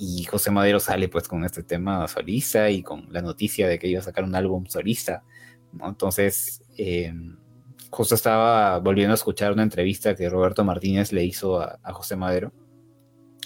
Y 0.04 0.24
José 0.24 0.50
Madero 0.50 0.80
sale 0.80 1.08
pues 1.08 1.28
con 1.28 1.44
este 1.44 1.62
tema 1.62 2.08
solista 2.08 2.68
y 2.68 2.82
con 2.82 3.06
la 3.12 3.22
noticia 3.22 3.68
de 3.68 3.78
que 3.78 3.86
iba 3.86 4.00
a 4.00 4.02
sacar 4.02 4.24
un 4.24 4.34
álbum 4.34 4.66
solista. 4.66 5.22
Entonces, 5.80 6.64
eh, 6.76 7.14
justo 7.88 8.16
estaba 8.16 8.80
volviendo 8.80 9.12
a 9.12 9.14
escuchar 9.14 9.52
una 9.52 9.62
entrevista 9.62 10.16
que 10.16 10.28
Roberto 10.28 10.64
Martínez 10.64 11.12
le 11.12 11.24
hizo 11.24 11.60
a, 11.60 11.78
a 11.84 11.92
José 11.92 12.16
Madero. 12.16 12.52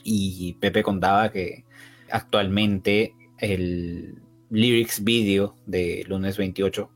Y 0.02 0.54
Pepe 0.54 0.82
contaba 0.82 1.30
que 1.30 1.66
actualmente 2.11 3.12
el 3.36 4.14
lyrics 4.48 5.04
video 5.04 5.57
de 5.66 6.04
lunes 6.09 6.38
28 6.38 6.90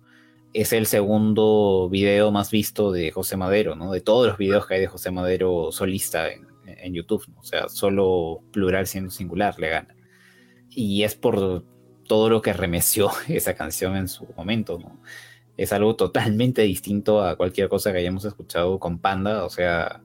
es 0.54 0.72
el 0.72 0.86
segundo 0.86 1.90
video 1.90 2.32
más 2.32 2.50
visto 2.50 2.92
de 2.92 3.10
José 3.10 3.36
Madero, 3.36 3.74
¿no? 3.76 3.92
De 3.92 4.00
todos 4.00 4.26
los 4.26 4.38
videos 4.38 4.66
que 4.66 4.76
hay 4.76 4.80
de 4.80 4.86
José 4.86 5.10
Madero 5.10 5.70
solista 5.70 6.30
en, 6.30 6.49
en 6.78 6.94
YouTube. 6.94 7.24
O 7.36 7.42
sea, 7.42 7.68
solo 7.68 8.42
plural 8.52 8.86
siendo 8.86 9.10
singular 9.10 9.58
le 9.58 9.70
gana. 9.70 9.96
Y 10.70 11.02
es 11.02 11.14
por 11.14 11.64
todo 12.06 12.28
lo 12.28 12.42
que 12.42 12.52
remeció 12.52 13.10
esa 13.28 13.54
canción 13.54 13.96
en 13.96 14.08
su 14.08 14.26
momento, 14.36 14.78
¿no? 14.78 15.00
Es 15.56 15.72
algo 15.72 15.96
totalmente 15.96 16.62
distinto 16.62 17.22
a 17.22 17.36
cualquier 17.36 17.68
cosa 17.68 17.92
que 17.92 17.98
hayamos 17.98 18.24
escuchado 18.24 18.78
con 18.78 18.98
Panda, 18.98 19.44
o 19.44 19.50
sea, 19.50 20.02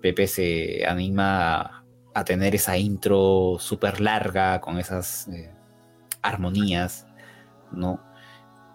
Pepe 0.00 0.28
se 0.28 0.86
anima 0.86 1.60
a, 1.60 1.84
a 2.14 2.24
tener 2.24 2.54
esa 2.54 2.78
intro 2.78 3.56
súper 3.58 4.00
larga 4.00 4.60
con 4.60 4.78
esas 4.78 5.28
eh, 5.28 5.50
armonías, 6.22 7.06
¿no? 7.72 8.00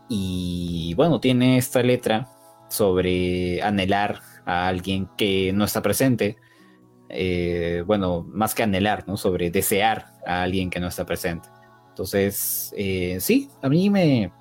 Y 0.10 0.94
bueno, 0.96 1.20
tiene 1.20 1.58
esta 1.58 1.82
letra 1.82 2.28
sobre 2.70 3.62
anhelar 3.62 4.22
a 4.46 4.68
alguien 4.68 5.08
que 5.18 5.54
no 5.54 5.66
está 5.66 5.82
presente. 5.82 6.38
Eh, 7.10 7.84
bueno, 7.86 8.26
más 8.30 8.54
que 8.54 8.64
anhelar, 8.64 9.06
¿no? 9.08 9.18
Sobre 9.18 9.50
desear 9.50 10.06
a 10.26 10.44
alguien 10.44 10.70
que 10.70 10.80
no 10.80 10.88
está 10.88 11.06
presente. 11.06 11.50
Entonces, 11.90 12.74
eh, 12.78 13.18
sí, 13.20 13.50
a 13.62 13.70
mí 13.70 13.90
me, 13.90 14.32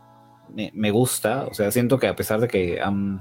me, 0.55 0.71
me, 0.75 0.91
gusta. 0.91 1.47
O 1.47 1.55
sea, 1.55 1.71
siento 1.71 1.99
que 1.99 2.07
a 2.07 2.15
pesar 2.15 2.41
de 2.41 2.49
que 2.49 2.81
han 2.81 3.21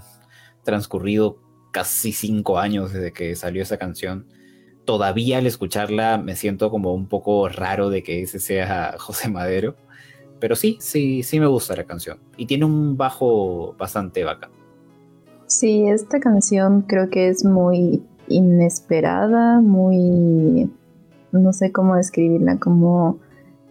transcurrido 0.63 1.39
casi 1.71 2.11
cinco 2.11 2.59
años 2.59 2.91
desde 2.91 3.13
que 3.13 3.35
salió 3.35 3.63
esa 3.63 3.77
canción, 3.77 4.27
todavía 4.85 5.37
al 5.37 5.45
escucharla 5.45 6.17
me 6.17 6.35
siento 6.35 6.69
como 6.69 6.93
un 6.93 7.07
poco 7.07 7.49
raro 7.49 7.89
de 7.89 8.03
que 8.03 8.21
ese 8.23 8.39
sea 8.39 8.95
José 8.99 9.29
Madero. 9.29 9.75
Pero 10.39 10.55
sí, 10.55 10.77
sí, 10.79 11.23
sí 11.23 11.39
me 11.39 11.47
gusta 11.47 11.75
la 11.75 11.85
canción. 11.85 12.19
Y 12.35 12.45
tiene 12.45 12.65
un 12.65 12.95
bajo 12.95 13.75
bastante 13.77 14.23
bacán. 14.23 14.51
Sí, 15.47 15.87
esta 15.87 16.19
canción 16.19 16.81
creo 16.81 17.09
que 17.09 17.29
es 17.29 17.43
muy 17.43 18.03
inesperada, 18.28 19.61
muy, 19.61 20.71
no 21.32 21.53
sé 21.53 21.71
cómo 21.71 21.95
describirla, 21.95 22.57
como 22.59 23.19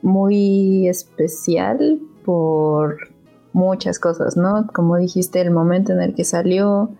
muy 0.02 0.88
especial 0.88 2.00
por 2.24 2.98
muchas 3.52 3.98
cosas, 3.98 4.36
¿no? 4.36 4.66
Como 4.72 4.96
dijiste, 4.96 5.40
el 5.40 5.50
momento 5.50 5.92
en 5.92 6.00
el 6.00 6.14
que 6.14 6.24
salió, 6.24 6.90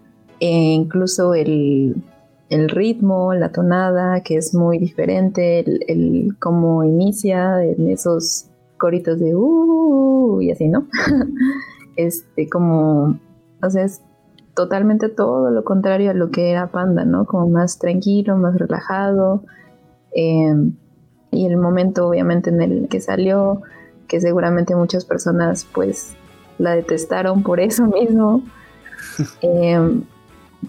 e 0.40 0.72
incluso 0.72 1.34
el, 1.34 2.02
el, 2.48 2.68
ritmo, 2.68 3.34
la 3.34 3.52
tonada, 3.52 4.22
que 4.22 4.36
es 4.36 4.54
muy 4.54 4.78
diferente, 4.78 5.60
el, 5.60 6.36
cómo 6.38 6.82
inicia 6.84 7.62
en 7.62 7.88
esos 7.90 8.46
coritos 8.78 9.18
de 9.20 9.34
uh 9.34 10.40
y 10.40 10.50
así, 10.50 10.68
¿no? 10.68 10.86
este, 11.96 12.48
como, 12.48 13.18
o 13.62 13.70
sea, 13.70 13.84
es 13.84 14.00
totalmente 14.56 15.10
todo 15.10 15.50
lo 15.50 15.62
contrario 15.62 16.10
a 16.10 16.14
lo 16.14 16.30
que 16.30 16.50
era 16.50 16.68
Panda, 16.68 17.04
¿no? 17.04 17.26
Como 17.26 17.48
más 17.48 17.78
tranquilo, 17.78 18.38
más 18.38 18.56
relajado. 18.56 19.44
Eh, 20.16 20.54
y 21.30 21.46
el 21.46 21.58
momento, 21.58 22.08
obviamente, 22.08 22.48
en 22.48 22.62
el 22.62 22.88
que 22.88 23.00
salió, 23.00 23.60
que 24.08 24.18
seguramente 24.18 24.74
muchas 24.74 25.04
personas, 25.04 25.66
pues, 25.72 26.16
la 26.58 26.74
detestaron 26.74 27.42
por 27.42 27.60
eso 27.60 27.86
mismo. 28.00 28.42
eh, 29.42 30.00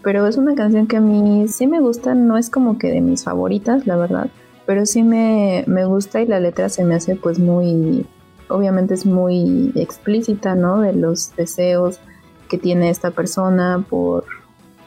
pero 0.04 0.28
es 0.28 0.36
una 0.36 0.54
canción 0.54 0.88
que 0.88 0.98
a 0.98 1.02
mí 1.02 1.48
sí 1.48 1.66
me 1.66 1.80
gusta, 1.80 2.14
no 2.14 2.38
es 2.38 2.50
como 2.50 2.78
que 2.78 2.92
de 2.92 3.00
mis 3.00 3.24
favoritas, 3.24 3.88
la 3.88 3.96
verdad, 3.96 4.28
pero 4.66 4.86
sí 4.86 5.02
me, 5.02 5.64
me 5.66 5.86
gusta 5.86 6.22
y 6.22 6.28
la 6.28 6.42
letra 6.42 6.68
se 6.68 6.84
me 6.84 6.96
hace 6.96 7.16
pues 7.16 7.40
muy, 7.40 8.06
obviamente 8.50 8.94
es 8.94 9.06
muy 9.06 9.72
explícita, 9.76 10.56
¿no? 10.56 10.82
De 10.82 10.92
los 10.92 11.34
deseos 11.38 12.02
que 12.50 12.58
tiene 12.58 12.90
esta 12.90 13.12
persona 13.12 13.84
por, 13.90 14.26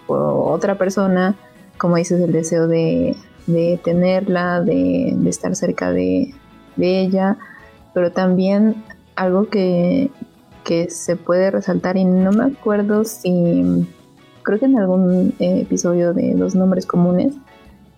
otra 0.07 0.77
persona, 0.77 1.37
como 1.79 1.97
dices, 1.97 2.21
el 2.21 2.33
deseo 2.33 2.67
de, 2.67 3.17
de 3.47 3.81
tenerla, 3.85 4.61
de, 4.61 5.15
de, 5.17 5.31
estar 5.31 5.55
cerca 5.55 5.93
de, 5.93 6.35
de, 6.77 7.01
ella, 7.01 7.39
pero 7.95 8.11
también 8.11 8.83
algo 9.15 9.49
que, 9.49 10.11
que, 10.65 10.91
se 10.91 11.15
puede 11.15 11.53
resaltar 11.53 11.97
y 11.97 12.05
no 12.05 12.33
me 12.33 12.45
acuerdo 12.45 13.05
si, 13.05 13.87
creo 14.43 14.59
que 14.59 14.65
en 14.65 14.79
algún 14.79 15.35
eh, 15.39 15.61
episodio 15.61 16.13
de 16.13 16.35
Los 16.35 16.57
Nombres 16.57 16.87
Comunes 16.87 17.35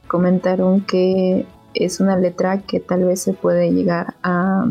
comentaron 0.06 0.82
que 0.82 1.46
es 1.72 2.00
una 2.00 2.18
letra 2.18 2.58
que 2.58 2.80
tal 2.80 3.04
vez 3.04 3.22
se 3.22 3.32
puede 3.32 3.72
llegar 3.72 4.14
a, 4.22 4.66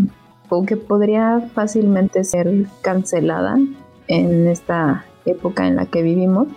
o 0.50 0.64
que 0.64 0.78
podría 0.78 1.50
fácilmente 1.54 2.24
ser 2.24 2.66
cancelada 2.82 3.58
en 4.12 4.48
esta 4.48 5.06
época 5.26 5.68
en 5.68 5.78
la 5.78 5.86
que 5.86 6.02
vivimos. 6.02 6.48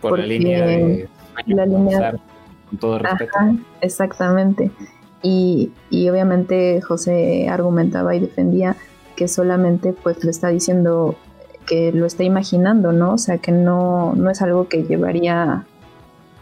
Por 0.00 0.18
la 0.18 0.26
línea 0.26 0.66
de 0.66 1.08
la 1.46 1.66
línea, 1.66 2.14
con 2.68 2.78
todo 2.78 2.98
respeto. 2.98 3.32
Ajá, 3.36 3.54
exactamente. 3.80 4.70
Y, 5.22 5.72
y, 5.90 6.08
obviamente 6.08 6.80
José 6.80 7.48
argumentaba 7.48 8.14
y 8.14 8.20
defendía 8.20 8.76
que 9.16 9.26
solamente 9.26 9.92
pues 9.92 10.22
lo 10.22 10.30
está 10.30 10.48
diciendo 10.48 11.16
que 11.66 11.92
lo 11.92 12.06
está 12.06 12.24
imaginando, 12.24 12.92
¿no? 12.92 13.14
O 13.14 13.18
sea 13.18 13.38
que 13.38 13.52
no, 13.52 14.14
no 14.14 14.30
es 14.30 14.42
algo 14.42 14.68
que 14.68 14.84
llevaría 14.84 15.66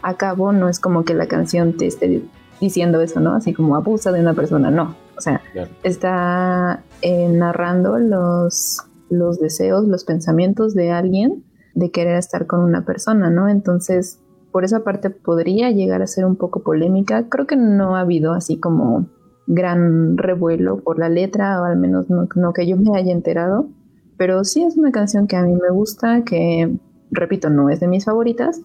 a 0.01 0.13
cabo, 0.13 0.53
no 0.53 0.69
es 0.69 0.79
como 0.79 1.03
que 1.03 1.13
la 1.13 1.27
canción 1.27 1.73
te 1.73 1.87
esté 1.87 2.21
diciendo 2.61 3.01
eso, 3.01 3.19
¿no? 3.19 3.33
Así 3.33 3.53
como 3.53 3.75
abusa 3.75 4.11
de 4.11 4.21
una 4.21 4.33
persona, 4.33 4.71
no. 4.71 4.95
O 5.17 5.21
sea, 5.21 5.41
claro. 5.51 5.69
está 5.83 6.83
eh, 7.01 7.27
narrando 7.27 7.97
los, 7.97 8.86
los 9.09 9.39
deseos, 9.39 9.87
los 9.87 10.03
pensamientos 10.03 10.73
de 10.73 10.91
alguien 10.91 11.43
de 11.73 11.91
querer 11.91 12.17
estar 12.17 12.47
con 12.47 12.61
una 12.61 12.85
persona, 12.85 13.29
¿no? 13.29 13.47
Entonces, 13.47 14.19
por 14.51 14.63
esa 14.63 14.83
parte 14.83 15.11
podría 15.11 15.69
llegar 15.69 16.01
a 16.01 16.07
ser 16.07 16.25
un 16.25 16.35
poco 16.35 16.63
polémica. 16.63 17.29
Creo 17.29 17.45
que 17.45 17.55
no 17.55 17.95
ha 17.95 18.01
habido 18.01 18.33
así 18.33 18.57
como 18.57 19.07
gran 19.45 20.17
revuelo 20.17 20.79
por 20.79 20.97
la 20.97 21.09
letra, 21.09 21.61
o 21.61 21.65
al 21.65 21.77
menos 21.77 22.07
no, 22.09 22.53
que 22.53 22.67
yo 22.67 22.77
me 22.77 22.97
haya 22.97 23.11
enterado. 23.11 23.69
Pero 24.17 24.43
sí 24.43 24.63
es 24.63 24.75
una 24.75 24.91
canción 24.91 25.27
que 25.27 25.35
a 25.35 25.43
mí 25.43 25.53
me 25.53 25.69
gusta, 25.69 26.23
que, 26.23 26.75
repito, 27.11 27.51
no 27.51 27.69
es 27.69 27.79
de 27.79 27.87
mis 27.87 28.05
favoritas, 28.05 28.61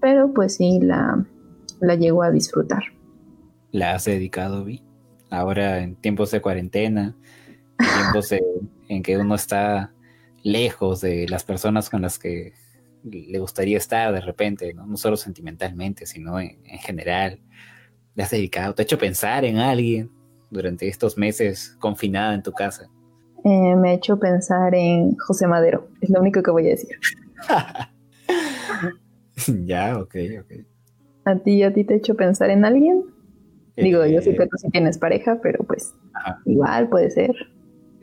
pero 0.00 0.32
pues 0.32 0.54
sí 0.54 0.80
la, 0.80 1.24
la 1.80 1.94
llego 1.96 2.22
a 2.22 2.30
disfrutar. 2.30 2.82
¿La 3.70 3.94
has 3.94 4.06
dedicado, 4.06 4.64
Vi? 4.64 4.82
Ahora 5.28 5.80
en 5.80 5.96
tiempos 5.96 6.30
de 6.30 6.40
cuarentena, 6.40 7.14
en 7.78 8.02
tiempos 8.02 8.30
de, 8.30 8.42
en 8.94 9.02
que 9.02 9.18
uno 9.18 9.34
está 9.34 9.92
lejos 10.42 11.00
de 11.00 11.28
las 11.28 11.44
personas 11.44 11.90
con 11.90 12.02
las 12.02 12.18
que 12.18 12.52
le 13.04 13.38
gustaría 13.38 13.76
estar 13.76 14.12
de 14.12 14.20
repente, 14.20 14.72
no, 14.72 14.86
no 14.86 14.96
solo 14.96 15.16
sentimentalmente, 15.16 16.06
sino 16.06 16.40
en, 16.40 16.58
en, 16.64 16.78
general. 16.78 17.38
¿Le 18.14 18.22
has 18.22 18.30
dedicado? 18.30 18.74
¿Te 18.74 18.82
ha 18.82 18.84
hecho 18.84 18.98
pensar 18.98 19.44
en 19.44 19.58
alguien 19.58 20.10
durante 20.50 20.88
estos 20.88 21.18
meses 21.18 21.76
confinada 21.80 22.34
en 22.34 22.42
tu 22.42 22.52
casa? 22.52 22.88
Eh, 23.44 23.76
me 23.76 23.90
ha 23.90 23.92
hecho 23.92 24.18
pensar 24.18 24.74
en 24.74 25.16
José 25.18 25.46
Madero, 25.46 25.88
es 26.00 26.08
lo 26.08 26.20
único 26.20 26.42
que 26.42 26.50
voy 26.50 26.66
a 26.66 26.70
decir. 26.70 26.96
ya, 29.66 29.98
ok, 29.98 30.14
ok. 30.40 30.52
¿A 31.26 31.36
ti, 31.36 31.62
a 31.62 31.72
ti 31.72 31.84
te 31.84 31.94
ha 31.94 31.96
hecho 31.98 32.14
pensar 32.14 32.50
en 32.50 32.64
alguien? 32.64 33.04
Digo, 33.76 34.06
yo 34.06 34.22
sé 34.22 34.36
que 34.36 34.46
tú 34.46 34.56
sí 34.56 34.68
tienes 34.70 34.98
pareja, 34.98 35.40
pero 35.42 35.64
pues 35.64 35.92
ajá. 36.14 36.40
igual 36.44 36.88
puede 36.88 37.10
ser. 37.10 37.34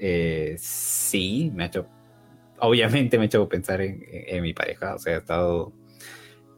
Eh, 0.04 0.56
sí, 0.58 1.52
me 1.54 1.64
ha 1.64 1.68
hecho, 1.68 1.88
obviamente 2.60 3.18
me 3.18 3.26
ha 3.26 3.28
hecho 3.28 3.47
pensar 3.49 3.82
en, 3.82 4.04
en- 4.10 4.41
mi 4.43 4.54
pareja, 4.54 4.95
o 4.95 4.99
sea, 4.99 5.16
he 5.16 5.20
estado 5.20 5.74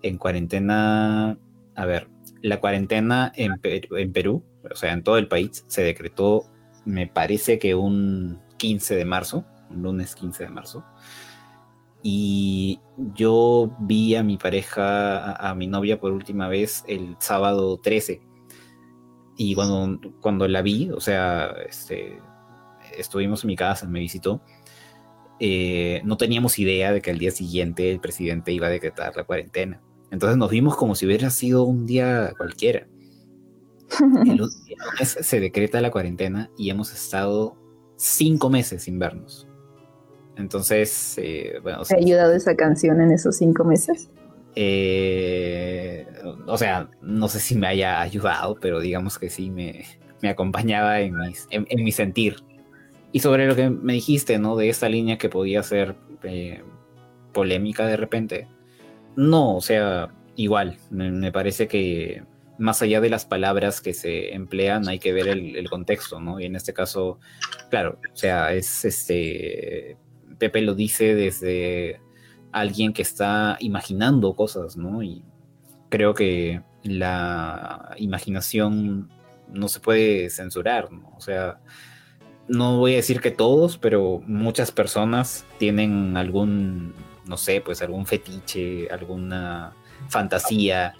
en 0.03 0.17
cuarentena, 0.17 1.37
a 1.75 1.85
ver, 1.85 2.09
la 2.41 2.59
cuarentena 2.61 3.31
en, 3.35 3.53
en 3.63 4.13
Perú, 4.13 4.43
o 4.71 4.75
sea, 4.75 4.93
en 4.93 5.03
todo 5.03 5.17
el 5.17 5.27
país, 5.27 5.65
se 5.67 5.83
decretó, 5.83 6.45
me 6.85 7.07
parece 7.07 7.59
que 7.59 7.75
un 7.75 8.41
15 8.57 8.95
de 8.95 9.05
marzo, 9.05 9.45
un 9.69 9.83
lunes 9.83 10.15
15 10.15 10.43
de 10.45 10.49
marzo, 10.49 10.85
y 12.01 12.79
yo 13.15 13.75
vi 13.79 14.15
a 14.15 14.23
mi 14.23 14.37
pareja, 14.37 15.31
a, 15.33 15.51
a 15.51 15.55
mi 15.55 15.67
novia 15.67 15.99
por 15.99 16.11
última 16.11 16.47
vez 16.49 16.83
el 16.87 17.15
sábado 17.19 17.77
13, 17.81 18.21
y 19.37 19.55
cuando, 19.55 19.99
cuando 20.21 20.47
la 20.47 20.61
vi, 20.61 20.89
o 20.91 20.99
sea, 20.99 21.53
este, 21.67 22.19
estuvimos 22.97 23.43
en 23.43 23.47
mi 23.47 23.55
casa, 23.55 23.87
me 23.87 23.99
visitó, 23.99 24.41
eh, 25.39 26.01
no 26.05 26.15
teníamos 26.17 26.59
idea 26.59 26.91
de 26.93 27.01
que 27.01 27.11
al 27.11 27.17
día 27.19 27.31
siguiente 27.31 27.91
el 27.91 27.99
presidente 27.99 28.51
iba 28.51 28.67
a 28.67 28.69
decretar 28.69 29.15
la 29.15 29.23
cuarentena. 29.23 29.81
Entonces 30.11 30.37
nos 30.37 30.49
vimos 30.51 30.75
como 30.75 30.95
si 30.95 31.05
hubiera 31.05 31.29
sido 31.31 31.63
un 31.63 31.85
día 31.85 32.33
cualquiera. 32.37 32.87
El, 34.25 34.37
lu- 34.37 34.45
el 34.67 34.75
lunes 34.91 35.17
se 35.19 35.39
decreta 35.39 35.81
la 35.81 35.91
cuarentena 35.91 36.49
y 36.57 36.69
hemos 36.69 36.93
estado 36.93 37.57
cinco 37.97 38.49
meses 38.49 38.83
sin 38.83 38.97
vernos. 38.99 39.47
Entonces, 40.35 41.15
eh, 41.17 41.59
bueno, 41.61 41.83
¿Te 41.83 41.95
ha 41.95 41.97
ayudado 41.97 42.33
esa 42.33 42.55
canción 42.55 43.01
en 43.01 43.11
esos 43.11 43.37
cinco 43.37 43.63
meses? 43.63 44.09
eh, 44.55 46.05
o 46.47 46.57
sea, 46.57 46.89
no 47.01 47.27
sé 47.27 47.39
si 47.39 47.55
me 47.55 47.67
haya 47.67 48.01
ayudado, 48.01 48.55
pero 48.61 48.79
digamos 48.79 49.17
que 49.19 49.29
sí 49.29 49.49
me, 49.49 49.83
me 50.21 50.29
acompañaba 50.29 51.01
en, 51.01 51.15
mis- 51.17 51.47
en- 51.49 51.65
en 51.69 51.83
mi 51.83 51.91
sentir. 51.91 52.35
Y 53.13 53.19
sobre 53.19 53.47
lo 53.47 53.55
que 53.55 53.69
me 53.69 53.93
dijiste, 53.93 54.39
¿no? 54.39 54.57
De 54.57 54.69
esta 54.69 54.89
línea 54.89 55.19
que 55.19 55.29
podía 55.29 55.61
ser 55.61 55.95
eh, 56.23 56.63
polémica 57.31 57.85
de 57.85 57.95
repente. 57.95 58.47
No, 59.15 59.55
o 59.55 59.61
sea, 59.61 60.11
igual, 60.35 60.77
me, 60.89 61.31
parece 61.31 61.67
que 61.67 62.23
más 62.57 62.81
allá 62.81 63.01
de 63.01 63.11
las 63.11 63.25
palabras 63.25 63.81
que 63.81 63.93
se 63.93 64.33
emplean, 64.33 64.89
hay 64.89 64.97
que 64.97 65.13
ver 65.13 65.27
el, 65.27 65.55
el 65.55 65.69
contexto, 65.69 66.19
¿no? 66.19 66.39
Y 66.39 66.45
en 66.45 66.55
este 66.55 66.73
caso, 66.73 67.19
claro, 67.69 67.99
o 68.11 68.17
sea, 68.17 68.51
es 68.51 68.83
este. 68.83 69.95
Pepe 70.39 70.61
lo 70.61 70.73
dice 70.73 71.13
desde 71.13 72.01
alguien 72.51 72.93
que 72.93 73.03
está 73.03 73.57
imaginando 73.59 74.33
cosas, 74.33 74.75
¿no? 74.75 75.03
Y 75.03 75.23
creo 75.89 76.15
que 76.15 76.63
la 76.81 77.93
imaginación 77.97 79.11
no 79.51 79.67
se 79.67 79.79
puede 79.79 80.31
censurar, 80.31 80.91
¿no? 80.91 81.13
O 81.15 81.21
sea, 81.21 81.59
no 82.47 82.77
voy 82.77 82.93
a 82.93 82.97
decir 82.97 83.21
que 83.21 83.31
todos, 83.31 83.77
pero 83.77 84.21
muchas 84.25 84.71
personas 84.71 85.45
tienen 85.57 86.17
algún, 86.17 86.93
no 87.25 87.37
sé, 87.37 87.61
pues 87.61 87.81
algún 87.81 88.05
fetiche, 88.05 88.89
alguna 88.91 89.73
fantasía 90.09 90.95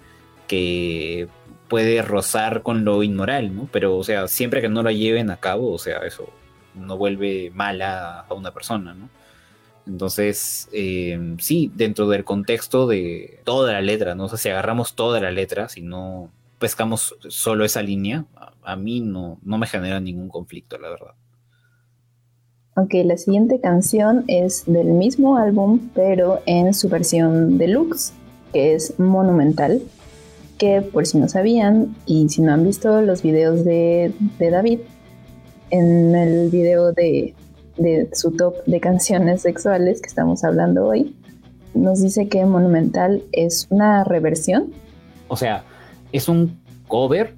que 0.46 1.28
puede 1.68 2.02
rozar 2.02 2.62
con 2.62 2.84
lo 2.84 3.02
inmoral, 3.02 3.54
¿no? 3.54 3.68
Pero, 3.72 3.96
o 3.96 4.04
sea, 4.04 4.28
siempre 4.28 4.60
que 4.60 4.68
no 4.68 4.82
la 4.82 4.92
lleven 4.92 5.30
a 5.30 5.38
cabo, 5.38 5.72
o 5.72 5.78
sea, 5.78 5.98
eso 5.98 6.28
no 6.74 6.96
vuelve 6.96 7.50
mala 7.54 8.20
a 8.20 8.34
una 8.34 8.52
persona, 8.52 8.94
¿no? 8.94 9.08
Entonces, 9.86 10.68
eh, 10.72 11.36
sí, 11.40 11.70
dentro 11.74 12.08
del 12.08 12.24
contexto 12.24 12.86
de 12.86 13.40
toda 13.44 13.72
la 13.72 13.82
letra, 13.82 14.14
¿no? 14.14 14.24
O 14.24 14.28
sea, 14.28 14.38
si 14.38 14.48
agarramos 14.48 14.94
toda 14.94 15.20
la 15.20 15.30
letra, 15.30 15.68
si 15.68 15.82
no 15.82 16.30
pescamos 16.58 17.16
solo 17.28 17.64
esa 17.64 17.82
línea, 17.82 18.24
a, 18.36 18.52
a 18.62 18.76
mí 18.76 19.00
no, 19.00 19.38
no 19.42 19.58
me 19.58 19.66
genera 19.66 20.00
ningún 20.00 20.28
conflicto, 20.28 20.78
la 20.78 20.88
verdad. 20.88 21.14
Ok, 22.76 22.92
la 23.04 23.16
siguiente 23.16 23.60
canción 23.60 24.24
es 24.26 24.64
del 24.66 24.88
mismo 24.88 25.36
álbum, 25.36 25.78
pero 25.94 26.40
en 26.44 26.74
su 26.74 26.88
versión 26.88 27.56
deluxe, 27.56 28.12
que 28.52 28.74
es 28.74 28.98
Monumental, 28.98 29.80
que 30.58 30.82
por 30.82 31.06
si 31.06 31.18
no 31.18 31.28
sabían 31.28 31.94
y 32.04 32.28
si 32.30 32.42
no 32.42 32.52
han 32.52 32.64
visto 32.64 33.00
los 33.00 33.22
videos 33.22 33.64
de, 33.64 34.12
de 34.40 34.50
David, 34.50 34.80
en 35.70 36.16
el 36.16 36.50
video 36.50 36.92
de, 36.92 37.34
de 37.76 38.08
su 38.12 38.32
top 38.32 38.56
de 38.66 38.80
canciones 38.80 39.42
sexuales 39.42 40.00
que 40.00 40.08
estamos 40.08 40.42
hablando 40.42 40.86
hoy, 40.86 41.14
nos 41.74 42.02
dice 42.02 42.26
que 42.26 42.44
Monumental 42.44 43.22
es 43.30 43.68
una 43.70 44.02
reversión. 44.02 44.72
O 45.28 45.36
sea, 45.36 45.62
es 46.10 46.28
un 46.28 46.58
cover, 46.88 47.34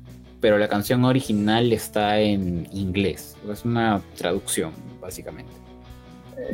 pero 0.47 0.59
la 0.59 0.69
canción 0.69 1.05
original 1.05 1.73
está 1.73 2.21
en 2.21 2.69
inglés. 2.71 3.37
Es 3.51 3.65
una 3.65 4.01
traducción, 4.17 4.71
básicamente. 5.01 5.51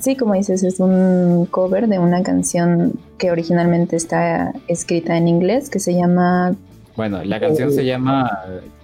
Sí, 0.01 0.17
como 0.17 0.33
dices, 0.33 0.63
es 0.63 0.81
un 0.81 1.45
cover 1.51 1.87
de 1.89 1.99
una 1.99 2.23
canción 2.23 2.99
que 3.19 3.31
originalmente 3.31 3.97
está 3.97 4.55
escrita 4.67 5.19
en 5.19 5.29
inglés, 5.29 5.69
que 5.69 5.79
se 5.79 5.93
llama 5.93 6.55
Bueno, 6.97 7.23
la 7.23 7.39
canción 7.39 7.71
se 7.71 7.85
llama 7.85 8.31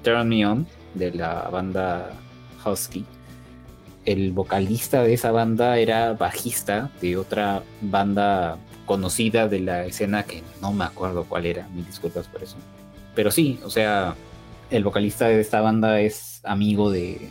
Turn 0.02 0.28
Me 0.28 0.44
On, 0.44 0.66
de 0.92 1.11
la 1.12 1.48
banda 1.50 2.11
Husky. 2.66 3.06
El 4.04 4.32
vocalista 4.32 5.02
de 5.04 5.14
esa 5.14 5.32
banda 5.32 5.78
era 5.78 6.12
bajista 6.12 6.90
de 7.00 7.16
otra 7.16 7.62
banda 7.80 8.59
conocida 8.84 9.48
de 9.48 9.61
la 9.61 9.86
escena 9.86 10.24
que 10.24 10.42
no 10.61 10.74
me 10.74 10.84
acuerdo 10.84 11.24
cuál 11.24 11.46
era, 11.46 11.66
mil 11.68 11.86
disculpas 11.86 12.26
por 12.26 12.42
eso. 12.42 12.56
Pero 13.14 13.30
sí, 13.30 13.59
o 13.64 13.70
sea, 13.70 14.14
el 14.71 14.85
vocalista 14.85 15.29
de 15.29 15.41
esta 15.41 15.61
banda 15.61 16.01
es 16.01 16.41
amigo 16.45 16.91
de, 16.91 17.31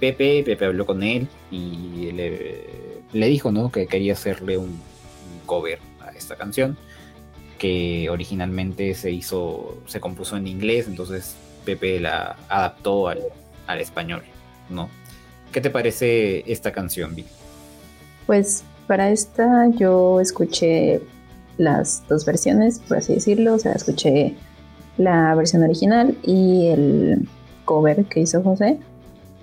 Pepe, 0.00 0.42
Pepe 0.44 0.64
habló 0.64 0.86
con 0.86 1.02
él 1.02 1.28
y 1.50 2.12
le, 2.12 3.26
dijo, 3.26 3.52
¿no? 3.52 3.70
Que 3.70 3.86
quería 3.86 4.14
hacerle 4.14 4.58
un, 4.58 4.80
cover 5.46 5.80
a 6.00 6.10
esta 6.10 6.36
canción 6.36 6.76
que 7.58 8.08
originalmente 8.08 8.94
se 8.94 9.10
hizo, 9.10 9.78
se 9.86 10.00
compuso 10.00 10.36
en 10.36 10.46
inglés, 10.46 10.86
entonces 10.86 11.34
Pepe 11.64 12.00
la 12.00 12.36
adaptó 12.48 13.08
al, 13.08 13.20
al 13.66 13.80
español, 13.80 14.22
¿no? 14.70 14.88
¿Qué 15.52 15.60
te 15.60 15.68
parece 15.68 16.50
esta 16.50 16.72
canción, 16.72 17.14
Vic? 17.14 17.26
Pues 18.26 18.62
para 18.86 19.10
esta 19.10 19.68
yo 19.76 20.20
escuché 20.20 21.00
las 21.58 22.06
dos 22.08 22.24
versiones, 22.24 22.78
por 22.78 22.98
así 22.98 23.14
decirlo, 23.14 23.54
o 23.54 23.58
sea, 23.58 23.72
escuché 23.72 24.36
la 25.00 25.34
versión 25.34 25.62
original 25.62 26.16
y 26.22 26.68
el 26.68 27.28
cover 27.64 28.04
que 28.04 28.20
hizo 28.20 28.42
José. 28.42 28.78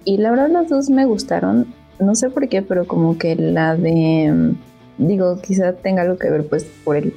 Y 0.06 0.18
la 0.18 0.32
verdad 0.32 0.50
las 0.50 0.70
dos 0.70 0.90
me 0.90 1.06
gustaron, 1.06 1.74
no 2.00 2.16
sé 2.16 2.30
por 2.30 2.48
qué, 2.48 2.62
pero 2.62 2.86
como 2.88 3.18
que 3.18 3.36
la 3.36 3.76
de, 3.76 4.54
digo, 4.98 5.42
quizá 5.42 5.74
tenga 5.74 6.04
algo 6.04 6.18
que 6.18 6.30
ver 6.30 6.48
pues 6.48 6.66
por 6.86 6.96
el, 6.96 7.14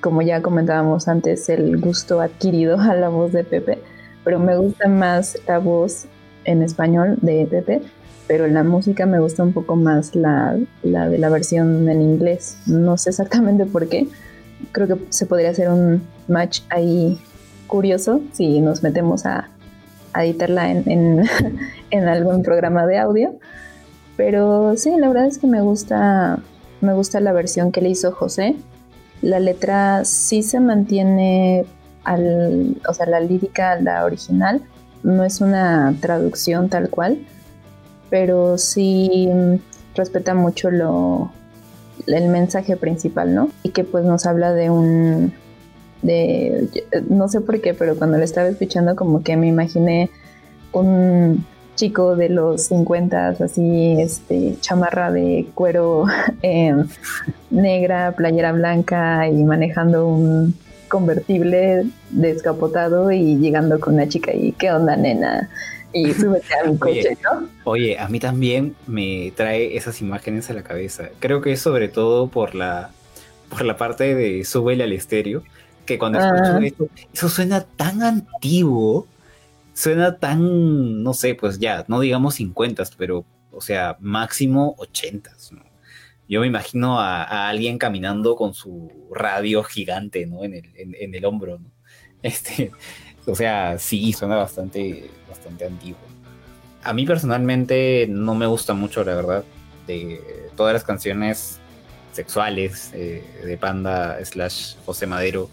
como 0.00 0.22
ya 0.22 0.40
comentábamos 0.40 1.08
antes, 1.08 1.48
el 1.48 1.78
gusto 1.80 2.20
adquirido 2.20 2.80
a 2.80 2.94
la 2.94 3.08
voz 3.08 3.32
de 3.32 3.44
Pepe, 3.44 3.78
pero 4.24 4.38
me 4.38 4.56
gusta 4.56 4.88
más 4.88 5.36
la 5.46 5.58
voz 5.58 6.06
en 6.44 6.62
español 6.62 7.18
de 7.20 7.46
Pepe 7.46 7.82
pero 8.26 8.46
la 8.46 8.64
música 8.64 9.04
me 9.04 9.20
gusta 9.20 9.42
un 9.42 9.52
poco 9.52 9.76
más 9.76 10.14
la, 10.14 10.58
la, 10.82 11.08
de 11.10 11.18
la 11.18 11.28
versión 11.28 11.88
en 11.88 12.00
inglés. 12.00 12.56
No 12.66 12.96
sé 12.96 13.10
exactamente 13.10 13.66
por 13.66 13.86
qué. 13.88 14.08
Creo 14.72 14.88
que 14.88 14.96
se 15.10 15.26
podría 15.26 15.50
hacer 15.50 15.68
un 15.68 16.02
match 16.26 16.62
ahí 16.70 17.20
curioso 17.74 18.20
si 18.32 18.60
nos 18.60 18.84
metemos 18.84 19.26
a, 19.26 19.48
editarla 20.16 20.70
en, 20.70 22.08
algún 22.08 22.44
programa 22.44 22.86
de 22.86 22.98
audio. 22.98 23.34
Pero 24.16 24.76
sí, 24.76 24.92
la 24.96 25.08
verdad 25.08 25.26
es 25.26 25.38
que 25.38 25.48
me 25.48 25.60
gusta, 25.60 26.38
me 26.80 26.94
gusta 26.94 27.18
la 27.18 27.32
versión 27.32 27.72
que 27.72 27.80
le 27.80 27.88
hizo 27.88 28.12
José. 28.12 28.54
La 29.22 29.40
letra 29.40 30.04
sí 30.04 30.44
se 30.44 30.60
mantiene, 30.60 31.66
al, 32.04 32.76
o 32.88 32.94
sea, 32.94 33.06
la 33.06 33.18
lírica, 33.18 33.80
la 33.80 34.04
original, 34.04 34.62
no 35.02 35.24
es 35.24 35.40
una 35.40 35.96
traducción 36.00 36.68
tal 36.68 36.90
cual 36.90 37.18
pero 38.14 38.58
sí 38.58 39.28
respeta 39.96 40.34
mucho 40.34 40.70
lo, 40.70 41.32
el 42.06 42.28
mensaje 42.28 42.76
principal, 42.76 43.34
¿no? 43.34 43.48
Y 43.64 43.70
que 43.70 43.82
pues 43.82 44.04
nos 44.04 44.24
habla 44.24 44.52
de 44.52 44.70
un, 44.70 45.32
de, 46.04 46.68
no 47.08 47.28
sé 47.28 47.40
por 47.40 47.60
qué, 47.60 47.74
pero 47.74 47.96
cuando 47.96 48.18
lo 48.18 48.24
estaba 48.24 48.48
escuchando 48.48 48.94
como 48.94 49.22
que 49.22 49.36
me 49.36 49.48
imaginé 49.48 50.10
un 50.72 51.44
chico 51.74 52.14
de 52.14 52.28
los 52.28 52.62
50, 52.62 53.28
así, 53.28 54.00
este, 54.00 54.56
chamarra 54.60 55.10
de 55.10 55.46
cuero 55.54 56.04
eh, 56.42 56.74
negra, 57.50 58.12
playera 58.12 58.52
blanca 58.52 59.28
y 59.28 59.42
manejando 59.44 60.06
un 60.06 60.54
convertible 60.88 61.86
descapotado 62.10 63.10
y 63.10 63.36
llegando 63.38 63.80
con 63.80 63.94
una 63.94 64.08
chica 64.08 64.32
y 64.32 64.52
¿qué 64.52 64.70
onda, 64.70 64.96
nena? 64.96 65.50
y 65.94 66.12
súbete 66.14 66.54
a 66.54 66.68
mi 66.68 66.76
coche, 66.76 67.00
oye, 67.00 67.18
¿no? 67.22 67.48
Oye, 67.64 67.98
a 67.98 68.08
mí 68.08 68.20
también 68.20 68.74
me 68.86 69.32
trae 69.34 69.76
esas 69.76 70.02
imágenes 70.02 70.50
a 70.50 70.54
la 70.54 70.62
cabeza. 70.62 71.08
Creo 71.20 71.40
que 71.40 71.52
es 71.52 71.60
sobre 71.60 71.88
todo 71.88 72.28
por 72.28 72.54
la, 72.54 72.90
por 73.48 73.64
la 73.64 73.76
parte 73.76 74.14
de 74.14 74.44
súbele 74.44 74.84
al 74.84 74.92
estéreo, 74.92 75.42
que 75.84 75.98
cuando 75.98 76.18
escucho 76.18 76.58
esto, 76.58 76.88
eso 77.12 77.28
suena 77.28 77.62
tan 77.62 78.02
antiguo, 78.02 79.06
suena 79.72 80.18
tan, 80.18 81.02
no 81.02 81.14
sé, 81.14 81.34
pues 81.34 81.58
ya, 81.58 81.84
no 81.88 82.00
digamos 82.00 82.36
50, 82.36 82.84
pero, 82.96 83.24
o 83.50 83.60
sea, 83.60 83.96
máximo 84.00 84.74
80. 84.78 85.30
¿no? 85.52 85.64
Yo 86.28 86.40
me 86.40 86.46
imagino 86.46 87.00
a, 87.00 87.22
a 87.22 87.48
alguien 87.48 87.78
caminando 87.78 88.36
con 88.36 88.54
su 88.54 88.90
radio 89.10 89.62
gigante, 89.62 90.26
¿no? 90.26 90.44
En 90.44 90.54
el, 90.54 90.70
en, 90.76 90.94
en 90.98 91.14
el 91.14 91.24
hombro, 91.24 91.58
¿no? 91.58 91.70
Este, 92.22 92.72
o 93.26 93.34
sea, 93.34 93.78
sí, 93.78 94.14
suena 94.14 94.36
bastante, 94.36 95.10
bastante 95.28 95.66
antiguo. 95.66 96.00
A 96.82 96.94
mí 96.94 97.04
personalmente 97.04 98.06
no 98.08 98.34
me 98.34 98.46
gusta 98.46 98.72
mucho, 98.72 99.04
la 99.04 99.14
verdad, 99.14 99.44
de 99.86 100.48
todas 100.56 100.72
las 100.72 100.84
canciones 100.84 101.58
sexuales 102.12 102.90
eh, 102.94 103.22
de 103.44 103.56
Panda 103.58 104.24
slash 104.24 104.76
José 104.86 105.06
Madero 105.06 105.50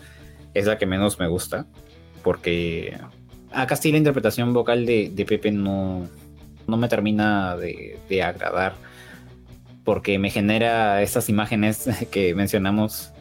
es 0.54 0.66
la 0.66 0.78
que 0.78 0.86
menos 0.86 1.20
me 1.20 1.28
gusta 1.28 1.66
porque 2.24 2.98
acá 3.52 3.76
sí 3.76 3.92
la 3.92 3.98
interpretación 3.98 4.54
vocal 4.54 4.86
de, 4.86 5.12
de 5.14 5.26
Pepe 5.26 5.52
no, 5.52 6.08
no 6.68 6.78
me 6.78 6.88
termina 6.88 7.58
de, 7.58 8.24
agradar 8.24 8.76
porque 9.84 10.20
me 10.20 10.30
genera 10.30 11.02
estas 11.02 11.30
imágenes 11.30 11.90
que 12.12 12.36
mencionamos 12.36 13.12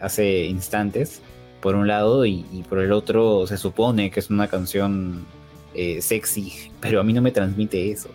hace 0.00 0.44
instantes 0.44 1.22
por 1.60 1.74
un 1.74 1.88
lado 1.88 2.26
y, 2.26 2.44
y 2.52 2.62
por 2.62 2.78
el 2.78 2.92
otro 2.92 3.46
se 3.46 3.56
supone 3.56 4.10
que 4.10 4.20
es 4.20 4.30
una 4.30 4.48
canción 4.48 5.26
eh, 5.74 6.00
sexy 6.00 6.70
pero 6.80 7.00
a 7.00 7.04
mí 7.04 7.12
no 7.12 7.22
me 7.22 7.30
transmite 7.30 7.90
eso. 7.90 8.10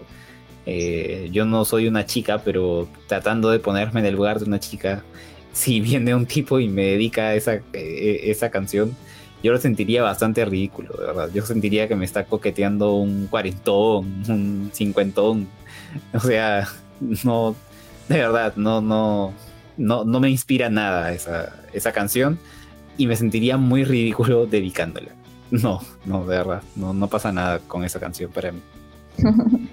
Eh, 0.66 1.30
yo 1.32 1.46
no 1.46 1.66
soy 1.66 1.88
una 1.88 2.06
chica, 2.06 2.40
pero 2.44 2.88
tratando 3.08 3.50
de 3.50 3.60
ponerme 3.60 4.00
en 4.00 4.06
el 4.06 4.16
lugar 4.16 4.40
de 4.40 4.46
una 4.46 4.60
chica, 4.60 5.04
si 5.54 5.82
viene 5.82 6.16
un 6.16 6.26
tipo 6.26 6.60
y 6.60 6.68
me 6.68 6.86
dedica 6.86 7.34
esa, 7.36 7.56
eh, 7.74 8.22
esa 8.26 8.50
canción, 8.50 8.96
yo 9.44 9.52
lo 9.52 9.58
sentiría 9.58 10.04
bastante 10.04 10.46
ridículo, 10.46 10.94
de 10.98 11.08
verdad. 11.08 11.30
Yo 11.34 11.46
sentiría 11.46 11.88
que 11.88 11.96
me 11.96 12.06
está 12.06 12.26
coqueteando 12.26 12.96
un 12.96 13.28
cuarentón, 13.28 14.24
un 14.30 14.70
cincuentón. 14.74 15.48
O 16.14 16.20
sea, 16.20 16.68
no, 17.24 17.56
de 18.08 18.18
verdad, 18.18 18.54
no, 18.56 18.82
no, 18.82 19.34
no, 19.78 20.06
no 20.06 20.20
me 20.20 20.30
inspira 20.30 20.70
nada 20.70 21.12
esa, 21.12 21.56
esa 21.74 21.92
canción 21.92 22.38
y 22.98 23.08
me 23.08 23.16
sentiría 23.16 23.58
muy 23.58 23.84
ridículo 23.84 24.46
dedicándola. 24.46 25.12
No, 25.50 25.82
no, 26.06 26.26
de 26.26 26.38
verdad, 26.38 26.62
no, 26.76 26.94
no 26.94 27.08
pasa 27.08 27.32
nada 27.32 27.60
con 27.60 27.84
esa 27.84 28.00
canción 28.00 28.32
para 28.32 28.52
mí. 28.52 28.62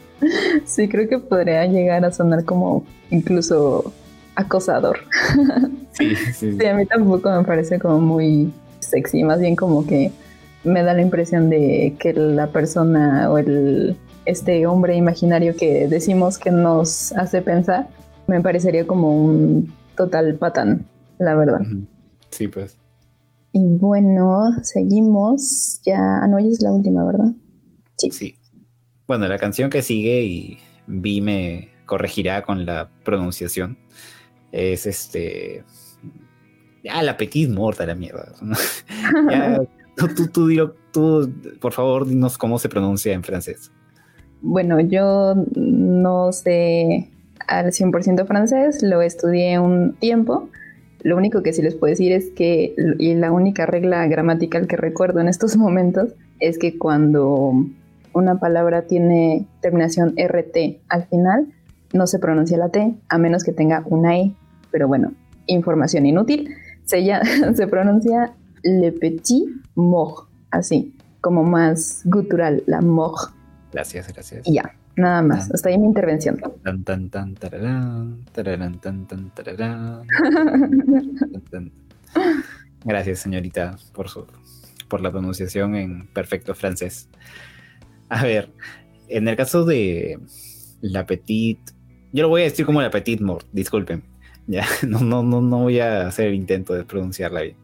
Sí, 0.66 0.88
creo 0.88 1.08
que 1.08 1.18
podría 1.20 1.64
llegar 1.66 2.04
a 2.04 2.10
sonar 2.10 2.44
como 2.44 2.84
incluso 3.08 3.92
acosador. 4.38 5.00
Sí, 5.92 6.14
sí, 6.14 6.56
sí. 6.56 6.64
A 6.64 6.74
mí 6.74 6.86
tampoco 6.86 7.28
me 7.28 7.42
parece 7.42 7.80
como 7.80 7.98
muy 7.98 8.52
sexy, 8.78 9.24
más 9.24 9.40
bien 9.40 9.56
como 9.56 9.84
que 9.84 10.12
me 10.62 10.84
da 10.84 10.94
la 10.94 11.02
impresión 11.02 11.50
de 11.50 11.96
que 11.98 12.12
la 12.12 12.52
persona 12.52 13.28
o 13.32 13.38
el 13.38 13.96
este 14.24 14.64
hombre 14.68 14.94
imaginario 14.94 15.56
que 15.56 15.88
decimos 15.88 16.38
que 16.38 16.52
nos 16.52 17.10
hace 17.12 17.42
pensar, 17.42 17.88
me 18.28 18.40
parecería 18.40 18.86
como 18.86 19.24
un 19.24 19.74
total 19.96 20.36
patán, 20.36 20.86
la 21.18 21.34
verdad. 21.34 21.62
Sí, 22.30 22.46
pues. 22.46 22.76
Y 23.52 23.64
bueno, 23.64 24.52
seguimos. 24.62 25.80
Ya, 25.84 25.98
ah, 25.98 26.28
no, 26.28 26.38
ya 26.38 26.46
es 26.46 26.62
la 26.62 26.70
última, 26.72 27.04
¿verdad? 27.04 27.32
Sí. 27.96 28.12
Sí. 28.12 28.34
Bueno, 29.08 29.26
la 29.26 29.38
canción 29.38 29.68
que 29.68 29.82
sigue 29.82 30.22
y 30.22 30.58
Vi 30.86 31.20
me 31.22 31.70
corregirá 31.86 32.42
con 32.42 32.66
la 32.66 32.88
pronunciación 33.02 33.78
es 34.52 34.86
este. 34.86 35.64
Ya, 36.82 37.02
la 37.02 37.16
Petit 37.16 37.50
la 37.50 37.94
mierda. 37.94 38.32
tú, 39.96 40.08
tú, 40.92 41.32
por 41.60 41.72
favor, 41.72 42.06
dinos 42.06 42.38
cómo 42.38 42.58
se 42.58 42.68
pronuncia 42.68 43.12
en 43.12 43.22
francés. 43.22 43.72
Bueno, 44.40 44.80
yo 44.80 45.34
no 45.56 46.32
sé 46.32 47.10
al 47.46 47.72
100% 47.72 48.26
francés, 48.26 48.82
lo 48.82 49.02
estudié 49.02 49.58
un 49.58 49.94
tiempo. 49.94 50.48
Lo 51.02 51.16
único 51.16 51.42
que 51.42 51.52
sí 51.52 51.62
les 51.62 51.74
puedo 51.74 51.90
decir 51.90 52.12
es 52.12 52.30
que, 52.30 52.74
y 52.98 53.14
la 53.14 53.32
única 53.32 53.66
regla 53.66 54.06
gramatical 54.06 54.66
que 54.66 54.76
recuerdo 54.76 55.20
en 55.20 55.28
estos 55.28 55.56
momentos, 55.58 56.14
es 56.40 56.58
que 56.58 56.78
cuando 56.78 57.52
una 58.12 58.38
palabra 58.38 58.82
tiene 58.82 59.46
terminación 59.60 60.14
RT 60.16 60.80
al 60.88 61.06
final, 61.06 61.48
no 61.92 62.06
se 62.06 62.18
pronuncia 62.18 62.58
la 62.58 62.68
T, 62.68 62.94
a 63.08 63.18
menos 63.18 63.44
que 63.44 63.52
tenga 63.52 63.82
una 63.86 64.18
E. 64.18 64.34
Pero 64.70 64.88
bueno, 64.88 65.12
información 65.46 66.06
inútil. 66.06 66.54
Se, 66.84 67.04
ya, 67.04 67.22
se 67.54 67.66
pronuncia 67.66 68.34
le 68.62 68.92
petit 68.92 69.48
mort, 69.74 70.28
así, 70.50 70.94
como 71.20 71.44
más 71.44 72.02
gutural, 72.04 72.62
la 72.66 72.80
mort. 72.80 73.32
Gracias, 73.72 74.12
gracias. 74.12 74.46
Y 74.46 74.54
ya, 74.54 74.74
nada 74.96 75.22
más. 75.22 75.50
Hasta 75.52 75.68
ahí 75.68 75.78
mi 75.78 75.86
intervención. 75.86 76.40
Tan, 76.62 76.84
tan, 76.84 77.10
tan, 77.10 77.34
tararán, 77.34 78.24
tararán, 78.32 78.80
tan, 78.80 79.06
tan, 79.06 79.30
tararán, 79.30 80.06
tan, 80.06 81.42
tan. 81.50 81.72
Gracias, 82.84 83.20
señorita, 83.20 83.76
por, 83.92 84.08
su, 84.08 84.26
por 84.88 85.00
la 85.00 85.10
pronunciación 85.10 85.74
en 85.76 86.06
perfecto 86.08 86.54
francés. 86.54 87.08
A 88.08 88.22
ver, 88.24 88.50
en 89.08 89.28
el 89.28 89.36
caso 89.36 89.64
de 89.64 90.18
la 90.80 91.06
Petit, 91.06 91.58
yo 92.12 92.22
lo 92.22 92.28
voy 92.28 92.42
a 92.42 92.44
decir 92.44 92.66
como 92.66 92.82
la 92.82 92.90
Petit 92.90 93.20
Mort, 93.20 93.46
disculpen. 93.52 94.02
Ya, 94.50 94.66
no, 94.86 95.00
no, 95.00 95.22
no, 95.22 95.42
no 95.42 95.58
voy 95.64 95.78
a 95.78 96.06
hacer 96.06 96.28
el 96.28 96.34
intento 96.34 96.72
de 96.72 96.82
pronunciarla 96.82 97.42
bien. 97.42 97.56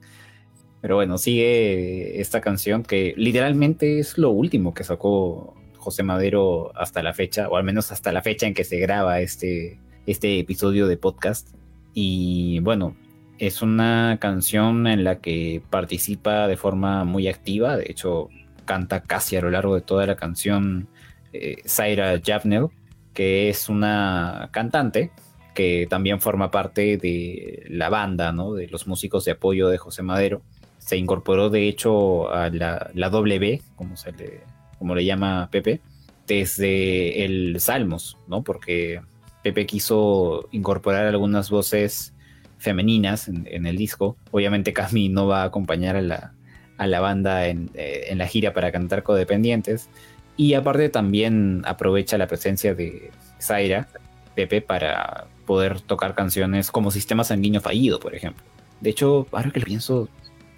Pero 0.82 0.97
bueno, 0.97 1.16
sigue 1.16 2.20
esta 2.20 2.42
canción 2.42 2.82
que 2.82 3.14
literalmente 3.16 3.99
es 4.01 4.18
lo 4.18 4.28
último 4.28 4.74
que 4.74 4.84
sacó 4.84 5.55
José 5.78 6.03
Madero 6.03 6.72
hasta 6.76 7.03
la 7.03 7.14
fecha, 7.14 7.49
o 7.49 7.57
al 7.57 7.64
menos 7.64 7.90
hasta 7.90 8.12
la 8.12 8.20
fecha 8.20 8.47
en 8.47 8.53
que 8.53 8.64
se 8.64 8.76
graba 8.80 9.20
este, 9.20 9.78
este 10.07 10.38
episodio 10.38 10.86
de 10.86 10.99
podcast. 10.99 11.49
Y 11.95 12.59
bueno, 12.61 12.95
es 13.38 13.62
una 13.62 14.18
canción 14.20 14.86
en 14.86 15.05
la 15.05 15.20
que 15.20 15.62
participa 15.70 16.49
de 16.49 16.59
forma 16.59 17.05
muy 17.05 17.28
activa, 17.28 17.78
de 17.78 17.86
hecho 17.88 18.28
canta 18.64 19.03
casi 19.03 19.36
a 19.36 19.40
lo 19.40 19.51
largo 19.51 19.74
de 19.74 19.80
toda 19.80 20.07
la 20.07 20.16
canción 20.16 20.88
eh, 21.32 21.62
Zaira 21.66 22.20
Javnel, 22.24 22.68
que 23.14 23.48
es 23.48 23.68
una 23.68 24.50
cantante 24.52 25.10
que 25.54 25.86
también 25.88 26.20
forma 26.20 26.50
parte 26.50 26.98
de 26.98 27.64
la 27.68 27.88
banda, 27.88 28.32
¿no? 28.32 28.52
de 28.54 28.66
los 28.66 28.86
músicos 28.86 29.24
de 29.24 29.32
apoyo 29.32 29.68
de 29.68 29.78
José 29.78 30.02
Madero. 30.02 30.42
Se 30.78 30.96
incorporó 30.96 31.48
de 31.48 31.68
hecho 31.68 32.30
a 32.30 32.50
la, 32.50 32.90
la 32.92 33.08
W, 33.08 33.62
como, 33.76 33.96
se 33.96 34.12
le, 34.12 34.40
como 34.78 34.94
le 34.94 35.04
llama 35.04 35.48
Pepe, 35.50 35.80
desde 36.26 37.24
el 37.24 37.60
Salmos, 37.60 38.18
¿no? 38.26 38.42
porque 38.42 39.00
Pepe 39.42 39.64
quiso 39.64 40.48
incorporar 40.50 41.06
algunas 41.06 41.50
voces 41.50 42.12
femeninas 42.58 43.28
en, 43.28 43.66
el 43.66 43.76
disco. 43.76 44.16
Obviamente 44.30 44.72
Cami 44.72 45.08
no 45.08 45.26
va 45.26 45.42
a 45.42 45.44
acompañar 45.44 45.96
a 45.96 46.02
la, 46.02 46.32
a 46.78 46.86
la 46.86 47.00
banda 47.00 47.46
en, 47.46 47.70
eh, 47.74 48.06
en, 48.08 48.18
la 48.18 48.26
gira 48.26 48.52
para 48.52 48.72
cantar 48.72 49.02
codependientes. 49.02 49.88
Y 50.37 50.55
aparte 50.55 50.89
también 50.89 51.62
aprovecha 51.64 52.18
la 52.18 52.26
presencia 52.26 52.74
de 52.74 53.11
Zaira, 53.41 53.89
Pepe, 54.35 54.61
para 54.61 55.26
poder 55.47 55.80
tocar 55.80 56.14
canciones 56.14 56.70
como 56.70 56.91
Sistema 56.91 57.24
Sanguíneo 57.24 57.61
Fallido, 57.61 58.01
por 58.01 58.14
ejemplo. 58.14 58.43
De 58.80 58.91
hecho, 58.91 59.26
ahora 59.32 59.51
que 59.51 59.61
lo 59.61 59.66
pienso, 59.66 60.09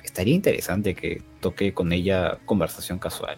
estaría 0.02 0.34
interesante 0.34 0.94
que 0.94 1.22
toque 1.40 1.74
con 1.74 1.92
ella 1.92 2.38
conversación 2.46 2.98
casual. 2.98 3.36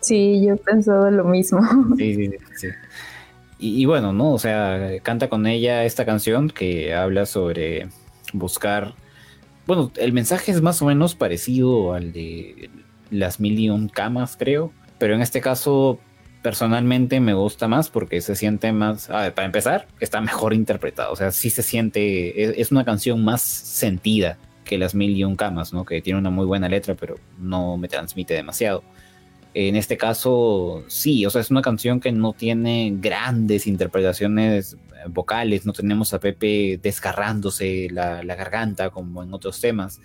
Sí, 0.00 0.40
yo 0.44 0.54
he 0.54 0.56
pensado 0.56 1.10
lo 1.10 1.24
mismo. 1.24 1.60
Sí, 1.96 2.14
sí, 2.14 2.30
sí. 2.56 2.68
Y, 3.58 3.82
y, 3.82 3.84
bueno, 3.84 4.12
¿no? 4.12 4.32
O 4.32 4.38
sea, 4.38 5.00
canta 5.02 5.28
con 5.28 5.46
ella 5.46 5.84
esta 5.84 6.06
canción 6.06 6.48
que 6.48 6.94
habla 6.94 7.26
sobre 7.26 7.88
buscar. 8.32 8.94
Bueno, 9.66 9.92
el 9.96 10.12
mensaje 10.12 10.50
es 10.50 10.62
más 10.62 10.80
o 10.80 10.86
menos 10.86 11.14
parecido 11.14 11.92
al 11.92 12.12
de 12.12 12.70
las 13.10 13.40
mil 13.40 13.58
y 13.58 13.68
un 13.68 13.88
camas, 13.88 14.36
creo. 14.38 14.72
Pero 15.00 15.14
en 15.14 15.22
este 15.22 15.40
caso, 15.40 15.98
personalmente 16.42 17.20
me 17.20 17.34
gusta 17.34 17.66
más 17.66 17.88
porque 17.88 18.20
se 18.20 18.36
siente 18.36 18.70
más. 18.70 19.10
A 19.10 19.22
ver, 19.22 19.34
para 19.34 19.46
empezar, 19.46 19.88
está 19.98 20.20
mejor 20.20 20.54
interpretado. 20.54 21.12
O 21.12 21.16
sea, 21.16 21.32
sí 21.32 21.50
se 21.50 21.62
siente. 21.62 22.44
Es, 22.44 22.58
es 22.58 22.70
una 22.70 22.84
canción 22.84 23.24
más 23.24 23.40
sentida 23.40 24.38
que 24.64 24.78
las 24.78 24.94
mil 24.94 25.16
y 25.16 25.24
un 25.24 25.36
camas, 25.36 25.72
¿no? 25.72 25.84
Que 25.86 26.02
tiene 26.02 26.18
una 26.18 26.28
muy 26.30 26.44
buena 26.44 26.68
letra, 26.68 26.94
pero 26.94 27.16
no 27.38 27.78
me 27.78 27.88
transmite 27.88 28.34
demasiado. 28.34 28.84
En 29.54 29.74
este 29.74 29.96
caso, 29.96 30.84
sí, 30.86 31.24
o 31.26 31.30
sea, 31.30 31.40
es 31.40 31.50
una 31.50 31.62
canción 31.62 31.98
que 31.98 32.12
no 32.12 32.34
tiene 32.34 32.92
grandes 33.00 33.66
interpretaciones 33.66 34.76
vocales, 35.08 35.64
no 35.64 35.72
tenemos 35.72 36.12
a 36.12 36.20
Pepe 36.20 36.78
desgarrándose 36.80 37.88
la, 37.90 38.22
la 38.22 38.34
garganta 38.36 38.90
como 38.90 39.22
en 39.22 39.32
otros 39.32 39.60
temas. 39.60 40.00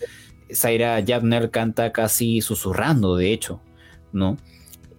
Zaira 0.51 1.03
Javner 1.05 1.51
canta 1.51 1.91
casi 1.91 2.39
susurrando, 2.39 3.17
de 3.17 3.33
hecho, 3.33 3.61
¿no? 4.13 4.37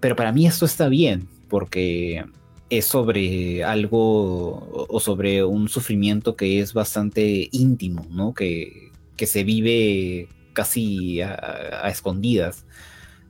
Pero 0.01 0.17
para 0.17 0.33
mí 0.33 0.47
esto 0.47 0.67
está 0.67 0.89
bien, 0.89 1.29
porque 1.49 2.25
es 2.71 2.85
sobre 2.85 3.65
algo 3.65 4.87
o 4.89 5.01
sobre 5.01 5.45
un 5.45 5.69
sufrimiento 5.69 6.37
que 6.37 6.61
es 6.61 6.73
bastante 6.73 7.49
íntimo, 7.53 8.07
¿no? 8.11 8.35
Que, 8.35 8.91
que 9.17 9.27
se 9.27 9.45
vive 9.45 10.29
casi 10.53 11.21
a, 11.21 11.89
escondidas. 11.89 12.65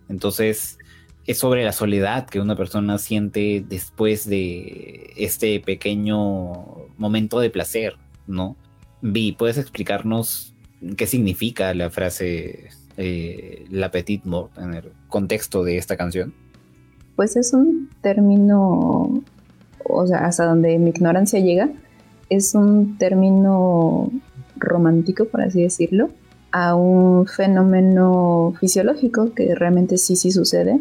Entonces, 0.08 0.78
es 1.26 1.38
sobre 1.38 1.64
la 1.64 1.72
soledad 1.72 2.26
que 2.26 2.40
una 2.40 2.56
persona 2.56 2.98
siente 2.98 3.64
después 3.68 4.28
de 4.28 5.12
este 5.16 5.60
pequeño 5.60 6.88
momento 6.96 7.40
de 7.40 7.50
placer, 7.50 7.96
¿no? 8.26 8.56
Vi, 9.02 9.32
¿puedes 9.32 9.58
explicarnos 9.58 10.54
qué 10.96 11.06
significa 11.06 11.74
la 11.74 11.90
frase 11.90 12.68
eh, 12.96 13.66
la 13.70 13.90
petite 13.90 14.28
mort 14.28 14.56
en 14.58 14.74
el 14.74 14.92
contexto 15.08 15.64
de 15.64 15.76
esta 15.78 15.96
canción? 15.96 16.32
Pues 17.16 17.36
es 17.36 17.52
un 17.54 17.88
término, 18.02 19.22
o 19.84 20.06
sea, 20.06 20.26
hasta 20.26 20.44
donde 20.44 20.78
mi 20.78 20.90
ignorancia 20.90 21.40
llega, 21.40 21.70
es 22.28 22.54
un 22.54 22.98
término 22.98 24.10
romántico, 24.56 25.24
por 25.26 25.42
así 25.42 25.62
decirlo, 25.62 26.10
a 26.52 26.74
un 26.74 27.26
fenómeno 27.26 28.54
fisiológico 28.60 29.32
que 29.34 29.54
realmente 29.54 29.98
sí, 29.98 30.16
sí 30.16 30.30
sucede, 30.30 30.80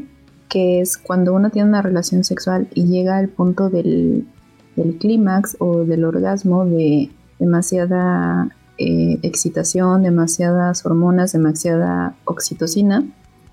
que 0.50 0.82
es 0.82 0.98
cuando 0.98 1.34
uno 1.34 1.50
tiene 1.50 1.70
una 1.70 1.82
relación 1.82 2.24
sexual 2.24 2.68
y 2.74 2.86
llega 2.86 3.18
al 3.18 3.30
punto 3.30 3.70
del, 3.70 4.28
del 4.76 4.98
clímax 4.98 5.58
o 5.60 5.84
del 5.84 6.06
orgasmo 6.06 6.66
de 6.66 7.10
demasiada 7.40 8.50
eh, 8.78 9.20
excitación, 9.22 10.04
demasiadas 10.04 10.86
hormonas, 10.86 11.32
demasiada 11.32 12.16
oxitocina, 12.26 13.06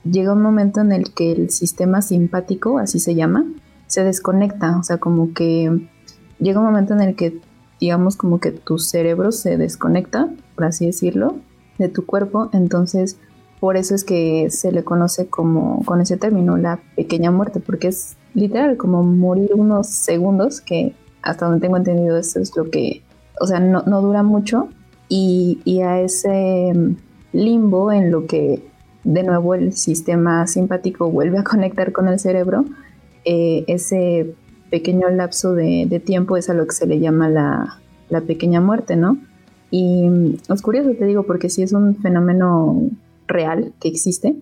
llega 0.04 0.32
un 0.32 0.42
momento 0.42 0.80
en 0.80 0.92
el 0.92 1.12
que 1.12 1.32
el 1.32 1.50
sistema 1.50 2.02
simpático, 2.02 2.78
así 2.78 2.98
se 2.98 3.14
llama, 3.14 3.44
se 3.86 4.04
desconecta, 4.04 4.78
o 4.78 4.82
sea, 4.82 4.98
como 4.98 5.32
que 5.32 5.88
llega 6.38 6.60
un 6.60 6.66
momento 6.66 6.94
en 6.94 7.02
el 7.02 7.14
que, 7.14 7.40
digamos, 7.80 8.16
como 8.16 8.40
que 8.40 8.52
tu 8.52 8.78
cerebro 8.78 9.32
se 9.32 9.56
desconecta, 9.56 10.30
por 10.54 10.64
así 10.64 10.86
decirlo, 10.86 11.36
de 11.78 11.88
tu 11.88 12.06
cuerpo, 12.06 12.48
entonces 12.52 13.18
por 13.60 13.76
eso 13.76 13.94
es 13.94 14.02
que 14.02 14.50
se 14.50 14.72
le 14.72 14.82
conoce 14.82 15.28
como, 15.28 15.84
con 15.84 16.00
ese 16.00 16.16
término, 16.16 16.56
la 16.56 16.80
pequeña 16.96 17.30
muerte, 17.30 17.60
porque 17.60 17.88
es 17.88 18.16
literal 18.34 18.76
como 18.76 19.04
morir 19.04 19.50
unos 19.54 19.86
segundos, 19.88 20.60
que 20.60 20.94
hasta 21.22 21.46
donde 21.46 21.60
tengo 21.60 21.76
entendido 21.76 22.16
eso 22.16 22.40
es 22.40 22.56
lo 22.56 22.70
que, 22.70 23.02
o 23.40 23.46
sea, 23.46 23.60
no, 23.60 23.82
no 23.82 24.02
dura 24.02 24.24
mucho, 24.24 24.68
y, 25.14 25.80
a 25.82 26.00
ese 26.00 26.72
limbo 27.32 27.92
en 27.92 28.10
lo 28.10 28.26
que 28.26 28.62
de 29.04 29.22
nuevo 29.22 29.54
el 29.54 29.72
sistema 29.72 30.46
simpático 30.46 31.10
vuelve 31.10 31.38
a 31.38 31.44
conectar 31.44 31.92
con 31.92 32.08
el 32.08 32.18
cerebro, 32.18 32.64
eh, 33.24 33.64
ese 33.66 34.34
pequeño 34.70 35.08
lapso 35.10 35.54
de, 35.54 36.02
tiempo 36.04 36.36
es 36.36 36.48
a 36.48 36.54
lo 36.54 36.66
que 36.66 36.72
se 36.72 36.86
le 36.86 36.98
llama 36.98 37.28
la, 37.28 37.78
pequeña 38.26 38.60
muerte, 38.60 38.96
¿no? 38.96 39.18
Y 39.70 40.38
es 40.48 40.62
curioso, 40.62 40.90
te 40.98 41.06
digo, 41.06 41.22
porque 41.22 41.48
sí 41.48 41.62
es 41.62 41.72
un 41.72 41.96
fenómeno 41.96 42.90
real 43.26 43.72
que 43.80 43.88
existe, 43.88 44.36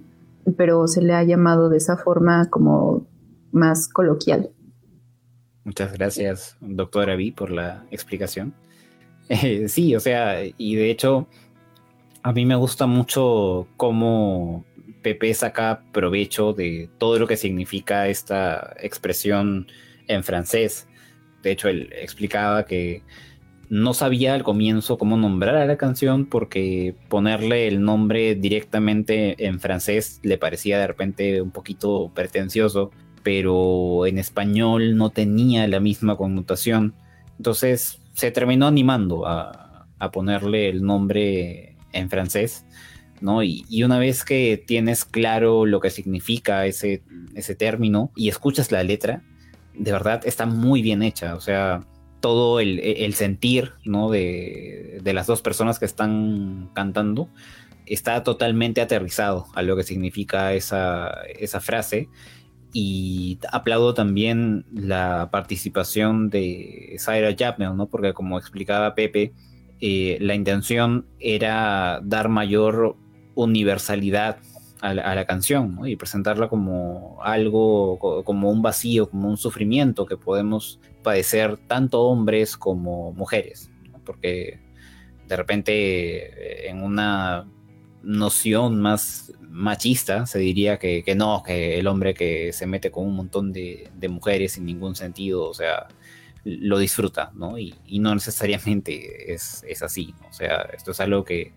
pero 0.56 0.88
se 0.88 1.02
le 1.02 1.14
ha 1.14 1.22
llamado 1.22 1.68
de 1.68 1.76
esa 1.76 1.96
forma 1.96 2.48
como 2.50 3.06
más 3.52 3.88
coloquial. 3.88 4.50
Muchas 5.64 5.92
gracias, 5.92 6.56
doctora 6.61 7.14
Vi, 7.14 7.30
por 7.30 7.50
la 7.50 7.84
explicación. 7.90 8.54
Eh, 9.32 9.68
sí, 9.68 9.94
o 9.94 10.00
sea, 10.00 10.42
y 10.58 10.74
de 10.74 10.90
hecho, 10.90 11.28
a 12.22 12.32
mí 12.32 12.46
me 12.46 12.54
gusta 12.54 12.86
mucho 12.86 13.66
cómo 13.76 14.64
Pepe 15.02 15.32
saca 15.34 15.82
provecho 15.92 16.52
de 16.52 16.88
todo 16.98 17.18
lo 17.18 17.26
que 17.26 17.36
significa 17.36 18.08
esta 18.08 18.74
expresión 18.80 19.66
en 20.08 20.22
francés. 20.24 20.86
De 21.42 21.52
hecho, 21.52 21.68
él 21.68 21.90
explicaba 21.92 22.66
que 22.66 23.02
no 23.70 23.94
sabía 23.94 24.34
al 24.34 24.42
comienzo 24.42 24.98
cómo 24.98 25.16
nombrar 25.16 25.54
a 25.54 25.64
la 25.64 25.76
canción 25.76 26.26
porque 26.26 26.96
ponerle 27.08 27.68
el 27.68 27.82
nombre 27.82 28.34
directamente 28.34 29.46
en 29.46 29.60
francés 29.60 30.18
le 30.24 30.38
parecía 30.38 30.78
de 30.78 30.88
repente 30.88 31.40
un 31.40 31.52
poquito 31.52 32.10
pretencioso, 32.12 32.90
pero 33.22 34.06
en 34.06 34.18
español 34.18 34.96
no 34.96 35.10
tenía 35.10 35.68
la 35.68 35.78
misma 35.78 36.16
connotación. 36.16 36.94
Entonces 37.38 38.00
se 38.12 38.32
terminó 38.32 38.66
animando 38.66 39.26
a, 39.26 39.86
ponerle 40.12 40.70
el 40.70 40.82
nombre 40.82 41.69
en 41.93 42.11
francés, 42.11 42.64
¿no? 43.20 43.43
Y, 43.43 43.82
una 43.84 43.99
vez 43.99 44.24
que 44.24 44.62
tienes 44.66 45.05
claro 45.05 45.66
lo 45.66 45.80
que 45.80 45.91
significa 45.91 46.66
ese, 46.66 47.03
ese 47.34 47.55
término 47.55 48.11
y 48.16 48.28
escuchas 48.28 48.72
la 48.72 48.82
letra, 48.82 49.22
de 49.74 49.93
verdad 49.93 50.22
está 50.24 50.47
muy 50.47 50.82
bien 50.82 51.03
hecha, 51.03 51.34
o 51.34 51.41
sea, 51.41 51.86
todo 52.20 52.61
el, 52.61 53.14
sentir, 53.14 53.72
¿no? 53.84 54.11
De, 54.11 55.01
de, 55.03 55.12
las 55.12 55.26
dos 55.26 55.43
personas 55.43 55.78
que 55.78 55.86
están 55.86 56.70
cantando 56.74 57.28
está 57.86 58.22
totalmente 58.22 58.80
aterrizado 58.80 59.47
a 59.55 59.62
lo 59.62 59.76
que 59.76 59.82
significa 59.82 60.53
esa, 60.53 61.11
esa 61.38 61.61
frase 61.61 62.09
y 62.72 63.38
aplaudo 63.51 63.95
también 63.95 64.64
la 64.72 65.28
participación 65.32 66.30
de 66.30 66.97
Zaira 66.99 67.34
Japnel, 67.36 67.76
¿no? 67.76 67.88
Porque 67.88 68.12
como 68.12 68.38
explicaba 68.38 68.95
Pepe, 68.95 69.32
eh, 69.81 70.18
la 70.20 70.35
intención 70.35 71.07
era 71.18 72.01
dar 72.03 72.28
mayor 72.28 72.97
universalidad 73.35 74.39
a 74.81 74.95
la, 74.95 75.26
canción 75.26 75.78
y 75.85 75.97
presentarla 75.97 76.49
como 76.49 77.18
algo, 77.22 77.99
como 78.24 78.51
un 78.51 78.62
vacío, 78.62 79.11
como 79.11 79.28
un 79.28 79.37
sufrimiento 79.37 80.07
que 80.07 80.16
podemos 80.16 80.81
padecer 81.03 81.59
tanto 81.59 82.01
hombres 82.03 82.57
como 82.57 83.12
mujeres, 83.12 83.70
porque 84.07 84.59
de 85.28 85.37
repente 85.37 86.70
en 86.70 86.83
una 86.83 87.47
noción 88.03 88.81
más 88.81 89.33
machista, 89.51 90.26
se 90.26 90.39
diría 90.39 90.78
que, 90.78 91.05
no, 91.16 91.43
que 91.45 91.78
el 91.78 91.87
hombre 91.87 92.14
que 92.14 92.53
se 92.53 92.66
mete 92.66 92.91
con 92.91 93.07
un 93.07 93.16
montón 93.16 93.53
de, 93.53 93.91
mujeres 94.09 94.53
sin 94.53 94.64
ningún 94.64 94.95
sentido, 94.95 95.49
o 95.49 95.55
sea, 95.55 95.89
lo 96.45 96.78
disfruta, 96.78 97.32
¿no? 97.34 97.59
Y, 97.59 97.74
no 98.01 98.14
necesariamente 98.14 99.32
es, 99.32 99.64
así, 99.82 100.14
o 100.28 100.32
sea, 100.32 100.68
esto 100.72 100.93
es 100.93 101.01
algo 101.01 101.24
que, 101.24 101.53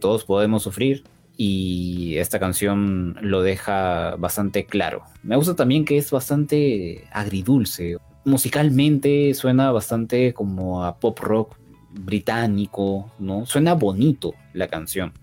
todos 0.00 0.24
podemos 0.24 0.64
sufrir 0.64 1.04
y 1.38 2.16
esta 2.18 2.38
canción 2.38 3.16
lo 3.22 3.42
deja 3.42 4.16
bastante 4.16 4.66
claro. 4.66 5.02
Me 5.22 5.36
gusta 5.36 5.56
también 5.56 5.86
que 5.86 5.96
es 5.96 6.10
bastante 6.10 7.04
agridulce, 7.10 7.96
musicalmente 8.24 9.32
suena 9.32 9.72
bastante 9.72 10.34
como 10.34 10.84
a 10.84 10.98
pop 10.98 11.18
rock 11.20 11.56
británico, 11.90 13.10
¿no? 13.18 13.46
Suena 13.46 13.72
bonito 13.72 14.34
la 14.52 14.68
canción, 14.68 15.14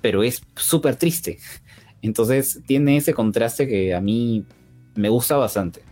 pero 0.00 0.22
es 0.22 0.42
súper 0.56 0.96
triste. 0.96 1.38
Entonces 2.00 2.62
tiene 2.66 2.96
ese 2.96 3.12
contraste 3.12 3.68
que 3.68 3.94
a 3.94 4.00
mí 4.00 4.44
me 4.94 5.08
gusta 5.08 5.36
bastante. 5.36 5.82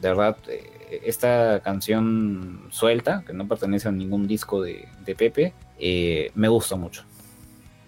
De 0.00 0.08
verdad, 0.08 0.36
eh, 0.48 0.73
esta 1.04 1.60
canción 1.60 2.60
suelta, 2.70 3.22
que 3.26 3.32
no 3.32 3.46
pertenece 3.48 3.88
a 3.88 3.92
ningún 3.92 4.26
disco 4.26 4.62
de, 4.62 4.86
Pepe, 5.04 5.54
eh, 5.78 6.30
me 6.34 6.48
gusta 6.48 6.76
mucho. 6.76 7.02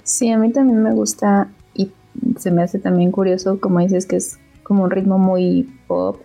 Sí, 0.03 0.31
a 0.31 0.39
mí 0.39 0.53
también 0.53 0.83
me 0.83 0.93
gusta 0.93 1.49
y 1.75 1.91
se 2.39 2.51
me 2.51 2.63
hace 2.63 2.79
también 2.79 3.11
curioso, 3.11 3.61
como 3.61 3.81
dices, 3.81 4.07
que 4.07 4.17
es 4.17 4.39
como 4.63 4.85
un 4.85 4.91
ritmo 4.91 5.19
muy 5.19 5.69
pop. 5.87 6.21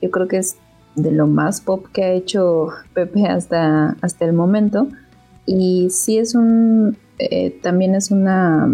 Yo 0.00 0.10
creo 0.10 0.28
que 0.28 0.38
es 0.38 0.56
de 0.96 1.10
lo 1.10 1.26
más 1.26 1.60
pop 1.60 1.86
que 1.92 2.04
ha 2.04 2.10
hecho 2.12 2.68
Pepe 2.92 3.26
hasta, 3.26 3.96
hasta 4.00 4.24
el 4.24 4.32
momento. 4.32 4.88
Y 5.46 5.90
sí 5.90 6.18
es 6.18 6.34
un, 6.34 6.96
eh, 7.18 7.58
también 7.62 7.94
es 7.94 8.10
una 8.10 8.68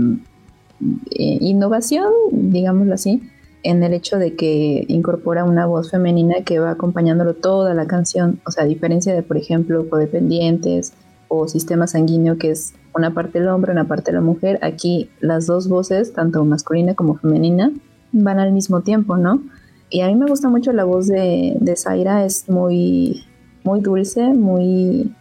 eh, 1.10 1.38
innovación, 1.40 2.12
digámoslo 2.30 2.94
así, 2.94 3.22
en 3.62 3.82
el 3.82 3.92
hecho 3.92 4.18
de 4.18 4.34
que 4.36 4.84
incorpora 4.88 5.44
una 5.44 5.66
voz 5.66 5.90
femenina 5.90 6.42
que 6.44 6.58
va 6.58 6.70
acompañándolo 6.70 7.34
toda 7.34 7.74
la 7.74 7.86
canción, 7.86 8.40
o 8.46 8.50
sea, 8.50 8.64
a 8.64 8.66
diferencia 8.66 9.14
de, 9.14 9.22
por 9.22 9.36
ejemplo, 9.36 9.88
codependientes 9.88 10.94
o 11.28 11.46
sistema 11.46 11.86
sanguíneo, 11.86 12.38
que 12.38 12.50
es 12.50 12.74
una 12.94 13.12
parte 13.14 13.38
del 13.38 13.48
hombre, 13.48 13.72
una 13.72 13.86
parte 13.86 14.10
de 14.10 14.16
la 14.16 14.22
mujer, 14.22 14.58
aquí 14.62 15.10
las 15.20 15.46
dos 15.46 15.68
voces, 15.68 16.12
tanto 16.12 16.44
masculina 16.44 16.94
como 16.94 17.16
femenina, 17.16 17.70
van 18.12 18.38
al 18.38 18.52
mismo 18.52 18.80
tiempo, 18.80 19.16
¿no? 19.16 19.42
Y 19.90 20.00
a 20.00 20.08
mí 20.08 20.14
me 20.14 20.26
gusta 20.26 20.48
mucho 20.48 20.72
la 20.72 20.84
voz 20.84 21.06
de, 21.06 21.56
de 21.60 21.76
Zaira, 21.76 22.24
es 22.24 22.48
muy, 22.48 23.24
muy 23.64 23.80
dulce, 23.80 24.22
muy 24.28 25.14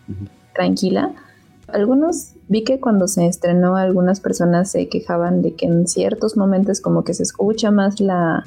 tranquila. 0.53 1.13
Algunos 1.73 2.35
Vi 2.47 2.63
que 2.63 2.79
cuando 2.79 3.07
se 3.07 3.27
estrenó 3.27 3.75
algunas 3.75 4.19
personas 4.19 4.71
se 4.71 4.89
quejaban 4.89 5.43
de 5.43 5.53
que 5.53 5.67
en 5.67 5.87
ciertos 5.87 6.35
momentos 6.35 6.81
como 6.81 7.03
que 7.03 7.13
se 7.13 7.21
escucha 7.21 7.69
más 7.69 7.99
la, 7.99 8.45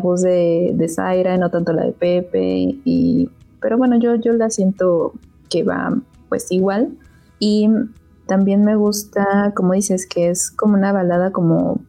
voz 0.00 0.22
de, 0.22 0.72
de 0.74 0.88
Zaira 0.88 1.34
y 1.34 1.38
no 1.38 1.50
tanto 1.50 1.74
la 1.74 1.84
de 1.84 1.92
Pepe. 1.92 2.78
Y, 2.84 3.30
pero 3.60 3.76
bueno, 3.76 3.98
yo, 3.98 4.14
yo 4.14 4.32
la 4.32 4.48
siento 4.48 5.12
que 5.50 5.64
va 5.64 5.98
pues 6.28 6.50
igual. 6.50 6.96
Y 7.38 7.68
también 8.26 8.64
me 8.64 8.76
gusta, 8.76 9.52
como 9.54 9.74
dices, 9.74 10.06
que 10.06 10.30
es 10.30 10.50
como 10.50 10.74
una 10.74 10.92
balada 10.92 11.30
como, 11.30 11.80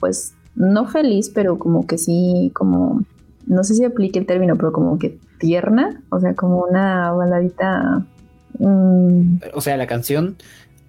pues, 0.00 0.34
no 0.54 0.86
feliz, 0.86 1.30
pero 1.30 1.58
como 1.58 1.86
que 1.86 1.98
sí, 1.98 2.50
como, 2.54 3.02
no 3.46 3.64
sé 3.64 3.74
si 3.74 3.84
aplique 3.84 4.18
el 4.18 4.26
término, 4.26 4.56
pero 4.56 4.72
como 4.72 4.98
que 4.98 5.18
tierna, 5.38 6.02
o 6.10 6.20
sea, 6.20 6.34
como 6.34 6.62
una 6.62 7.12
baladita... 7.12 8.06
Mm, 8.58 9.38
o 9.52 9.60
sea, 9.60 9.76
la 9.76 9.86
canción 9.86 10.36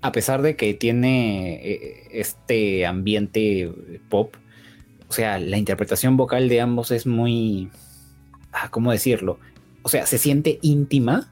a 0.01 0.11
pesar 0.11 0.41
de 0.41 0.55
que 0.55 0.73
tiene 0.73 1.55
eh, 1.55 2.07
este 2.11 2.85
ambiente 2.85 3.71
pop, 4.09 4.35
o 5.09 5.13
sea, 5.13 5.39
la 5.39 5.57
interpretación 5.57 6.17
vocal 6.17 6.49
de 6.49 6.61
ambos 6.61 6.91
es 6.91 7.05
muy, 7.05 7.69
ah, 8.51 8.69
¿cómo 8.69 8.91
decirlo? 8.91 9.39
O 9.83 9.89
sea, 9.89 10.05
se 10.05 10.17
siente 10.17 10.59
íntima, 10.61 11.31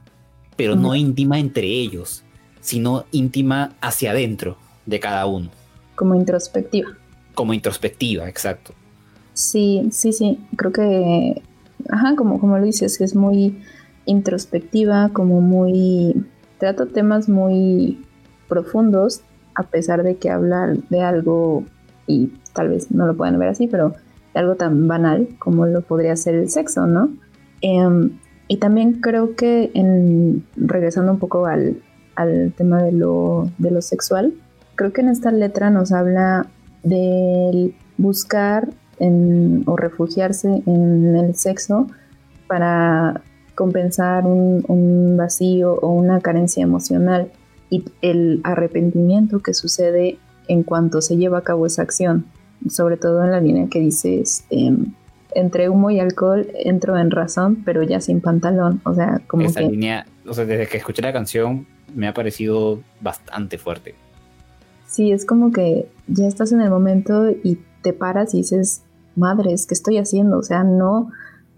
pero 0.56 0.76
no 0.76 0.94
íntima 0.94 1.38
entre 1.38 1.66
ellos, 1.66 2.22
sino 2.60 3.04
íntima 3.12 3.74
hacia 3.80 4.12
adentro 4.12 4.56
de 4.86 4.98
cada 5.00 5.26
uno. 5.26 5.50
Como 5.94 6.14
introspectiva. 6.14 6.96
Como 7.34 7.52
introspectiva, 7.52 8.28
exacto. 8.28 8.74
Sí, 9.34 9.88
sí, 9.92 10.12
sí. 10.12 10.38
Creo 10.56 10.72
que, 10.72 11.42
ajá, 11.90 12.16
como, 12.16 12.40
como 12.40 12.58
lo 12.58 12.64
dices, 12.64 12.98
es 13.00 13.14
muy 13.14 13.62
introspectiva, 14.06 15.10
como 15.12 15.40
muy... 15.40 16.26
Trata 16.58 16.86
temas 16.86 17.28
muy 17.28 18.02
profundos, 18.48 19.20
a 19.54 19.64
pesar 19.64 20.02
de 20.02 20.16
que 20.16 20.30
habla 20.30 20.74
de 20.88 21.02
algo, 21.02 21.64
y 22.06 22.32
tal 22.54 22.70
vez 22.70 22.90
no 22.90 23.06
lo 23.06 23.14
puedan 23.14 23.38
ver 23.38 23.50
así, 23.50 23.66
pero 23.66 23.94
de 24.32 24.40
algo 24.40 24.54
tan 24.54 24.88
banal 24.88 25.28
como 25.38 25.66
lo 25.66 25.82
podría 25.82 26.16
ser 26.16 26.34
el 26.34 26.48
sexo, 26.48 26.86
¿no? 26.86 27.10
Em, 27.60 28.18
y 28.48 28.56
también 28.56 29.00
creo 29.00 29.34
que, 29.34 29.70
en, 29.74 30.46
regresando 30.56 31.12
un 31.12 31.18
poco 31.18 31.46
al, 31.46 31.82
al 32.14 32.54
tema 32.56 32.82
de 32.82 32.92
lo, 32.92 33.50
de 33.58 33.70
lo 33.70 33.82
sexual, 33.82 34.32
creo 34.76 34.92
que 34.92 35.02
en 35.02 35.08
esta 35.08 35.30
letra 35.32 35.70
nos 35.70 35.92
habla 35.92 36.46
del 36.82 37.74
buscar 37.98 38.68
o 39.66 39.76
refugiarse 39.76 40.62
en 40.66 41.16
el 41.16 41.34
sexo 41.34 41.86
para 42.46 43.22
compensar 43.56 44.26
un, 44.26 45.16
vacío 45.16 45.74
o 45.74 45.90
una 45.90 46.20
carencia 46.20 46.62
emocional 46.62 47.32
y 47.70 47.84
el 48.02 48.40
arrepentimiento 48.44 49.40
que 49.40 49.54
sucede 49.54 50.18
en 50.46 50.62
cuanto 50.62 51.00
se 51.00 51.16
lleva 51.16 51.38
a 51.38 51.40
cabo 51.40 51.66
esa 51.66 51.82
acción, 51.82 52.26
sobre 52.68 52.96
todo 52.96 53.24
en 53.24 53.32
la 53.32 53.40
línea 53.40 53.66
que 53.68 53.80
dice, 53.80 54.20
este, 54.20 54.72
entre 55.34 55.68
humo 55.68 55.90
y 55.90 55.98
alcohol 55.98 56.46
entro 56.54 56.96
en 56.96 57.10
razón, 57.10 57.62
pero 57.64 57.82
ya 57.82 58.00
sin 58.00 58.20
pantalón, 58.20 58.80
o 58.84 58.94
sea, 58.94 59.22
como 59.26 59.46
Esa 59.46 59.62
línea, 59.62 60.06
o 60.28 60.34
sea, 60.34 60.44
desde 60.44 60.68
que 60.68 60.76
escuché 60.76 61.02
la 61.02 61.12
canción 61.12 61.66
me 61.94 62.06
ha 62.06 62.14
parecido 62.14 62.80
bastante 63.00 63.58
fuerte. 63.58 63.94
Sí, 64.86 65.12
es 65.12 65.24
como 65.24 65.50
que 65.50 65.88
ya 66.06 66.28
estás 66.28 66.52
en 66.52 66.60
el 66.60 66.70
momento 66.70 67.30
y 67.30 67.58
te 67.82 67.94
paras 67.94 68.34
y 68.34 68.38
dices, 68.38 68.82
madres, 69.16 69.66
¿qué 69.66 69.74
estoy 69.74 69.96
haciendo? 69.96 70.38
O 70.38 70.42
sea, 70.42 70.62
no, 70.62 71.10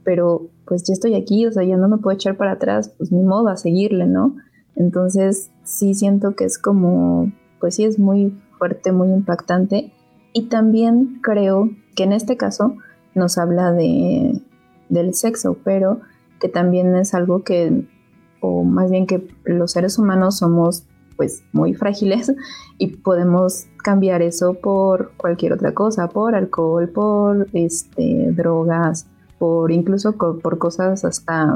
pero 0.09 0.49
pues 0.65 0.85
ya 0.85 0.95
estoy 0.95 1.15
aquí, 1.17 1.45
o 1.45 1.53
sea, 1.53 1.65
ya 1.65 1.77
no 1.77 1.87
me 1.87 1.99
puedo 1.99 2.15
echar 2.15 2.39
para 2.39 2.53
atrás, 2.53 2.95
pues 2.97 3.13
ni 3.13 3.23
modo 3.23 3.49
a 3.49 3.59
seguirle, 3.59 4.07
¿no? 4.07 4.37
Entonces 4.75 5.51
sí 5.65 5.93
siento 5.93 6.35
que 6.35 6.47
es 6.47 6.59
como, 6.59 7.31
pues 7.61 7.75
sí 7.75 7.85
es 7.85 7.99
muy 7.99 8.33
fuerte, 8.57 8.91
muy 8.91 9.11
impactante. 9.11 9.93
Y 10.33 10.45
también 10.45 11.19
creo 11.23 11.69
que 11.95 12.05
en 12.05 12.13
este 12.13 12.39
caso 12.39 12.75
nos 13.15 13.37
habla 13.37 13.71
de, 13.71 14.41
del 14.89 15.13
sexo, 15.13 15.59
pero 15.63 16.01
que 16.41 16.49
también 16.49 16.97
es 16.97 17.13
algo 17.13 17.45
que, 17.45 17.87
o 18.41 18.65
más 18.65 18.91
bien 18.91 19.07
que 19.07 19.29
los 19.45 19.73
seres 19.73 19.99
humanos 19.99 20.39
somos 20.39 20.85
pues 21.19 21.43
muy 21.53 21.75
frágiles 21.75 22.33
y 22.79 22.97
podemos 22.97 23.67
cambiar 23.85 24.23
eso 24.23 24.55
por 24.55 25.13
cualquier 25.19 25.53
otra 25.53 25.75
cosa, 25.75 26.09
por 26.09 26.35
alcohol, 26.35 26.89
por 26.89 27.47
este, 27.53 28.33
drogas, 28.33 29.07
por 29.39 29.71
incluso 29.73 30.17
por 30.17 30.59
cosas 30.59 31.05
hasta 31.05 31.55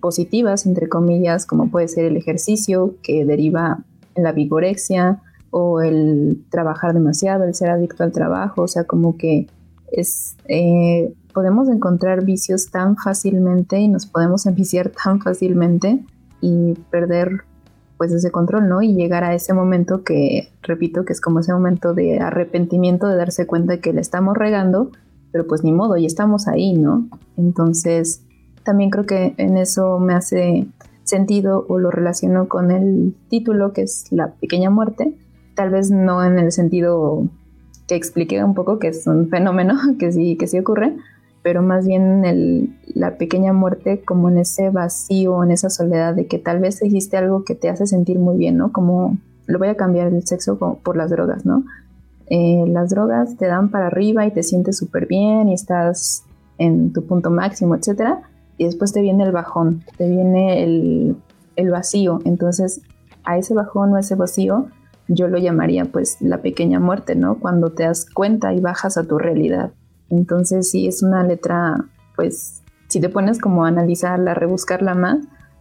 positivas, 0.00 0.66
entre 0.66 0.88
comillas, 0.88 1.46
como 1.46 1.70
puede 1.70 1.88
ser 1.88 2.06
el 2.06 2.16
ejercicio 2.16 2.94
que 3.02 3.24
deriva 3.24 3.84
en 4.14 4.24
la 4.24 4.32
vigorexia 4.32 5.20
o 5.50 5.80
el 5.80 6.44
trabajar 6.50 6.94
demasiado, 6.94 7.44
el 7.44 7.54
ser 7.54 7.70
adicto 7.70 8.04
al 8.04 8.12
trabajo, 8.12 8.62
o 8.62 8.68
sea, 8.68 8.84
como 8.84 9.16
que 9.16 9.48
es, 9.92 10.36
eh, 10.48 11.12
podemos 11.34 11.68
encontrar 11.68 12.24
vicios 12.24 12.70
tan 12.70 12.96
fácilmente 12.96 13.78
y 13.78 13.88
nos 13.88 14.06
podemos 14.06 14.46
enviciar 14.46 14.90
tan 14.90 15.20
fácilmente 15.20 16.04
y 16.40 16.74
perder 16.90 17.42
pues 17.98 18.12
ese 18.12 18.30
control, 18.30 18.66
¿no? 18.66 18.80
Y 18.80 18.94
llegar 18.94 19.24
a 19.24 19.34
ese 19.34 19.52
momento 19.52 20.04
que, 20.04 20.48
repito, 20.62 21.04
que 21.04 21.12
es 21.12 21.20
como 21.20 21.40
ese 21.40 21.52
momento 21.52 21.92
de 21.92 22.18
arrepentimiento, 22.18 23.06
de 23.06 23.16
darse 23.16 23.46
cuenta 23.46 23.76
que 23.76 23.92
le 23.92 24.00
estamos 24.00 24.38
regando, 24.38 24.90
pero 25.32 25.46
pues 25.46 25.64
ni 25.64 25.72
modo, 25.72 25.96
y 25.96 26.06
estamos 26.06 26.48
ahí, 26.48 26.74
¿no? 26.74 27.08
Entonces, 27.36 28.22
también 28.64 28.90
creo 28.90 29.04
que 29.06 29.34
en 29.36 29.56
eso 29.56 29.98
me 29.98 30.14
hace 30.14 30.66
sentido 31.04 31.66
o 31.68 31.78
lo 31.78 31.90
relaciono 31.90 32.48
con 32.48 32.70
el 32.70 33.14
título, 33.28 33.72
que 33.72 33.82
es 33.82 34.06
La 34.10 34.32
pequeña 34.34 34.70
muerte, 34.70 35.16
tal 35.54 35.70
vez 35.70 35.90
no 35.90 36.24
en 36.24 36.38
el 36.38 36.52
sentido 36.52 37.28
que 37.86 37.96
expliqué 37.96 38.42
un 38.44 38.54
poco, 38.54 38.78
que 38.78 38.88
es 38.88 39.06
un 39.06 39.28
fenómeno 39.28 39.74
que 39.98 40.12
sí, 40.12 40.36
que 40.36 40.46
sí 40.46 40.58
ocurre, 40.58 40.96
pero 41.42 41.62
más 41.62 41.86
bien 41.86 42.24
el, 42.24 42.76
la 42.94 43.16
pequeña 43.16 43.52
muerte 43.52 44.02
como 44.02 44.28
en 44.28 44.38
ese 44.38 44.70
vacío, 44.70 45.42
en 45.42 45.50
esa 45.50 45.70
soledad 45.70 46.14
de 46.14 46.26
que 46.26 46.38
tal 46.38 46.60
vez 46.60 46.82
existe 46.82 47.16
algo 47.16 47.44
que 47.44 47.54
te 47.54 47.68
hace 47.68 47.86
sentir 47.86 48.18
muy 48.18 48.36
bien, 48.36 48.56
¿no? 48.56 48.72
Como 48.72 49.16
lo 49.46 49.58
voy 49.58 49.68
a 49.68 49.76
cambiar 49.76 50.12
el 50.12 50.26
sexo 50.26 50.58
por 50.58 50.96
las 50.96 51.10
drogas, 51.10 51.44
¿no? 51.44 51.64
Eh, 52.30 52.64
las 52.66 52.90
drogas 52.90 53.36
te 53.36 53.46
dan 53.46 53.70
para 53.70 53.88
arriba 53.88 54.24
y 54.26 54.30
te 54.30 54.42
sientes 54.42 54.78
súper 54.78 55.06
bien 55.06 55.48
y 55.48 55.54
estás 55.54 56.24
en 56.58 56.92
tu 56.92 57.04
punto 57.04 57.30
máximo, 57.30 57.74
etcétera, 57.74 58.22
y 58.56 58.64
después 58.64 58.92
te 58.92 59.02
viene 59.02 59.24
el 59.24 59.32
bajón, 59.32 59.84
te 59.96 60.08
viene 60.08 60.62
el, 60.62 61.16
el 61.56 61.70
vacío, 61.70 62.20
entonces 62.24 62.82
a 63.24 63.36
ese 63.36 63.54
bajón 63.54 63.92
o 63.92 63.96
a 63.96 64.00
ese 64.00 64.14
vacío 64.14 64.68
yo 65.08 65.28
lo 65.28 65.38
llamaría 65.38 65.84
pues 65.86 66.18
la 66.20 66.40
pequeña 66.40 66.78
muerte, 66.78 67.16
¿no? 67.16 67.38
Cuando 67.38 67.70
te 67.70 67.82
das 67.82 68.06
cuenta 68.08 68.54
y 68.54 68.60
bajas 68.60 68.96
a 68.96 69.04
tu 69.04 69.18
realidad 69.18 69.72
entonces 70.10 70.70
sí 70.70 70.86
es 70.86 71.02
una 71.02 71.22
letra, 71.22 71.84
pues, 72.16 72.62
si 72.88 73.00
te 73.00 73.08
pones 73.08 73.38
como 73.38 73.64
a 73.64 73.68
analizarla, 73.68 74.32
a 74.32 74.34
rebuscarla 74.34 74.94
más, 74.94 75.18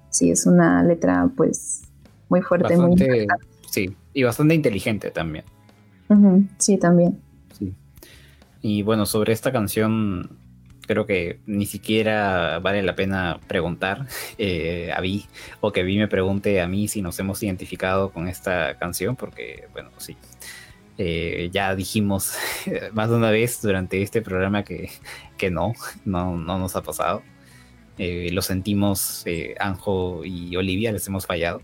sí 0.09 0.31
es 0.31 0.45
una 0.47 0.83
letra, 0.83 1.29
pues, 1.37 1.83
muy 2.27 2.41
fuerte, 2.41 2.75
muy 2.75 2.97
Sí, 3.69 3.95
y 4.13 4.23
bastante 4.23 4.55
inteligente 4.55 5.11
también. 5.11 5.45
Sí, 6.57 6.77
también. 6.77 7.19
Sí. 7.57 7.73
Y 8.61 8.81
bueno, 8.81 9.05
sobre 9.05 9.33
esta 9.33 9.51
canción, 9.51 10.37
creo 10.89 11.05
que 11.05 11.39
ni 11.45 11.67
siquiera 11.67 12.57
vale 12.59 12.81
la 12.81 12.95
pena 12.95 13.39
preguntar 13.47 14.07
eh, 14.39 14.91
a 14.95 14.99
Vi 15.01 15.25
o 15.61 15.71
que 15.71 15.83
Vi 15.83 15.97
me 15.99 16.07
pregunte 16.07 16.61
a 16.61 16.67
mí 16.67 16.87
si 16.87 17.03
nos 17.03 17.19
hemos 17.19 17.43
identificado 17.43 18.11
con 18.11 18.27
esta 18.27 18.77
canción, 18.79 19.15
porque, 19.15 19.67
bueno, 19.71 19.91
sí, 19.97 20.17
eh, 20.97 21.49
ya 21.53 21.75
dijimos 21.75 22.33
más 22.93 23.09
de 23.09 23.15
una 23.15 23.29
vez 23.29 23.61
durante 23.61 24.01
este 24.01 24.21
programa 24.21 24.63
que, 24.63 24.89
que 25.37 25.51
no, 25.51 25.73
no, 26.05 26.35
no, 26.35 26.57
nos 26.57 26.75
ha 26.75 26.81
pasado. 26.81 27.21
Eh, 27.99 28.29
lo 28.31 28.41
sentimos, 28.41 29.25
Anjo 29.59 30.23
y 30.23 30.55
Olivia, 30.55 30.91
les 30.91 31.05
hemos 31.07 31.25
fallado. 31.27 31.61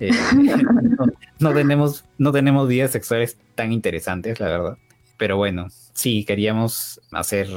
no, 1.38 1.52
tenemos, 1.52 2.04
no 2.18 2.32
tenemos 2.32 2.68
vidas 2.68 2.90
sexuales 2.90 3.38
tan 3.54 3.72
interesantes, 3.72 4.40
la 4.40 4.48
verdad. 4.48 4.78
Pero 5.18 5.36
bueno, 5.36 5.66
sí, 5.92 6.24
queríamos 6.24 7.00
hacer 7.12 7.48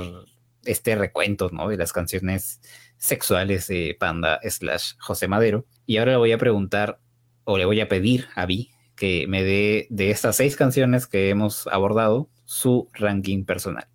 este 0.66 0.96
recuento 0.96 1.50
¿no? 1.52 1.70
de 1.70 1.78
las 1.78 1.94
canciones 1.94 2.60
sexuales 2.98 3.68
de 3.68 3.96
Panda 4.00 4.40
slash 4.44 4.94
José 5.00 5.28
Madero. 5.28 5.66
Y 5.86 5.98
ahora 5.98 6.14
le 6.14 6.18
voy 6.18 6.32
a 6.32 6.38
preguntar, 6.38 7.00
o 7.46 7.58
le 7.58 7.66
voy 7.66 7.82
a 7.82 7.88
pedir 7.88 8.28
a 8.36 8.46
Vi 8.46 8.72
que 8.96 9.26
me 9.28 9.44
dé 9.44 9.88
de 9.90 10.12
estas 10.12 10.38
seis 10.38 10.56
canciones 10.56 11.08
que 11.08 11.30
hemos 11.30 11.68
abordado 11.68 12.30
su 12.46 12.90
ranking 12.94 13.46
personal. 13.46 13.88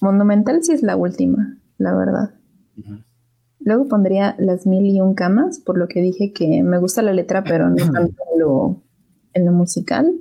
Monumental 0.00 0.62
sí 0.62 0.72
es 0.72 0.82
la 0.82 0.96
última, 0.96 1.58
la 1.78 1.96
verdad. 1.96 2.34
Luego 3.64 3.88
pondría 3.88 4.36
Las 4.38 4.66
Mil 4.66 4.84
y 4.84 5.00
Un 5.00 5.14
Camas, 5.14 5.58
por 5.58 5.78
lo 5.78 5.88
que 5.88 6.02
dije 6.02 6.32
que 6.32 6.62
me 6.62 6.78
gusta 6.78 7.00
la 7.00 7.14
letra, 7.14 7.42
pero 7.42 7.70
no 7.70 7.76
tanto 7.92 8.22
en 9.32 9.46
lo, 9.46 9.52
musical. 9.52 10.12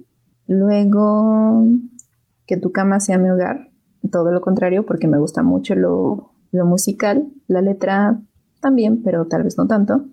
Luego, 0.48 1.66
Que 2.46 2.58
tu 2.58 2.72
cama 2.72 3.00
sea 3.00 3.18
mi 3.18 3.30
hogar, 3.30 3.70
todo 4.12 4.32
lo 4.32 4.42
contrario, 4.42 4.86
porque 4.86 5.08
me 5.08 5.18
gusta 5.18 5.44
mucho 5.44 5.76
lo, 5.76 6.32
lo 6.52 6.66
musical. 6.66 7.28
La 7.48 7.62
letra 7.62 8.22
también, 8.62 9.04
pero 9.04 9.28
tal 9.28 9.44
vez 9.44 9.58
no 9.58 9.68
tanto. 9.68 10.06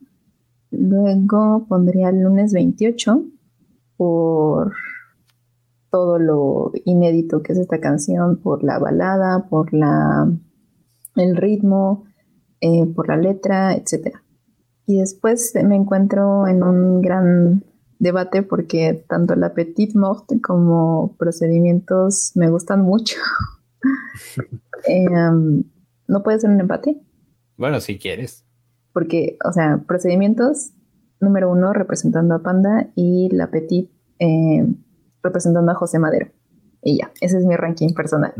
Luego 0.72 1.66
pondría 1.68 2.10
el 2.10 2.20
lunes 2.20 2.52
28, 2.52 3.24
por 3.96 4.72
todo 5.90 6.18
lo 6.18 6.72
inédito 6.84 7.42
que 7.42 7.52
es 7.52 7.58
esta 7.58 7.80
canción, 7.80 8.36
por 8.36 8.64
la 8.64 8.78
balada, 8.78 9.46
por 9.48 9.72
la, 9.72 10.32
el 11.16 11.36
ritmo, 11.36 12.04
eh, 12.60 12.86
por 12.94 13.08
la 13.08 13.16
letra, 13.16 13.74
etc. 13.74 14.16
Y 14.86 14.98
después 14.98 15.52
me 15.64 15.76
encuentro 15.76 16.46
en 16.46 16.62
un 16.62 17.00
gran 17.00 17.64
debate 17.98 18.42
porque 18.42 19.04
tanto 19.08 19.36
la 19.36 19.54
Petite 19.54 19.98
Morte 19.98 20.40
como 20.40 21.14
procedimientos 21.18 22.32
me 22.34 22.50
gustan 22.50 22.82
mucho. 22.82 23.16
Em, 24.86 25.64
¿No 26.08 26.22
puede 26.22 26.40
ser 26.40 26.50
un 26.50 26.60
empate? 26.60 27.00
Bueno, 27.56 27.80
si 27.80 27.98
quieres. 27.98 28.46
Porque, 28.92 29.36
o 29.46 29.52
sea, 29.52 29.84
procedimientos 29.86 30.72
número 31.20 31.50
uno 31.50 31.72
representando 31.72 32.34
a 32.34 32.42
Panda 32.42 32.90
y 32.96 33.28
la 33.30 33.50
Petit 33.50 33.90
eh, 34.18 34.66
representando 35.22 35.70
a 35.70 35.74
José 35.74 35.98
Madero. 35.98 36.28
Y 36.82 36.98
ya, 36.98 37.12
ese 37.20 37.38
es 37.38 37.44
mi 37.44 37.56
ranking 37.56 37.92
personal. 37.94 38.32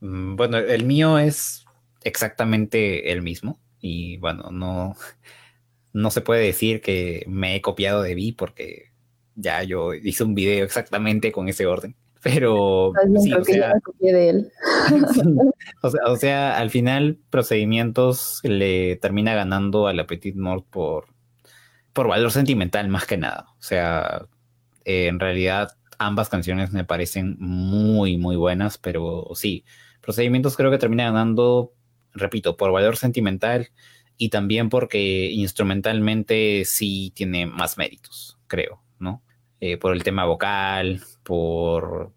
Mm, 0.00 0.36
bueno, 0.36 0.58
el 0.58 0.84
mío 0.84 1.18
es 1.18 1.61
exactamente 2.04 3.12
el 3.12 3.22
mismo. 3.22 3.60
Y 3.80 4.16
bueno, 4.18 4.50
no, 4.50 4.94
no 5.92 6.10
se 6.10 6.20
puede 6.20 6.44
decir 6.44 6.80
que 6.80 7.24
me 7.26 7.56
he 7.56 7.60
copiado 7.60 8.02
de 8.02 8.14
Vi 8.14 8.32
porque 8.32 8.92
ya 9.34 9.62
yo 9.62 9.94
hice 9.94 10.24
un 10.24 10.34
video 10.34 10.64
exactamente 10.64 11.32
con 11.32 11.48
ese 11.48 11.66
orden. 11.66 11.96
Pero 12.22 12.92
sí, 13.20 13.32
o, 13.34 13.44
sea, 13.44 13.72
de 13.98 14.28
él. 14.28 14.52
o, 15.82 16.16
sea, 16.16 16.56
al 16.56 16.70
final 16.70 17.18
procedimientos 17.30 18.40
le 18.44 18.96
termina 18.96 19.34
ganando 19.34 19.88
a 19.88 19.92
la 19.92 20.06
Petit 20.06 20.36
Mort 20.36 20.64
por, 20.70 21.06
por 21.92 22.06
valor 22.06 22.30
sentimental 22.30 22.88
más 22.88 23.06
que 23.06 23.16
nada. 23.16 23.46
O 23.58 23.62
sea, 23.62 24.26
en 24.84 25.18
realidad 25.18 25.72
ambas 25.98 26.28
canciones 26.28 26.72
me 26.72 26.84
parecen 26.84 27.36
muy, 27.40 28.16
muy 28.16 28.36
buenas, 28.36 28.78
pero 28.78 29.28
sí, 29.34 29.64
procedimientos 30.00 30.56
creo 30.56 30.70
que 30.70 30.78
termina 30.78 31.04
ganando, 31.04 31.72
repito, 32.14 32.56
por 32.56 32.72
valor 32.72 32.96
sentimental 32.96 33.70
y 34.16 34.28
también 34.28 34.68
porque 34.68 35.30
instrumentalmente 35.30 36.64
sí 36.64 37.12
tiene 37.14 37.46
más 37.46 37.78
méritos, 37.78 38.38
creo, 38.46 38.82
¿no? 38.98 39.22
Eh, 39.60 39.76
por 39.76 39.94
el 39.94 40.02
tema 40.02 40.24
vocal, 40.24 41.02
por 41.22 42.12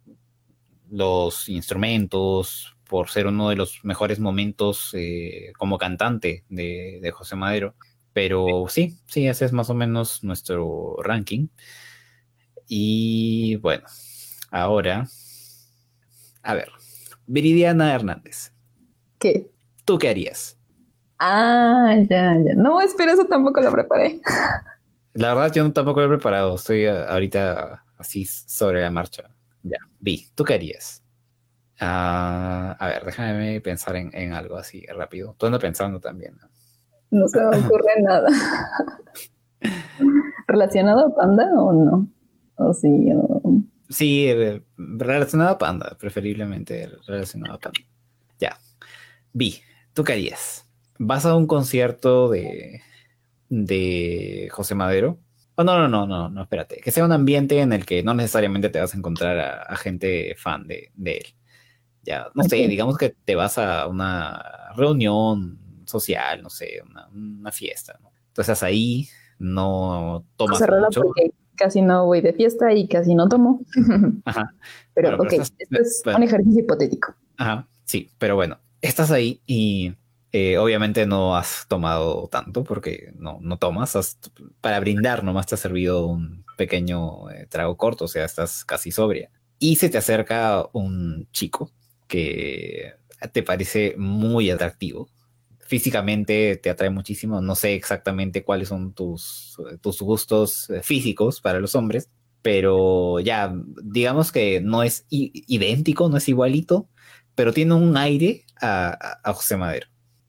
los 0.90 1.50
instrumentos, 1.50 2.76
por 2.88 3.10
ser 3.10 3.28
uno 3.28 3.50
de 3.50 3.56
los 3.56 3.84
mejores 3.84 4.20
momentos 4.20 4.92
eh, 4.94 5.52
como 5.58 5.78
cantante 5.78 6.44
de, 6.50 7.12
José 7.14 7.36
Madero. 7.36 7.76
Pero 8.14 8.66
sí, 8.70 8.98
sí, 9.08 9.28
ese 9.28 9.46
es 9.46 9.52
más 9.52 9.70
o 9.70 9.74
menos 9.74 10.24
nuestro 10.24 10.96
ranking. 11.04 11.48
Y 12.68 13.58
bueno, 13.58 13.86
ahora, 14.52 15.08
a 16.42 16.54
ver, 16.54 16.70
Viridiana 17.28 17.94
Hernández. 17.94 18.54
¿Qué? 19.20 19.52
¿Tú 19.86 20.00
qué 20.00 20.10
harías? 20.10 20.58
Ah, 21.20 21.96
ya, 22.10 22.36
ya. 22.44 22.56
No, 22.56 22.82
espera, 22.82 23.14
eso 23.14 23.26
tampoco 23.26 23.62
lo 23.62 23.72
preparé. 23.72 24.20
La 25.14 25.34
verdad, 25.34 25.54
yo 25.54 25.72
tampoco 25.72 26.02
lo 26.02 26.08
he 26.08 26.10
preparado. 26.10 26.56
Estoy 26.56 26.88
ahorita 26.88 27.86
así 27.98 28.26
sobre 28.26 28.82
la 28.82 28.92
marcha. 28.92 29.30
Ya, 29.64 29.78
vi. 30.00 30.28
¿Tú 30.36 30.44
qué 30.44 30.56
harías? 30.56 31.04
Ah, 31.80 32.76
a 32.80 32.88
ver, 32.88 33.06
déjame 33.06 33.62
pensar 33.62 33.96
en, 33.96 34.34
algo 34.34 34.58
así 34.58 34.86
rápido. 34.88 35.36
Tú 35.38 35.46
andas 35.46 35.62
pensando 35.62 36.00
también. 36.00 36.38
No, 37.12 37.28
se 37.28 37.40
me 37.40 37.58
ocurre 37.58 37.94
nada. 38.02 38.28
¿Relacionado 40.48 41.08
a 41.08 41.16
Panda 41.16 41.50
o 41.56 41.72
no? 41.74 42.08
¿O 42.56 42.74
sí? 42.74 43.12
Sí, 43.90 44.28
eh, 44.28 44.64
relacionado 44.78 45.52
a 45.52 45.58
Panda, 45.58 45.96
preferiblemente 46.00 46.90
relacionado 47.08 47.54
a 47.54 47.60
Panda. 47.60 47.80
Ya. 48.40 48.58
Vi, 49.34 49.62
¿tú 49.96 50.04
qué 50.04 50.14
harías? 50.14 50.68
¿Vas 51.00 51.26
a 51.26 51.36
un 51.36 51.48
concierto 51.48 52.30
de, 52.30 52.82
de 53.50 54.50
José 54.52 54.76
Madero. 54.76 55.20
Oh, 55.56 55.64
no, 55.64 55.78
no, 55.78 55.88
no, 55.88 56.06
no, 56.06 56.30
no, 56.30 56.42
espérate. 56.44 56.82
Que 56.82 56.92
sea 56.92 57.06
un 57.06 57.12
ambiente 57.12 57.60
en 57.62 57.72
el 57.72 57.86
que 57.86 58.04
no 58.04 58.14
necesariamente 58.14 58.70
te 58.70 58.80
vas 58.80 58.94
a 58.94 58.98
encontrar 58.98 59.66
a, 59.68 59.76
gente 59.78 60.36
fan 60.38 60.68
de, 60.68 60.92
él. 61.04 61.26
Ya, 62.04 62.28
no 62.36 62.44
sé, 62.44 62.58
digamos 62.68 62.98
que 62.98 63.16
te 63.24 63.36
vas 63.36 63.58
a 63.58 63.88
una 63.88 64.74
reunión 64.76 65.60
social, 65.86 66.44
no 66.44 66.50
sé, 66.50 66.82
una, 67.14 67.52
fiesta, 67.52 67.98
¿no? 68.02 68.12
Entonces 68.28 68.62
ahí 68.64 69.08
no 69.40 70.26
tomas 70.36 70.60
mucho. 70.60 71.02
porque 71.02 71.32
casi 71.56 71.82
no 71.82 72.06
voy 72.06 72.22
de 72.22 72.34
fiesta 72.34 72.74
y 72.74 72.88
casi 72.88 73.16
no 73.16 73.30
tomo. 73.30 73.62
Ajá. 74.26 74.54
Pero, 74.94 75.16
ok, 75.16 75.34
esto 75.34 75.56
es 75.70 76.04
un 76.06 76.22
ejercicio 76.22 76.62
hipotético. 76.62 77.16
Ajá, 77.38 77.68
sí, 77.86 78.12
pero 78.18 78.36
bueno, 78.36 78.60
estás 78.88 79.12
ahí 79.12 79.42
y 79.46 79.94
eh, 80.32 80.58
obviamente 80.58 81.06
no 81.06 81.36
has 81.38 81.66
tomado 81.68 82.28
tanto 82.30 82.64
porque 82.64 83.14
no, 83.18 83.40
no 83.42 83.58
tomas. 83.58 84.18
para 84.62 84.80
brindar 84.80 85.24
nomás 85.24 85.48
te 85.48 85.56
ha 85.56 85.58
servido 85.58 86.06
un 86.08 86.44
pequeño 86.58 87.30
eh, 87.32 87.48
trago 87.50 87.78
corto, 87.78 88.06
o 88.06 88.08
sea, 88.08 88.26
estás 88.26 88.66
casi 88.66 88.92
sobria. 88.92 89.32
Y 89.60 89.78
se 89.78 89.90
te 89.90 89.98
acerca 89.98 90.68
un 90.74 91.28
chico 91.32 91.72
que 92.08 92.96
te 93.32 93.44
parece 93.44 93.96
muy 93.98 94.50
atractivo. 94.50 95.08
Físicamente 95.60 96.58
te 96.58 96.70
atrae 96.70 96.90
muchísimo. 96.90 97.42
No 97.42 97.56
sé 97.56 97.74
exactamente 97.74 98.44
cuáles 98.44 98.68
son 98.68 98.94
tus, 98.94 99.58
tus 99.82 100.02
gustos 100.02 100.70
eh, 100.70 100.82
físicos 100.84 101.42
para 101.42 101.60
los 101.60 101.76
hombres, 101.76 102.10
pero 102.42 103.20
ya, 103.22 103.56
digamos 103.84 104.32
que 104.32 104.62
no 104.62 104.84
es 104.84 105.06
idéntico, 105.10 106.10
no 106.10 106.18
es 106.18 106.28
igualito, 106.30 106.90
pero 107.36 107.54
tiene 107.54 107.74
un 107.74 107.96
aire 107.98 108.44
a, 108.62 109.20
a 109.24 109.34
José 109.34 109.58
Madero. 109.58 109.88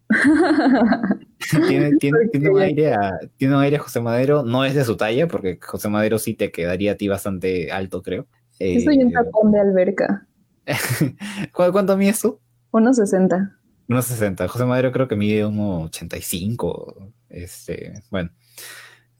tiene, 1.69 2.51
un 2.51 2.61
aire 2.61 2.95
a, 2.95 3.19
tiene 3.37 3.57
un 3.57 3.63
aire 3.63 3.79
José 3.79 4.01
Madero, 4.01 4.45
no 4.45 4.65
es 4.65 4.75
de 4.75 4.85
su 4.85 4.97
talla, 4.97 5.27
porque 5.27 5.59
José 5.61 5.89
Madero 5.89 6.19
sí 6.19 6.35
te 6.35 6.51
quedaría 6.51 6.93
a 6.93 6.95
ti 6.97 7.09
bastante 7.09 7.73
alto, 7.73 8.03
creo. 8.03 8.27
Yo 8.59 8.81
soy 8.81 9.03
un 9.03 9.11
eh, 9.11 9.13
tapón 9.13 9.53
de 9.53 9.61
alberca. 9.61 10.27
¿Cuánto 11.53 11.97
mide 11.97 12.15
tú? 12.21 12.41
1,60. 12.73 13.53
1,60. 13.89 14.47
José 14.49 14.65
Madero 14.65 14.93
creo 14.93 15.09
que 15.09 15.17
mide 15.17 15.45
1,85. 15.45 17.13
Este, 17.29 18.03
bueno. 18.11 18.31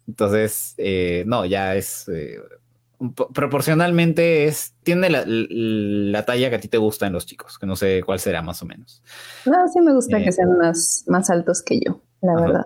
Entonces, 0.09 0.75
eh, 0.79 1.25
no, 1.27 1.45
ya 1.45 1.75
es 1.75 2.09
eh, 2.09 2.39
proporcionalmente 3.35 4.47
es, 4.47 4.75
tiene 4.83 5.11
la, 5.11 6.25
talla 6.25 6.51
que 6.51 6.57
a 6.57 6.61
ti 6.61 6.69
te 6.69 6.79
gusta 6.79 7.07
en 7.07 7.13
los 7.13 7.27
chicos, 7.27 7.59
que 7.59 7.67
no 7.67 7.77
sé 7.77 8.03
cuál 8.05 8.19
será 8.19 8.43
más 8.43 8.63
o 8.63 8.67
menos. 8.67 9.03
No, 9.45 9.57
sí 9.69 9.81
me 9.81 9.93
gusta 9.93 10.19
que 10.19 10.29
eh, 10.29 10.33
sean 10.33 10.57
más, 10.59 11.05
más 11.07 11.31
altos 11.31 11.63
que 11.63 11.81
yo, 11.85 12.03
la 12.23 12.41
verdad. 12.41 12.65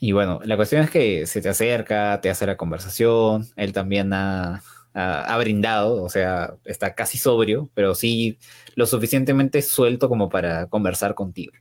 Y 0.00 0.12
bueno, 0.12 0.40
la 0.44 0.56
cuestión 0.56 0.82
es 0.82 0.90
que 0.90 1.26
se 1.26 1.40
te 1.40 1.48
acerca, 1.48 2.20
te 2.20 2.30
hace 2.30 2.46
la 2.46 2.56
conversación, 2.56 3.46
él 3.56 3.72
también 3.72 4.12
ha, 4.12 4.62
ha, 4.94 5.38
brindado, 5.38 6.02
o 6.02 6.08
sea, 6.08 6.54
está 6.64 6.94
casi 6.94 7.18
sobrio, 7.18 7.70
pero 7.74 7.94
sí 7.94 8.38
lo 8.74 8.86
suficientemente 8.86 9.62
suelto 9.62 10.08
como 10.08 10.28
para 10.28 10.66
conversar 10.66 11.14
contigo, 11.14 11.52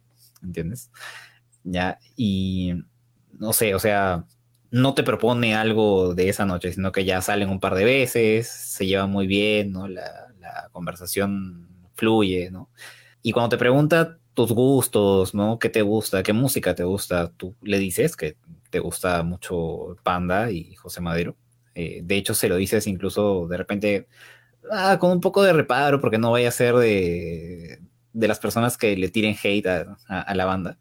¿entiendes? 0.44 0.92
Ya, 1.64 2.00
y 2.16 2.74
no 3.34 3.54
sé, 3.54 3.76
o 3.76 3.80
sea, 3.80 4.26
no 4.72 4.94
te 4.94 5.04
propone 5.04 5.56
algo 5.56 6.14
de 6.14 6.30
esa 6.30 6.46
noche, 6.46 6.72
sino 6.74 6.92
que 6.92 7.06
ya 7.06 7.22
salen 7.22 7.50
un 7.50 7.60
par 7.60 7.76
de 7.76 7.86
veces, 7.86 8.48
se 8.48 8.86
lleva 8.86 9.08
muy 9.08 9.28
bien, 9.28 9.72
¿no? 9.72 9.88
La, 9.88 10.24
conversación 10.72 11.68
fluye, 11.96 12.52
¿no? 12.52 12.70
Y 13.22 13.32
cuando 13.32 13.50
te 13.50 13.58
pregunta 13.58 14.18
tus 14.34 14.54
gustos, 14.54 15.34
¿no? 15.34 15.60
¿Qué 15.60 15.70
te 15.70 15.82
gusta? 15.82 16.24
¿Qué 16.24 16.32
música 16.32 16.74
te 16.74 16.84
gusta? 16.84 17.32
Tú 17.36 17.56
le 17.62 17.80
dices 17.80 18.16
que 18.16 18.38
te 18.70 18.80
gusta 18.80 19.24
mucho 19.24 19.98
Panda 20.04 20.52
y 20.52 20.76
José 20.76 21.02
Madero. 21.02 21.36
Eh, 21.76 22.02
de 22.04 22.16
hecho, 22.16 22.34
se 22.34 22.48
lo 22.48 22.56
dices 22.56 22.88
incluso 22.88 23.48
de 23.48 23.58
repente 23.58 24.08
ah, 24.72 24.98
con 25.00 25.12
un 25.12 25.20
poco 25.20 25.44
de 25.44 25.54
reparo, 25.54 26.00
porque 26.00 26.18
no 26.18 26.32
vaya 26.32 26.48
a 26.48 26.52
ser 26.52 26.76
de, 26.76 27.80
de 28.14 28.28
las 28.28 28.40
personas 28.40 28.78
que 28.78 28.98
le 28.98 29.10
tiren 29.10 29.36
hate 29.42 29.68
a, 29.68 30.34
la 30.34 30.46
banda. 30.46 30.80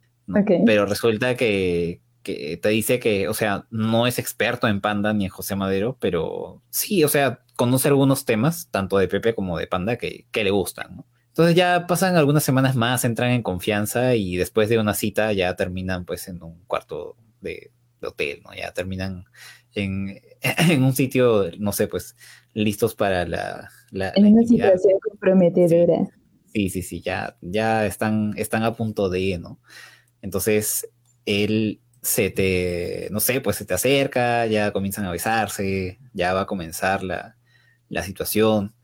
Pero 0.64 0.86
resulta 0.86 1.36
que, 1.36 2.00
que 2.26 2.56
te 2.56 2.70
dice 2.70 2.98
que, 2.98 3.28
o 3.28 3.34
sea, 3.34 3.68
no 3.70 4.08
es 4.08 4.18
experto 4.18 4.66
en 4.66 4.80
Panda 4.80 5.12
ni 5.12 5.26
en 5.26 5.30
José 5.30 5.54
Madero, 5.54 5.96
pero 6.00 6.60
sí, 6.70 7.04
o 7.04 7.08
sea, 7.08 7.44
conoce 7.54 7.86
algunos 7.86 8.24
temas, 8.24 8.68
tanto 8.72 8.98
de 8.98 9.06
Pepe 9.06 9.32
como 9.32 9.56
de 9.56 9.68
Panda, 9.68 9.96
que, 9.96 10.26
le 10.32 10.50
gustan, 10.50 10.96
¿no? 10.96 11.06
Entonces 11.28 11.54
ya 11.54 11.86
pasan 11.86 12.16
algunas 12.16 12.42
semanas 12.42 12.74
más, 12.74 13.04
entran 13.04 13.30
en 13.30 13.42
confianza 13.42 14.16
y 14.16 14.36
después 14.36 14.68
de 14.68 14.78
una 14.80 14.94
cita 14.94 15.32
ya 15.34 15.54
terminan 15.54 16.04
pues 16.04 16.26
en 16.26 16.42
un 16.42 16.64
cuarto 16.64 17.16
de, 17.40 17.70
hotel, 18.02 18.40
¿no? 18.44 18.52
Ya 18.54 18.72
terminan 18.72 19.26
en, 19.74 20.82
un 20.82 20.94
sitio, 20.94 21.44
no 21.58 21.70
sé, 21.70 21.86
pues 21.86 22.16
listos 22.54 22.96
para 22.96 23.24
la... 23.24 23.70
en 23.92 24.34
una 24.34 24.42
situación 24.42 24.98
comprometedora. 25.08 26.08
Sí, 26.52 26.70
sí, 26.70 26.82
sí, 26.82 27.00
ya, 27.02 27.36
ya 27.40 27.86
están, 27.86 28.32
están 28.36 28.64
a 28.64 28.74
punto 28.74 29.10
de, 29.10 29.38
¿no? 29.38 29.60
Entonces, 30.22 30.88
él 31.26 31.80
se 32.06 32.30
te, 32.30 33.08
no 33.10 33.18
sé, 33.18 33.40
pues 33.40 33.56
se 33.56 33.64
te 33.64 33.74
acerca, 33.74 34.46
ya 34.46 34.72
comienzan 34.72 35.04
a 35.06 35.10
besarse, 35.10 35.98
ya 36.12 36.34
va 36.34 36.42
a 36.42 36.46
comenzar 36.46 37.02
la, 37.02 37.36
situación, 38.04 38.74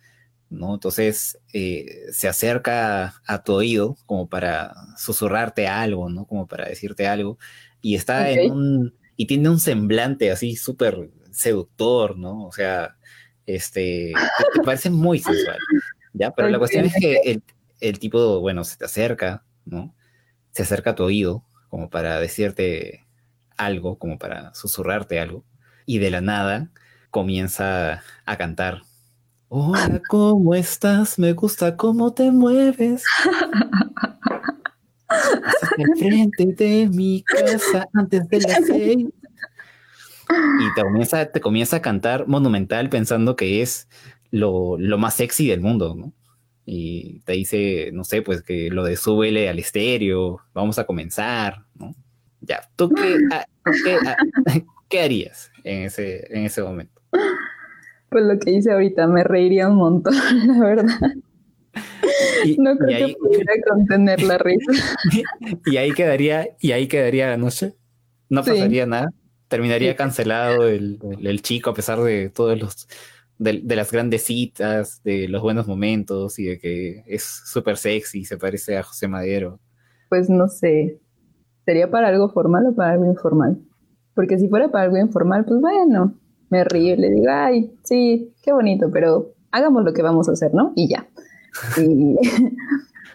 ¿no? 0.50 0.74
Entonces 0.74 1.38
eh, 1.52 2.06
se 2.12 2.28
acerca 2.28 3.14
a 3.24 3.42
tu 3.44 3.52
oído 3.54 3.96
como 4.06 4.28
para 4.28 4.74
susurrarte 4.98 5.68
algo, 5.68 6.10
¿no? 6.10 6.26
Como 6.26 6.48
para 6.48 6.68
decirte 6.68 7.06
algo, 7.06 7.38
y 7.80 7.94
está 7.94 8.28
en 8.30 8.50
un, 8.50 8.94
y 9.16 9.26
tiene 9.26 9.48
un 9.48 9.60
semblante 9.60 10.32
así 10.32 10.56
súper 10.56 11.10
seductor, 11.30 12.18
¿no? 12.18 12.46
O 12.46 12.52
sea, 12.52 12.96
este, 13.46 14.12
te, 14.54 14.62
parece 14.64 14.90
muy 14.90 15.20
sensual, 15.20 15.58
¿ya? 16.12 16.32
Pero 16.32 16.48
la 16.48 16.58
cuestión 16.58 16.86
es 16.86 16.94
que 16.98 17.20
el, 17.24 17.42
el 17.80 17.98
tipo, 18.00 18.40
bueno, 18.40 18.64
se 18.64 18.76
te 18.76 18.84
acerca, 18.84 19.44
¿no? 19.64 19.94
Se 20.50 20.62
acerca 20.64 20.90
a 20.90 20.94
tu 20.96 21.04
oído 21.04 21.44
como 21.68 21.88
para 21.88 22.20
decirte 22.20 23.06
algo, 23.64 23.98
como 23.98 24.18
para 24.18 24.54
susurrarte 24.54 25.20
algo, 25.20 25.44
y 25.86 25.98
de 25.98 26.10
la 26.10 26.20
nada 26.20 26.70
comienza 27.10 28.02
a 28.24 28.36
cantar. 28.36 28.82
Hola, 29.48 30.00
¿cómo 30.08 30.54
estás? 30.54 31.18
Me 31.18 31.32
gusta 31.32 31.76
cómo 31.76 32.14
te 32.14 32.30
mueves. 32.30 33.04
Estás 35.10 35.98
frente 35.98 36.54
de 36.54 36.88
mi 36.88 37.22
casa 37.22 37.86
antes 37.92 38.28
de 38.28 38.40
las 38.40 38.66
seis. 38.66 39.06
Y 40.28 40.74
te 40.74 40.82
comienza, 40.82 41.26
te 41.26 41.40
comienza 41.40 41.76
a 41.76 41.82
cantar 41.82 42.26
monumental 42.26 42.88
pensando 42.88 43.36
que 43.36 43.60
es 43.60 43.88
lo, 44.30 44.78
lo 44.78 44.98
más 44.98 45.14
sexy 45.14 45.48
del 45.48 45.60
mundo, 45.60 45.94
¿no? 45.94 46.12
Y 46.64 47.20
te 47.20 47.32
dice, 47.32 47.90
no 47.92 48.04
sé, 48.04 48.22
pues 48.22 48.42
que 48.42 48.70
lo 48.70 48.84
de 48.84 48.96
súbele 48.96 49.48
al 49.48 49.58
estéreo, 49.58 50.40
vamos 50.54 50.78
a 50.78 50.84
comenzar, 50.84 51.64
¿no? 51.74 51.94
Ya, 52.40 52.68
¿tú 52.76 52.88
qué, 52.90 53.18
ah, 53.32 53.44
qué, 53.64 53.96
qué 54.88 55.00
harías 55.00 55.50
en 55.64 55.82
ese, 55.84 56.26
en 56.36 56.44
ese 56.46 56.62
momento? 56.62 57.00
Pues 58.10 58.24
lo 58.24 58.38
que 58.38 58.50
hice 58.50 58.72
ahorita, 58.72 59.06
me 59.06 59.24
reiría 59.24 59.68
un 59.68 59.76
montón, 59.76 60.14
la 60.46 60.64
verdad. 60.64 60.98
Y, 62.44 62.56
No 62.58 62.76
creo 62.76 62.90
y 62.90 62.94
ahí, 62.94 63.12
que 63.14 63.18
pudiera 63.18 63.52
contener 63.68 64.22
la 64.22 64.38
risa. 64.38 64.72
y 65.66 65.76
ahí 65.76 65.92
quedaría, 65.92 66.48
y 66.60 66.72
ahí 66.72 66.88
quedaría 66.88 67.28
la 67.30 67.36
noche. 67.36 67.74
No 68.28 68.42
Sí. 68.42 68.50
pasaría 68.50 68.86
nada. 68.86 69.10
Terminaría 69.48 69.94
cancelado 69.96 70.66
el, 70.66 70.98
el- 71.18 71.26
el 71.26 71.42
chico 71.42 71.70
a 71.70 71.74
pesar 71.74 72.00
de 72.02 72.30
todos 72.30 72.58
los 72.58 72.88
de, 73.38 73.60
de 73.62 73.76
las 73.76 73.90
grandes 73.92 74.22
citas, 74.24 75.02
de 75.02 75.28
los 75.28 75.42
buenos 75.42 75.66
momentos 75.66 76.38
y 76.38 76.44
de 76.44 76.58
que 76.58 77.02
es 77.06 77.22
súper 77.24 77.76
sexy, 77.76 78.24
se 78.24 78.36
parece 78.38 78.76
a 78.78 78.82
José 78.82 79.08
Madero. 79.08 79.58
Pues 80.08 80.30
no 80.30 80.48
sé, 80.48 80.98
¿sería 81.64 81.90
para 81.90 82.08
algo 82.08 82.28
formal 82.28 82.66
o 82.66 82.74
para 82.74 82.92
algo 82.92 83.04
informal? 83.06 83.58
Porque 84.14 84.38
si 84.38 84.48
fuera 84.48 84.70
para 84.70 84.84
algo 84.84 84.98
informal, 84.98 85.44
pues 85.44 85.60
bueno, 85.60 86.14
me 86.50 86.64
río 86.64 86.96
le 86.96 87.10
digo, 87.10 87.26
ay, 87.30 87.72
sí, 87.82 88.32
qué 88.42 88.52
bonito, 88.52 88.90
pero 88.92 89.32
hagamos 89.50 89.84
lo 89.84 89.92
que 89.92 90.02
vamos 90.02 90.28
a 90.28 90.32
hacer, 90.32 90.52
¿no? 90.54 90.72
Y 90.76 90.88
ya. 90.88 91.06
Y, 91.78 92.16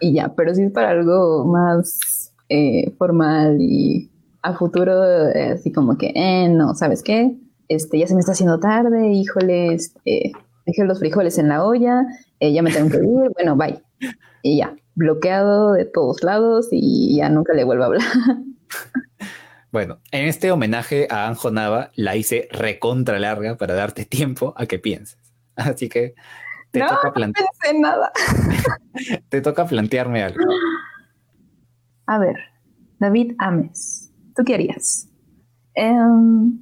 y 0.00 0.12
ya, 0.14 0.34
pero 0.34 0.54
si 0.54 0.62
es 0.62 0.72
para 0.72 0.90
algo 0.90 1.44
más 1.44 2.34
eh, 2.48 2.90
formal 2.98 3.58
y 3.60 4.10
a 4.42 4.54
futuro, 4.54 5.28
eh, 5.30 5.52
así 5.52 5.72
como 5.72 5.96
que, 5.98 6.12
eh, 6.14 6.48
no, 6.48 6.74
¿sabes 6.74 7.02
qué? 7.02 7.36
Este, 7.68 7.98
ya 7.98 8.06
se 8.06 8.14
me 8.14 8.20
está 8.20 8.32
haciendo 8.32 8.58
tarde, 8.58 9.08
híjole, 9.12 9.74
este, 9.74 10.32
dejé 10.66 10.84
los 10.84 10.98
frijoles 10.98 11.38
en 11.38 11.48
la 11.48 11.64
olla, 11.64 12.06
eh, 12.40 12.52
ya 12.52 12.62
me 12.62 12.72
tengo 12.72 12.90
que 12.90 12.98
ir, 12.98 13.30
bueno, 13.34 13.56
bye. 13.56 13.82
Y 14.42 14.58
ya, 14.58 14.74
bloqueado 14.98 15.72
de 15.72 15.84
todos 15.84 16.22
lados 16.24 16.68
y 16.72 17.16
ya 17.16 17.28
nunca 17.30 17.54
le 17.54 17.64
vuelvo 17.64 17.84
a 17.84 17.86
hablar. 17.86 18.02
Bueno, 19.70 19.98
en 20.12 20.26
este 20.26 20.50
homenaje 20.50 21.08
a 21.10 21.28
Anjo 21.28 21.50
Nava 21.50 21.90
la 21.94 22.16
hice 22.16 22.48
recontra 22.50 23.18
larga 23.18 23.56
para 23.58 23.74
darte 23.74 24.06
tiempo 24.06 24.54
a 24.56 24.64
que 24.64 24.78
pienses. 24.78 25.18
Así 25.56 25.90
que 25.90 26.14
te, 26.70 26.78
No, 26.78 26.88
toca, 26.88 27.12
plante- 27.12 27.44
pensé 27.60 27.78
nada. 27.78 28.10
te 29.28 29.42
toca 29.42 29.66
plantearme 29.66 30.22
algo. 30.22 30.38
A 32.06 32.18
ver, 32.18 32.36
David 32.98 33.34
Ames, 33.38 34.10
¿tú 34.34 34.42
qué 34.42 34.54
harías? 34.54 35.06
Em, 35.74 36.60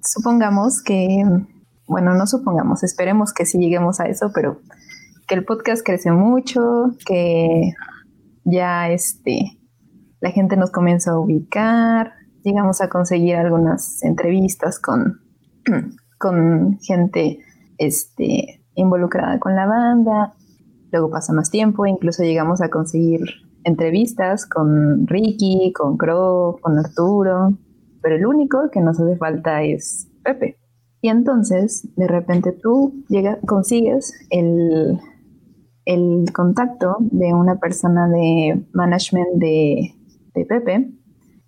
supongamos 0.00 0.84
que, 0.84 1.24
bueno, 1.88 2.14
no 2.14 2.28
supongamos, 2.28 2.84
esperemos 2.84 3.32
que 3.34 3.44
sí 3.44 3.58
lleguemos 3.58 3.98
a 3.98 4.04
eso, 4.06 4.30
pero 4.32 4.60
que 5.26 5.34
el 5.34 5.44
podcast 5.44 5.84
crece 5.84 6.12
mucho, 6.12 6.92
que 7.04 7.72
ya 8.44 8.90
este, 8.90 9.58
la 10.20 10.30
gente 10.30 10.56
nos 10.56 10.70
comienza 10.70 11.12
a 11.12 11.18
ubicar, 11.18 12.12
llegamos 12.42 12.80
a 12.80 12.88
conseguir 12.88 13.36
algunas 13.36 14.02
entrevistas 14.04 14.78
con, 14.78 15.20
con 16.18 16.78
gente 16.80 17.40
este, 17.78 18.62
involucrada 18.74 19.40
con 19.40 19.56
la 19.56 19.66
banda, 19.66 20.34
luego 20.92 21.10
pasa 21.10 21.32
más 21.32 21.50
tiempo, 21.50 21.86
incluso 21.86 22.22
llegamos 22.22 22.60
a 22.60 22.68
conseguir 22.68 23.20
entrevistas 23.64 24.46
con 24.46 25.08
Ricky, 25.08 25.72
con 25.72 25.96
Crow, 25.96 26.60
con 26.60 26.78
Arturo, 26.78 27.58
pero 28.00 28.14
el 28.14 28.26
único 28.26 28.70
que 28.70 28.80
nos 28.80 29.00
hace 29.00 29.16
falta 29.16 29.64
es 29.64 30.08
Pepe. 30.22 30.56
Y 31.02 31.08
entonces, 31.08 31.88
de 31.96 32.06
repente 32.06 32.52
tú 32.52 33.04
llega, 33.08 33.38
consigues 33.44 34.14
el, 34.30 35.00
el 35.86 36.30
contacto 36.34 36.96
de 37.00 37.32
una 37.32 37.56
persona 37.56 38.08
de 38.08 38.62
management 38.72 39.28
de, 39.36 39.94
de 40.34 40.44
Pepe 40.44 40.90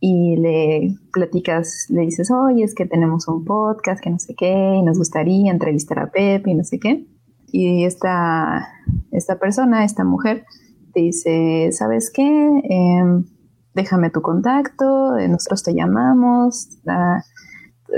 y 0.00 0.36
le 0.36 0.96
platicas, 1.12 1.86
le 1.90 2.02
dices, 2.02 2.30
oye, 2.30 2.62
es 2.62 2.74
que 2.74 2.86
tenemos 2.86 3.26
un 3.28 3.44
podcast, 3.44 4.00
que 4.00 4.10
no 4.10 4.18
sé 4.18 4.34
qué, 4.36 4.76
y 4.76 4.82
nos 4.82 4.96
gustaría 4.96 5.50
entrevistar 5.50 5.98
a 5.98 6.10
Pepe 6.10 6.50
y 6.50 6.54
no 6.54 6.64
sé 6.64 6.78
qué. 6.78 7.04
Y 7.50 7.84
esta, 7.84 8.68
esta 9.10 9.38
persona, 9.38 9.84
esta 9.84 10.04
mujer, 10.04 10.44
te 10.94 11.00
dice, 11.00 11.70
¿sabes 11.72 12.12
qué? 12.14 12.62
Em, 12.64 13.24
déjame 13.74 14.10
tu 14.10 14.22
contacto, 14.22 15.16
eh, 15.16 15.28
nosotros 15.28 15.64
te 15.64 15.74
llamamos, 15.74 16.68
ah, 16.86 17.22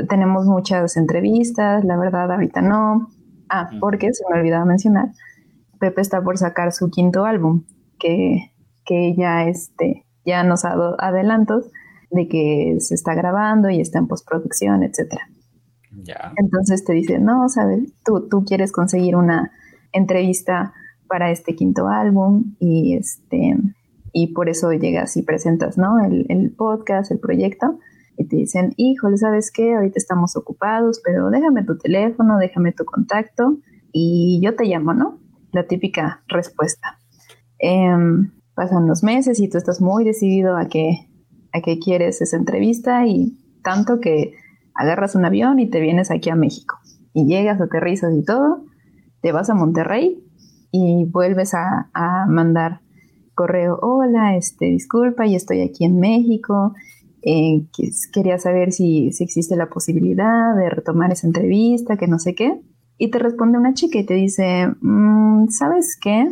tenemos 0.09 0.47
muchas 0.47 0.97
entrevistas, 0.97 1.85
la 1.85 1.99
verdad 1.99 2.33
ahorita 2.33 2.62
no. 2.62 3.11
Ah, 3.51 3.69
porque 3.81 4.12
se 4.12 4.23
me 4.31 4.39
olvidaba 4.39 4.65
mencionar, 4.65 5.11
Pepe 5.81 6.01
está 6.01 6.23
por 6.23 6.39
sacar 6.39 6.73
su 6.73 6.90
quinto 6.90 7.24
álbum, 7.24 7.65
que, 7.98 8.52
que 8.85 9.16
ya, 9.16 9.47
este, 9.48 10.07
ya 10.24 10.44
nos 10.44 10.65
ha 10.65 10.70
dado 10.70 10.97
adelantos 11.01 11.70
de 12.11 12.28
que 12.28 12.77
se 12.81 12.94
está 12.94 13.15
grabando 13.15 13.70
y 13.70 13.81
está 13.81 13.98
en 13.98 14.07
postproducción, 14.07 14.82
etcétera. 14.82 15.28
Ya. 16.05 16.32
Entonces 16.36 16.85
te 16.85 16.93
dice, 16.93 17.19
no, 17.19 17.48
sabes, 17.48 17.93
tú, 18.05 18.28
tú 18.28 18.44
quieres 18.44 18.73
conseguir 18.73 19.16
una 19.16 19.51
entrevista 19.93 20.73
para 21.09 21.31
este 21.31 21.57
quinto 21.57 21.89
álbum 21.89 22.55
y 22.61 22.97
este 22.97 23.57
y 24.12 24.32
por 24.35 24.48
eso 24.48 24.73
llegas 24.73 25.16
y 25.16 25.23
presentas, 25.23 25.78
¿no? 25.78 26.05
El, 26.05 26.27
el 26.28 26.51
podcast, 26.51 27.12
el 27.12 27.20
proyecto, 27.20 27.78
y 28.16 28.27
te 28.27 28.36
dicen, 28.36 28.74
híjole, 28.77 29.16
¿sabes 29.16 29.52
qué? 29.52 29.74
Ahorita 29.74 29.98
estamos 29.98 30.36
ocupados, 30.36 31.01
pero 31.05 31.31
déjame 31.31 31.65
tu 31.65 31.78
teléfono, 31.78 32.39
déjame 32.39 32.73
tu 32.73 32.85
contacto 32.85 33.59
y 33.93 34.40
yo 34.43 34.57
te 34.57 34.65
llamo, 34.65 34.94
¿no? 34.94 35.19
La 35.52 35.64
típica 35.66 36.22
respuesta. 36.28 36.98
Em, 37.59 38.32
pasan 38.55 38.86
los 38.86 39.02
meses 39.02 39.40
y 39.40 39.48
tú 39.48 39.59
estás 39.59 39.81
muy 39.81 40.05
decidido 40.05 40.56
a 40.56 40.68
que, 40.68 41.09
a 41.52 41.60
que 41.60 41.78
quieres 41.78 42.20
esa 42.20 42.36
entrevista 42.36 43.06
y 43.06 43.36
tanto 43.62 44.01
que 44.01 44.35
agarras 44.74 45.14
un 45.14 45.24
avión 45.24 45.59
y 45.59 45.68
te 45.68 45.81
vienes 45.81 46.10
aquí 46.10 46.31
a 46.31 46.36
México. 46.36 46.77
Y 47.12 47.27
llegas, 47.27 47.60
aterrizas 47.60 48.14
y 48.16 48.24
todo, 48.24 48.64
te 49.20 49.32
vas 49.32 49.51
a 49.51 49.55
Monterrey 49.55 50.22
y 50.72 51.05
vuelves 51.06 51.52
a, 51.55 51.90
mandar 52.28 52.81
correo, 53.35 53.78
hola, 53.82 54.36
este, 54.36 54.66
disculpa, 54.66 55.27
y 55.27 55.35
estoy 55.35 55.62
aquí 55.62 55.85
en 55.85 55.98
México. 55.98 56.74
eh, 57.22 57.66
que- 57.77 57.90
quería 58.14 58.39
saber 58.39 58.72
si, 58.72 59.12
si 59.12 59.24
existe 59.24 59.55
la 59.55 59.68
posibilidad 59.68 60.56
de 60.56 60.70
retomar 60.70 61.12
esa 61.12 61.27
entrevista, 61.27 61.98
que 61.98 62.06
no 62.06 62.18
sé 62.18 62.35
qué. 62.35 62.62
Y 63.02 63.10
te 63.10 63.18
responde 63.18 63.56
una 63.56 63.72
chica 63.72 63.98
y 63.98 64.05
te 64.05 64.12
dice, 64.12 64.68
"Mm, 64.82 65.48
¿sabes 65.48 65.97
qué? 65.98 66.31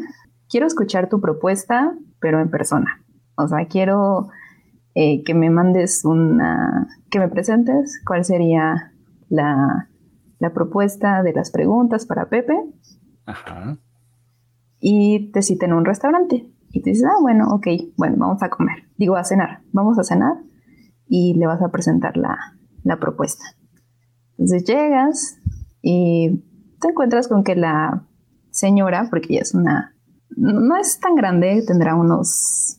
Quiero 0.50 0.66
escuchar 0.66 1.08
tu 1.08 1.18
propuesta, 1.18 1.94
pero 2.20 2.40
en 2.40 2.50
persona. 2.50 3.02
O 3.36 3.48
sea, 3.48 3.66
quiero 3.68 4.28
eh, 4.94 5.24
que 5.24 5.32
me 5.32 5.48
mandes 5.48 6.04
una, 6.04 6.88
que 7.10 7.20
me 7.20 7.28
presentes 7.28 8.02
cuál 8.06 8.26
sería 8.26 8.92
la, 9.30 9.88
la 10.40 10.52
propuesta 10.52 11.22
de 11.22 11.32
las 11.32 11.50
preguntas 11.50 12.04
para 12.04 12.28
Pepe 12.28 12.54
Ajá. 13.24 13.78
y 14.78 15.30
te 15.32 15.40
cita 15.40 15.64
en 15.64 15.72
un 15.72 15.86
restaurante. 15.86 16.50
Y 16.70 16.82
te 16.82 16.90
dices, 16.90 17.06
ah, 17.06 17.16
bueno, 17.22 17.48
ok, 17.48 17.66
bueno, 17.96 18.16
vamos 18.18 18.42
a 18.42 18.50
comer. 18.50 18.84
Digo, 18.98 19.16
a 19.16 19.24
cenar. 19.24 19.60
Vamos 19.72 19.98
a 19.98 20.04
cenar 20.04 20.34
y 21.06 21.32
le 21.32 21.46
vas 21.46 21.62
a 21.62 21.70
presentar 21.70 22.18
la, 22.18 22.36
la 22.82 22.98
propuesta. 22.98 23.44
Entonces 24.32 24.64
llegas 24.64 25.38
y 25.80 26.42
te 26.80 26.88
encuentras 26.88 27.28
con 27.28 27.44
que 27.44 27.56
la 27.56 28.04
señora, 28.50 29.06
porque 29.10 29.34
ella 29.34 29.42
es 29.42 29.54
una, 29.54 29.94
no 30.36 30.76
es 30.76 31.00
tan 31.00 31.14
grande, 31.14 31.62
tendrá 31.66 31.94
unos 31.94 32.78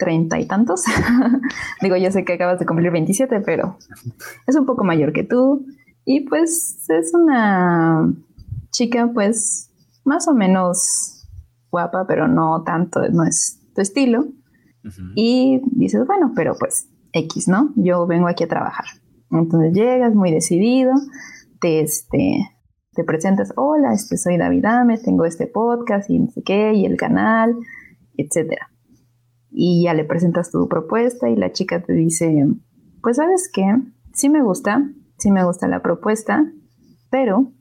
treinta 0.00 0.40
y 0.40 0.46
tantos. 0.46 0.84
Digo, 1.82 1.96
yo 1.96 2.10
sé 2.10 2.24
que 2.24 2.32
acabas 2.32 2.58
de 2.58 2.66
cumplir 2.66 2.90
27, 2.90 3.40
pero 3.40 3.76
es 4.46 4.56
un 4.56 4.66
poco 4.66 4.82
mayor 4.82 5.12
que 5.12 5.22
tú. 5.22 5.66
Y 6.04 6.26
pues 6.28 6.88
es 6.88 7.12
una 7.14 8.12
chica, 8.72 9.10
pues, 9.12 9.70
más 10.04 10.26
o 10.26 10.34
menos 10.34 11.28
guapa, 11.70 12.06
pero 12.08 12.26
no 12.26 12.64
tanto, 12.64 13.06
no 13.10 13.24
es 13.24 13.60
tu 13.74 13.82
estilo. 13.82 14.26
Y 15.14 15.60
dices, 15.72 16.06
bueno, 16.06 16.32
pero 16.34 16.54
pues 16.58 16.88
X, 17.12 17.48
¿no? 17.48 17.70
Yo 17.76 18.06
vengo 18.06 18.28
aquí 18.28 18.44
a 18.44 18.48
trabajar. 18.48 18.86
Entonces 19.30 19.74
llegas 19.74 20.14
muy 20.14 20.32
decidido, 20.32 20.92
te, 21.60 21.80
este, 21.80 22.48
te 23.00 23.04
presentas, 23.04 23.54
hola, 23.56 23.94
este, 23.94 24.18
soy 24.18 24.36
David 24.36 24.66
Ames, 24.66 25.02
tengo 25.02 25.24
este 25.24 25.46
podcast 25.46 26.10
y 26.10 26.18
no 26.18 26.30
sé 26.30 26.42
qué, 26.42 26.74
y 26.74 26.84
el 26.84 26.98
canal, 26.98 27.56
etcétera. 28.14 28.68
Y 29.50 29.84
ya 29.84 29.94
le 29.94 30.04
presentas 30.04 30.50
tu 30.50 30.68
propuesta 30.68 31.30
y 31.30 31.34
la 31.34 31.50
chica 31.50 31.82
te 31.82 31.94
dice, 31.94 32.46
pues 33.02 33.16
sabes 33.16 33.50
qué, 33.50 33.64
sí 34.12 34.28
me 34.28 34.42
gusta, 34.42 34.86
sí 35.16 35.30
me 35.30 35.42
gusta 35.46 35.66
la 35.66 35.80
propuesta, 35.80 36.44
pero 37.10 37.52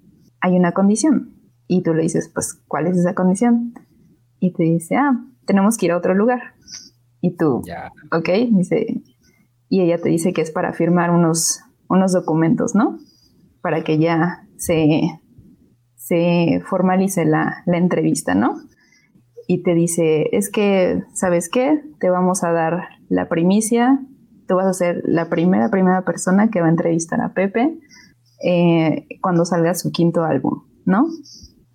hay 0.41 0.57
una 0.57 0.74
condición. 0.74 1.36
Y 1.68 1.84
tú 1.84 1.94
le 1.94 2.02
dices, 2.02 2.30
pues, 2.34 2.61
¿cuál 2.68 2.88
es 2.88 2.98
esa 2.98 3.16
condición? 3.16 3.74
Y 4.41 4.52
te 4.52 4.64
dice, 4.64 4.98
ah, 4.98 5.26
tenemos 5.45 5.78
que 5.78 5.86
ir 5.86 5.94
a 5.94 5.98
otro 5.98 6.16
lugar. 6.16 6.41
Y 7.22 7.38
tú, 7.38 7.61
Ya. 7.66 7.94
ok, 8.11 8.28
dice, 8.52 9.03
y 9.70 9.80
ella 9.84 10.02
te 10.02 10.10
dice 10.10 10.34
que 10.34 10.41
es 10.41 10.52
para 10.52 10.74
firmar 10.74 11.11
unos, 11.11 11.61
unos 11.88 12.11
documentos, 12.11 12.76
¿no? 12.76 12.98
Para 13.61 13.86
que 13.86 13.99
ya 13.99 14.45
se, 14.57 15.02
se 16.10 16.64
formalice 16.65 17.23
la, 17.23 17.61
la 17.68 17.77
entrevista, 17.77 18.34
¿no? 18.34 18.56
Y 19.48 19.61
te 19.61 19.76
dice, 19.76 20.27
es 20.31 20.49
que, 20.49 21.03
¿sabes 21.14 21.49
qué? 21.49 21.84
Te 21.99 22.10
vamos 22.10 22.44
a 22.44 22.52
dar 22.52 22.81
la 23.10 23.30
primicia, 23.30 23.99
tú 24.48 24.56
vas 24.56 24.65
a 24.65 24.73
ser 24.73 25.03
la 25.06 25.30
primera, 25.30 25.69
primera 25.69 26.02
persona 26.03 26.49
que 26.49 26.61
va 26.61 26.68
a 26.68 26.72
entrevistar 26.72 27.22
a 27.22 27.34
Pepe 27.34 27.77
eh, 28.44 29.06
cuando 29.22 29.45
salga 29.45 29.76
su 29.76 29.91
quinto 29.91 30.23
álbum, 30.23 30.64
¿no? 30.86 31.06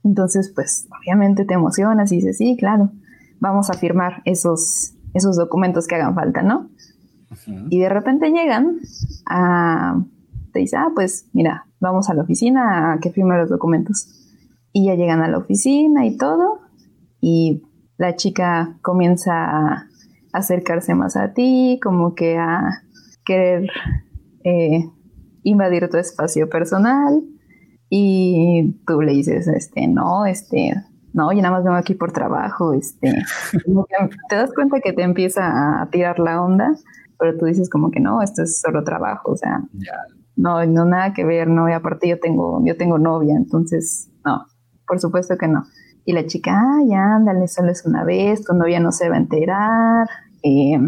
Entonces, 0.03 0.51
pues, 0.53 0.89
obviamente 1.01 1.45
te 1.45 1.55
emocionas 1.55 2.11
y 2.11 2.17
dices, 2.17 2.37
sí, 2.37 2.57
claro, 2.59 2.91
vamos 3.39 3.71
a 3.71 3.75
firmar 3.75 4.21
esos, 4.25 4.95
esos 5.15 5.37
documentos 5.37 5.87
que 5.87 5.95
hagan 5.95 6.17
falta, 6.17 6.43
¿no? 6.43 6.71
Y 7.71 7.79
de 7.81 7.89
repente 7.89 8.31
llegan 8.31 8.79
a... 9.27 10.05
Te 10.53 10.61
dice, 10.61 10.77
ah, 10.77 10.91
pues 10.95 11.29
mira, 11.33 11.67
vamos 11.81 12.09
a 12.09 12.15
la 12.15 12.23
oficina 12.23 12.93
a 12.93 12.99
que 13.01 13.11
firme 13.11 13.37
los 13.37 13.51
documentos. 13.51 14.24
Y 14.75 14.87
ya 14.87 14.95
llegan 14.95 15.23
a 15.23 15.29
la 15.29 15.39
oficina 15.39 16.05
y 16.05 16.19
todo. 16.19 16.61
Y 17.23 17.63
la 17.97 18.17
chica 18.17 18.77
comienza 18.83 19.33
a 19.33 19.89
acercarse 20.35 20.95
más 20.95 21.17
a 21.17 21.33
ti, 21.33 21.81
como 21.83 22.15
que 22.15 22.37
a 22.37 22.83
querer 23.25 23.71
eh, 24.45 24.85
invadir 25.43 25.89
tu 25.89 25.97
espacio 25.97 26.51
personal. 26.51 27.23
Y 27.89 28.75
tú 28.87 29.01
le 29.01 29.13
dices, 29.13 29.49
este, 29.49 29.87
no, 29.87 30.27
este, 30.27 30.75
no, 31.15 31.33
yo 31.33 31.41
nada 31.41 31.55
más 31.55 31.65
vengo 31.65 31.77
aquí 31.77 31.95
por 31.95 32.13
trabajo, 32.13 32.75
este, 32.75 33.15
como 33.65 33.87
que 33.87 33.95
te 34.29 34.37
das 34.37 34.53
cuenta 34.53 34.81
que 34.81 34.93
te 34.93 35.03
empieza 35.03 35.81
a 35.81 35.89
tirar 35.91 36.19
la 36.19 36.43
onda 36.43 36.75
pero 37.19 37.39
tú 37.39 37.47
dices 37.47 37.71
como 37.71 37.91
que 37.91 38.01
no, 38.01 38.23
esto 38.23 38.43
es 38.43 38.61
solo 38.61 38.85
trabajo, 38.85 39.33
o 39.33 39.37
sea, 39.37 39.63
no, 40.37 40.65
no 40.67 40.85
nada 40.85 41.13
que 41.13 41.25
ver, 41.25 41.49
no, 41.49 41.69
y 41.69 41.73
aparte 41.73 42.09
yo 42.09 42.19
tengo, 42.19 42.61
yo 42.65 42.77
tengo 42.77 42.99
novia, 42.99 43.35
entonces, 43.37 44.11
no, 44.25 44.47
por 44.87 45.01
supuesto 45.01 45.37
que 45.37 45.49
no. 45.49 45.65
Y 46.05 46.13
la 46.13 46.27
chica, 46.27 46.63
ya, 46.87 47.17
ándale, 47.17 47.49
solo 47.49 47.71
es 47.71 47.85
una 47.87 48.05
vez, 48.05 48.45
tu 48.45 48.55
novia 48.55 48.81
no 48.81 48.93
se 48.93 49.09
va 49.09 49.17
a 49.17 49.19
enterar, 49.19 50.07
eh, 50.43 50.79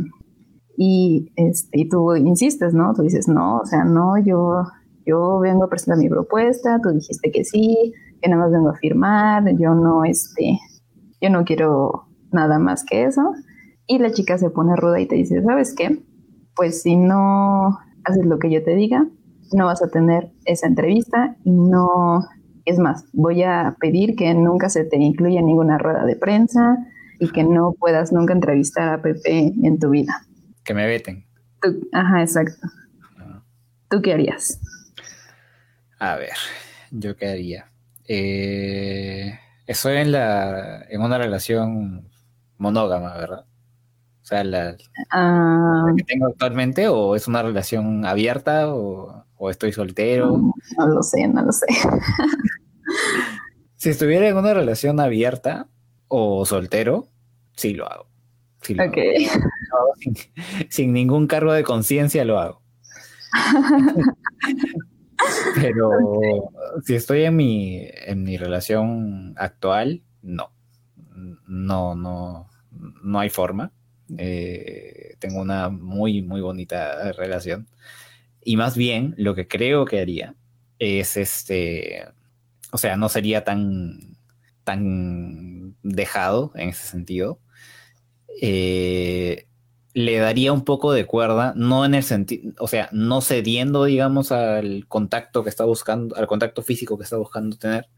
y, 0.77 1.33
este, 1.37 1.81
y 1.81 1.89
tú 1.89 2.15
insistes, 2.17 2.75
¿no? 2.75 2.93
Tú 2.95 3.03
dices, 3.03 3.29
no, 3.29 3.59
o 3.59 3.65
sea, 3.65 3.85
no, 3.85 4.19
yo, 4.19 4.63
yo 5.07 5.39
vengo 5.39 5.65
a 5.65 5.69
presentar 5.71 5.99
mi 5.99 6.09
propuesta, 6.09 6.79
tú 6.83 6.91
dijiste 6.91 7.31
que 7.31 7.45
sí, 7.45 7.95
que 8.21 8.29
nada 8.29 8.43
más 8.43 8.53
vengo 8.53 8.69
a 8.69 8.75
firmar, 8.75 9.45
yo 9.59 9.75
no, 9.75 10.05
este, 10.05 10.59
yo 11.21 11.31
no 11.31 11.45
quiero 11.45 12.09
nada 12.31 12.59
más 12.59 12.85
que 12.85 13.05
eso. 13.05 13.33
Y 13.87 13.99
la 13.99 14.11
chica 14.11 14.37
se 14.37 14.51
pone 14.51 14.77
ruda 14.77 15.01
y 15.01 15.07
te 15.07 15.15
dice, 15.15 15.43
¿sabes 15.43 15.75
qué? 15.75 16.03
Pues 16.55 16.83
si 16.83 16.97
no 16.97 17.79
haces 18.05 18.27
lo 18.27 18.39
que 18.39 18.51
yo 18.51 18.63
te 18.63 18.75
diga, 18.75 19.07
no 19.53 19.67
vas 19.67 19.83
a 19.83 19.89
tener 19.89 20.33
esa 20.45 20.67
entrevista 20.67 21.37
y 21.45 21.53
no, 21.53 22.21
es 22.67 22.79
más, 22.79 23.05
voy 23.13 23.43
a 23.43 23.77
pedir 23.81 24.15
que 24.17 24.33
nunca 24.35 24.69
se 24.69 24.85
te 24.85 24.97
incluya 24.97 25.41
en 25.41 25.47
ninguna 25.47 25.79
rueda 25.79 26.05
de 26.05 26.17
prensa 26.17 26.77
y 27.19 27.31
que 27.31 27.45
no 27.45 27.73
puedas 27.79 28.13
nunca 28.13 28.35
entrevistar 28.35 28.89
a 28.93 29.01
Pepe 29.01 29.53
en 29.63 29.79
tu 29.79 29.89
vida. 29.91 30.27
Que 30.65 30.75
me 30.75 30.87
veten. 30.87 31.25
Tú- 31.63 31.89
ajá, 31.93 32.23
exacto. 32.23 32.67
¿Tú 33.89 34.03
qué 34.03 34.13
harías? 34.13 34.61
A 35.99 36.17
ver, 36.17 36.33
¿yo 36.91 37.17
qué 37.17 37.29
haría? 37.29 37.71
Eh, 38.09 39.39
estoy 39.67 39.97
en 39.99 40.13
la 40.13 40.83
en 40.91 41.01
una 41.01 41.19
relación 41.19 42.09
monógama, 42.59 43.15
¿verdad? 43.17 43.45
O 44.23 44.27
sea, 44.29 44.43
la, 44.45 44.77
Ah, 45.13 45.85
la 45.89 45.95
que 45.97 46.03
tengo 46.03 46.27
actualmente, 46.27 46.89
o 46.89 47.15
es 47.15 47.29
una 47.29 47.43
relación 47.43 48.05
abierta, 48.05 48.75
o, 48.75 49.25
o 49.37 49.51
estoy 49.51 49.73
soltero. 49.73 50.37
no 50.79 50.87
lo 50.87 51.03
sé, 51.03 51.27
no 51.29 51.43
lo 51.43 51.53
sé. 51.53 51.67
Si 53.77 53.91
estuviera 53.91 54.29
en 54.29 54.37
una 54.37 54.55
relación 54.55 55.01
abierta 55.01 55.69
o 56.09 56.45
soltero, 56.47 57.09
sí 57.55 57.75
lo 57.75 57.91
hago. 57.91 58.09
Sí 58.63 58.75
lo 58.75 58.85
hago. 58.85 58.95
Lo 58.95 59.79
hago 59.79 59.93
sin, 59.99 60.15
sin 60.71 60.93
ningún 60.93 61.27
cargo 61.27 61.53
de 61.53 61.63
conciencia 61.63 62.25
lo 62.25 62.39
hago. 62.39 62.63
Pero 65.55 65.91
si 66.85 66.95
estoy 66.95 67.23
en 67.25 67.37
mi, 67.37 67.87
en 68.07 68.23
mi 68.23 68.37
relación 68.37 69.35
actual, 69.37 70.03
no. 70.23 70.51
No, 71.47 71.95
no, 71.95 72.49
no 73.03 73.19
hay 73.19 73.31
forma. 73.31 73.73
Eh, 74.19 75.17
tengo 75.19 75.41
una 75.41 75.69
muy, 75.69 76.23
muy 76.23 76.41
bonita 76.41 77.13
relación. 77.13 77.67
Y 78.49 78.57
más 78.57 78.77
bien, 78.77 79.13
lo 79.19 79.35
que 79.35 79.49
creo 79.49 79.87
que 79.87 79.99
haría 79.99 80.37
es 80.79 81.17
este. 81.17 82.07
O 82.71 82.79
sea, 82.79 82.97
no 82.97 83.09
sería 83.09 83.43
tan, 83.43 84.17
tan 84.63 85.75
dejado 85.83 86.53
en 86.55 86.69
ese 86.69 86.87
sentido. 86.87 87.41
Eh, 88.41 89.49
le 89.95 90.19
daría 90.19 90.53
un 90.53 90.65
poco 90.65 90.93
de 90.93 91.07
cuerda, 91.07 91.55
no 91.57 91.85
en 91.85 91.97
el 91.97 92.05
sentido, 92.05 92.53
o 92.61 92.69
sea, 92.69 92.89
no 92.93 93.21
cediendo, 93.21 93.85
digamos, 93.85 94.31
al 94.31 94.87
contacto 94.87 95.43
que 95.43 95.51
está 95.51 95.65
buscando, 95.65 96.15
al 96.15 96.29
contacto 96.29 96.63
físico 96.63 96.97
que 96.97 97.05
está 97.05 97.17
buscando 97.17 97.59
tener, 97.59 97.89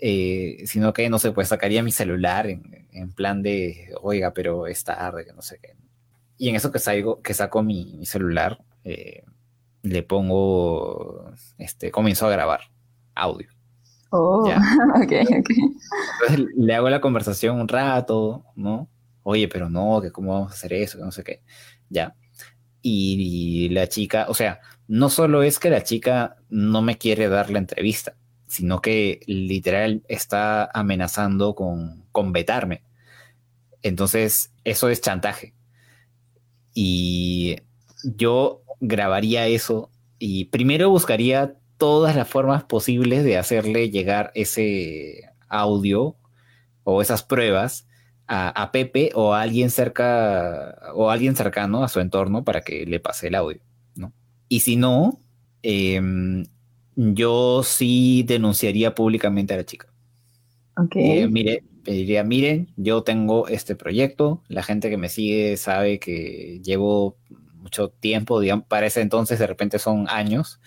eh, 0.00 0.64
sino 0.66 0.92
que, 0.92 1.08
no 1.08 1.20
sé, 1.20 1.30
pues 1.30 1.48
sacaría 1.48 1.84
mi 1.84 1.92
celular 1.92 2.48
en, 2.48 3.12
plan 3.12 3.42
de, 3.42 3.94
oiga, 4.02 4.32
pero 4.34 4.66
es 4.66 4.82
tarde, 4.82 5.24
que 5.24 5.32
no 5.34 5.42
sé 5.42 5.60
qué. 5.62 5.76
Y 6.36 6.48
en 6.48 6.56
eso 6.56 6.72
que, 6.72 6.80
salgo, 6.80 7.22
que 7.22 7.32
saco 7.32 7.62
mi, 7.62 7.94
mi 7.96 8.06
celular, 8.06 8.58
eh, 8.82 9.22
le 9.84 10.02
pongo, 10.02 11.30
este, 11.58 11.90
comienzo 11.90 12.26
a 12.26 12.30
grabar 12.30 12.62
audio. 13.14 13.48
Oh, 14.10 14.46
Ya. 14.48 14.56
ok, 14.96 15.12
ok. 15.40 15.50
Entonces 16.22 16.46
le 16.56 16.74
hago 16.74 16.88
la 16.88 17.00
conversación 17.00 17.60
un 17.60 17.68
rato, 17.68 18.44
¿no? 18.56 18.88
Oye, 19.22 19.46
pero 19.48 19.68
no, 19.68 20.00
que 20.00 20.10
cómo 20.10 20.32
vamos 20.32 20.52
a 20.52 20.54
hacer 20.54 20.72
eso, 20.72 20.98
que 20.98 21.04
no 21.04 21.12
sé 21.12 21.22
qué. 21.22 21.42
Ya. 21.90 22.16
Y, 22.80 23.68
la 23.70 23.86
chica, 23.88 24.26
o 24.28 24.34
sea, 24.34 24.60
no 24.88 25.10
solo 25.10 25.42
es 25.42 25.58
que 25.58 25.70
la 25.70 25.82
chica 25.82 26.36
no 26.48 26.82
me 26.82 26.98
quiere 26.98 27.28
dar 27.28 27.50
la 27.50 27.58
entrevista, 27.58 28.16
sino 28.46 28.80
que 28.80 29.20
literal 29.26 30.02
está 30.08 30.70
amenazando 30.72 31.54
con, 31.54 32.04
con 32.12 32.32
vetarme. 32.32 32.84
Entonces, 33.82 34.52
eso 34.64 34.88
es 34.88 35.00
chantaje. 35.00 35.54
Y 36.74 37.56
yo 38.04 38.63
grabaría 38.80 39.46
eso 39.46 39.90
y 40.18 40.46
primero 40.46 40.90
buscaría 40.90 41.56
todas 41.76 42.16
las 42.16 42.28
formas 42.28 42.64
posibles 42.64 43.24
de 43.24 43.36
hacerle 43.36 43.90
llegar 43.90 44.30
ese 44.34 45.30
audio 45.48 46.16
o 46.84 47.02
esas 47.02 47.22
pruebas 47.22 47.86
a, 48.26 48.48
a 48.48 48.72
Pepe 48.72 49.10
o 49.14 49.34
a 49.34 49.42
alguien 49.42 49.70
cerca 49.70 50.76
o 50.94 51.10
a 51.10 51.14
alguien 51.14 51.36
cercano 51.36 51.84
a 51.84 51.88
su 51.88 52.00
entorno 52.00 52.44
para 52.44 52.62
que 52.62 52.86
le 52.86 53.00
pase 53.00 53.28
el 53.28 53.34
audio, 53.34 53.60
¿no? 53.96 54.12
Y 54.48 54.60
si 54.60 54.76
no, 54.76 55.20
em, 55.62 56.44
yo 56.96 57.62
sí 57.62 58.24
denunciaría 58.26 58.94
públicamente 58.94 59.54
a 59.54 59.58
la 59.58 59.64
chica. 59.64 59.88
Ok. 60.76 60.96
Eh, 60.96 61.28
mire, 61.28 61.64
diría, 61.84 62.24
miren, 62.24 62.72
yo 62.76 63.02
tengo 63.02 63.48
este 63.48 63.76
proyecto, 63.76 64.42
la 64.48 64.62
gente 64.62 64.90
que 64.90 64.96
me 64.96 65.08
sigue 65.08 65.56
sabe 65.56 65.98
que 65.98 66.60
llevo 66.62 67.16
mucho 67.64 67.88
tiempo, 67.88 68.40
digamos, 68.40 68.66
para 68.66 68.86
ese 68.86 69.00
entonces 69.00 69.38
de 69.38 69.46
repente 69.46 69.78
son 69.80 70.06
años, 70.08 70.60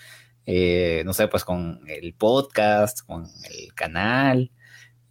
eh, 0.46 1.02
no 1.06 1.14
sé, 1.14 1.28
pues 1.28 1.44
con 1.44 1.80
el 1.86 2.12
podcast, 2.14 3.00
con 3.06 3.26
el 3.48 3.72
canal, 3.74 4.50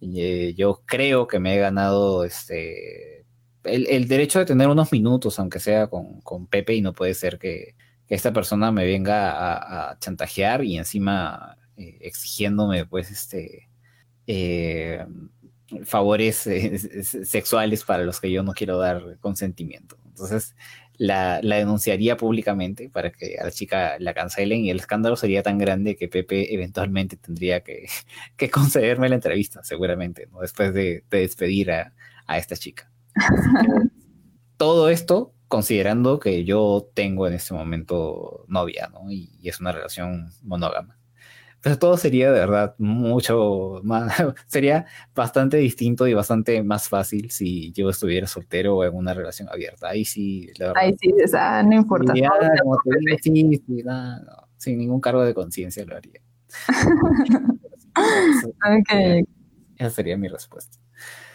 eh, 0.00 0.54
yo 0.56 0.82
creo 0.86 1.26
que 1.26 1.40
me 1.40 1.54
he 1.56 1.58
ganado 1.58 2.24
este, 2.24 3.26
el, 3.64 4.06
derecho 4.08 4.38
de 4.38 4.44
tener 4.46 4.68
unos 4.68 4.92
minutos, 4.92 5.38
aunque 5.38 5.60
sea 5.60 5.88
con, 5.88 6.20
con 6.20 6.46
Pepe, 6.46 6.74
y 6.74 6.82
no 6.82 6.92
puede 6.92 7.14
ser 7.14 7.38
que, 7.38 7.74
esta 8.08 8.32
persona 8.32 8.72
me 8.72 8.86
venga 8.86 9.90
a, 9.90 9.98
chantajear 9.98 10.64
y 10.64 10.78
encima 10.78 11.58
eh, 11.76 11.98
exigiéndome, 12.00 12.86
pues, 12.86 13.10
este... 13.10 13.68
eh, 14.26 15.04
favores 15.84 16.36
sexuales 17.24 17.84
para 17.84 18.04
los 18.04 18.20
que 18.20 18.30
yo 18.30 18.42
no 18.42 18.52
quiero 18.54 18.78
dar 18.78 19.18
consentimiento. 19.20 19.98
Entonces, 20.06 20.56
la, 20.98 21.40
la, 21.42 21.56
denunciaría 21.56 22.16
públicamente 22.16 22.90
para 22.90 23.10
que 23.10 23.38
a 23.38 23.44
la 23.44 23.50
chica 23.50 23.96
la 24.00 24.14
cancelen 24.14 24.64
y 24.64 24.70
el 24.70 24.80
escándalo 24.80 25.16
sería 25.16 25.42
tan 25.42 25.56
grande 25.56 25.96
que 25.96 26.08
Pepe 26.08 26.52
eventualmente 26.52 27.16
tendría 27.16 27.60
que, 27.60 27.88
que 28.36 28.50
concederme 28.50 29.08
la 29.08 29.14
entrevista, 29.14 29.62
seguramente, 29.62 30.28
¿no? 30.30 30.40
después 30.40 30.74
de, 30.74 31.04
de 31.08 31.18
despedir 31.20 31.70
a, 31.70 31.94
a, 32.26 32.38
esta 32.38 32.56
chica. 32.56 32.90
Que, 33.14 33.20
todo 34.56 34.88
esto 34.90 35.34
considerando 35.46 36.18
que 36.18 36.44
yo 36.44 36.90
tengo 36.92 37.26
en 37.26 37.34
este 37.34 37.54
momento 37.54 38.44
novia, 38.48 38.90
¿no? 38.92 39.10
Y, 39.10 39.30
y 39.40 39.48
es 39.48 39.60
una 39.60 39.72
relación 39.72 40.30
monógama. 40.42 40.97
Pero 41.60 41.78
todo 41.78 41.96
sería 41.96 42.30
de 42.32 42.40
verdad 42.40 42.74
mucho 42.78 43.80
más, 43.82 44.12
sería 44.46 44.86
bastante 45.14 45.56
distinto 45.56 46.06
y 46.06 46.14
bastante 46.14 46.62
más 46.62 46.88
fácil 46.88 47.30
si 47.30 47.72
yo 47.72 47.90
estuviera 47.90 48.26
soltero 48.26 48.76
o 48.76 48.84
en 48.84 48.94
una 48.94 49.14
relación 49.14 49.48
abierta. 49.48 49.88
Ahí 49.88 50.04
sí, 50.04 50.50
la 50.58 50.68
verdad. 50.68 50.82
Ahí 50.82 50.96
sí, 51.00 51.12
o 51.24 51.28
sea, 51.28 51.62
no 51.62 51.74
importa. 51.74 52.14
sí, 52.14 52.22
sí, 53.22 53.60
sin 54.56 54.78
ningún 54.78 55.00
cargo 55.00 55.24
de 55.24 55.34
conciencia 55.34 55.84
lo 55.84 55.96
haría. 55.96 56.20
ok. 57.96 59.26
Esa 59.76 59.90
sería 59.90 60.16
mi 60.16 60.28
respuesta. 60.28 60.78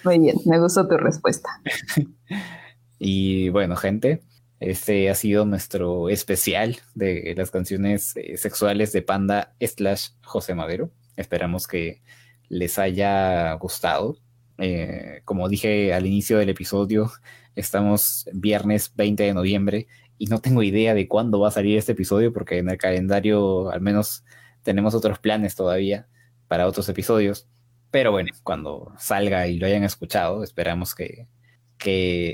Muy 0.03 0.19
bien, 0.19 0.35
me 0.45 0.59
gustó 0.59 0.87
tu 0.87 0.97
respuesta. 0.97 1.49
y 2.99 3.49
bueno, 3.49 3.75
gente, 3.75 4.21
este 4.69 5.09
ha 5.09 5.15
sido 5.15 5.45
nuestro 5.45 6.09
especial 6.09 6.77
de 6.95 7.33
las 7.35 7.51
canciones 7.51 8.15
eh, 8.15 8.37
sexuales 8.37 8.91
de 8.93 9.01
Panda 9.01 9.55
slash 9.59 10.09
José 10.23 10.55
Madero. 10.55 10.91
Esperamos 11.17 11.67
que 11.67 12.01
les 12.49 12.79
haya 12.79 13.53
gustado. 13.53 14.17
Eh, 14.59 15.21
como 15.25 15.49
dije 15.49 15.93
al 15.93 16.05
inicio 16.05 16.37
del 16.37 16.49
episodio, 16.49 17.11
estamos 17.55 18.29
viernes 18.33 18.93
20 18.95 19.23
de 19.23 19.33
noviembre 19.33 19.87
y 20.17 20.27
no 20.27 20.39
tengo 20.39 20.63
idea 20.63 20.93
de 20.93 21.07
cuándo 21.07 21.39
va 21.39 21.49
a 21.49 21.51
salir 21.51 21.77
este 21.77 21.91
episodio 21.91 22.31
porque 22.31 22.59
en 22.59 22.69
el 22.69 22.77
calendario 22.77 23.69
al 23.71 23.81
menos 23.81 24.23
tenemos 24.63 24.93
otros 24.95 25.19
planes 25.19 25.55
todavía 25.55 26.07
para 26.47 26.67
otros 26.67 26.87
episodios. 26.89 27.47
Pero 27.91 28.11
bueno, 28.11 28.31
cuando 28.43 28.93
salga 28.97 29.47
y 29.47 29.57
lo 29.59 29.67
hayan 29.67 29.83
escuchado, 29.83 30.43
esperamos 30.43 30.95
que, 30.95 31.27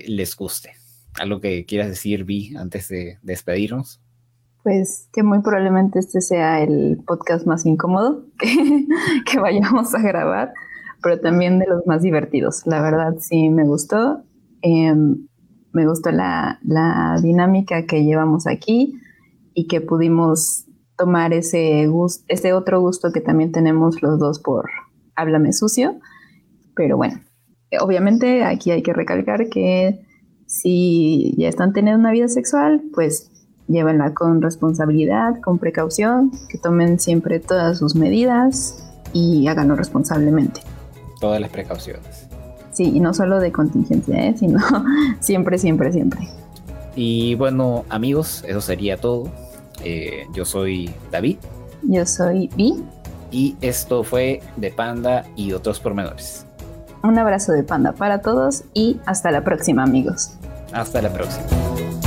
les 0.07 0.35
guste. 0.35 0.78
¿Algo 1.19 1.41
que 1.41 1.65
quieras 1.65 1.89
decir, 1.89 2.23
Vi, 2.23 2.55
antes 2.55 2.87
de, 2.87 3.17
despedirnos? 3.21 4.01
Pues 4.63 5.09
que 5.13 5.23
muy 5.23 5.41
probablemente 5.41 5.99
este 5.99 6.21
sea 6.21 6.61
el 6.61 6.99
podcast 7.05 7.45
más 7.45 7.65
incómodo 7.65 8.25
que, 8.39 9.39
vayamos 9.39 9.95
a 9.95 10.01
grabar, 10.01 10.53
pero 11.01 11.19
también 11.19 11.59
de 11.59 11.67
los 11.67 11.85
más 11.87 12.01
divertidos. 12.01 12.65
La 12.65 12.81
verdad 12.81 13.15
sí 13.19 13.49
me 13.49 13.63
gustó. 13.65 14.23
Em, 14.61 15.27
me 15.71 15.87
gustó 15.87 16.11
la, 16.11 16.59
la, 16.63 17.17
dinámica 17.21 17.85
que 17.85 18.03
llevamos 18.03 18.47
aquí 18.47 18.99
y 19.53 19.67
que 19.67 19.81
pudimos 19.81 20.65
tomar 20.97 21.31
ese, 21.31 21.87
ese 22.27 22.53
otro 22.53 22.81
gusto 22.81 23.11
que 23.13 23.21
también 23.21 23.51
tenemos 23.51 24.01
los 24.01 24.19
dos 24.19 24.39
por, 24.39 24.69
háblame 25.15 25.53
sucio, 25.53 25.99
pero 26.75 26.97
bueno, 26.97 27.21
obviamente 27.79 28.43
aquí 28.43 28.71
hay 28.71 28.81
que 28.81 28.93
recalcar 28.93 29.47
que 29.49 30.01
si 30.49 31.35
ya 31.37 31.47
están 31.47 31.73
teniendo 31.73 31.99
una 31.99 32.11
vida 32.11 32.27
sexual, 32.27 32.81
pues 32.95 33.29
llévenla 33.67 34.15
con 34.15 34.41
responsabilidad, 34.41 35.39
con 35.41 35.59
precaución, 35.59 36.31
que 36.49 36.57
tomen 36.57 36.99
siempre 36.99 37.39
todas 37.39 37.77
sus 37.77 37.95
medidas 37.95 38.83
y 39.13 39.45
háganlo 39.47 39.75
responsablemente. 39.75 40.61
Todas 41.21 41.39
las 41.39 41.51
precauciones. 41.51 42.27
Sí, 42.71 42.91
y 42.95 42.99
no 42.99 43.13
solo 43.13 43.39
de 43.39 43.51
contingencia, 43.51 44.25
¿eh? 44.25 44.35
sino 44.39 44.59
siempre, 45.19 45.59
siempre, 45.59 45.93
siempre. 45.93 46.27
Y 46.95 47.35
bueno, 47.35 47.85
amigos, 47.87 48.43
eso 48.47 48.59
sería 48.59 48.97
todo. 48.97 49.29
Eh, 49.83 50.25
yo 50.33 50.45
soy 50.45 50.89
David. 51.11 51.37
Yo 51.83 52.07
soy 52.07 52.49
Vi. 52.57 52.83
Y 53.31 53.55
esto 53.61 54.03
fue 54.03 54.41
de 54.57 54.71
Panda 54.71 55.25
y 55.35 55.51
otros 55.51 55.79
pormenores. 55.79 56.47
Un 57.03 57.19
abrazo 57.19 57.51
de 57.51 57.61
Panda 57.61 57.91
para 57.91 58.21
todos 58.21 58.63
y 58.73 58.99
hasta 59.05 59.29
la 59.29 59.43
próxima 59.43 59.83
amigos. 59.83 60.38
Hasta 60.71 61.01
la 61.01 61.11
próxima. 61.11 61.98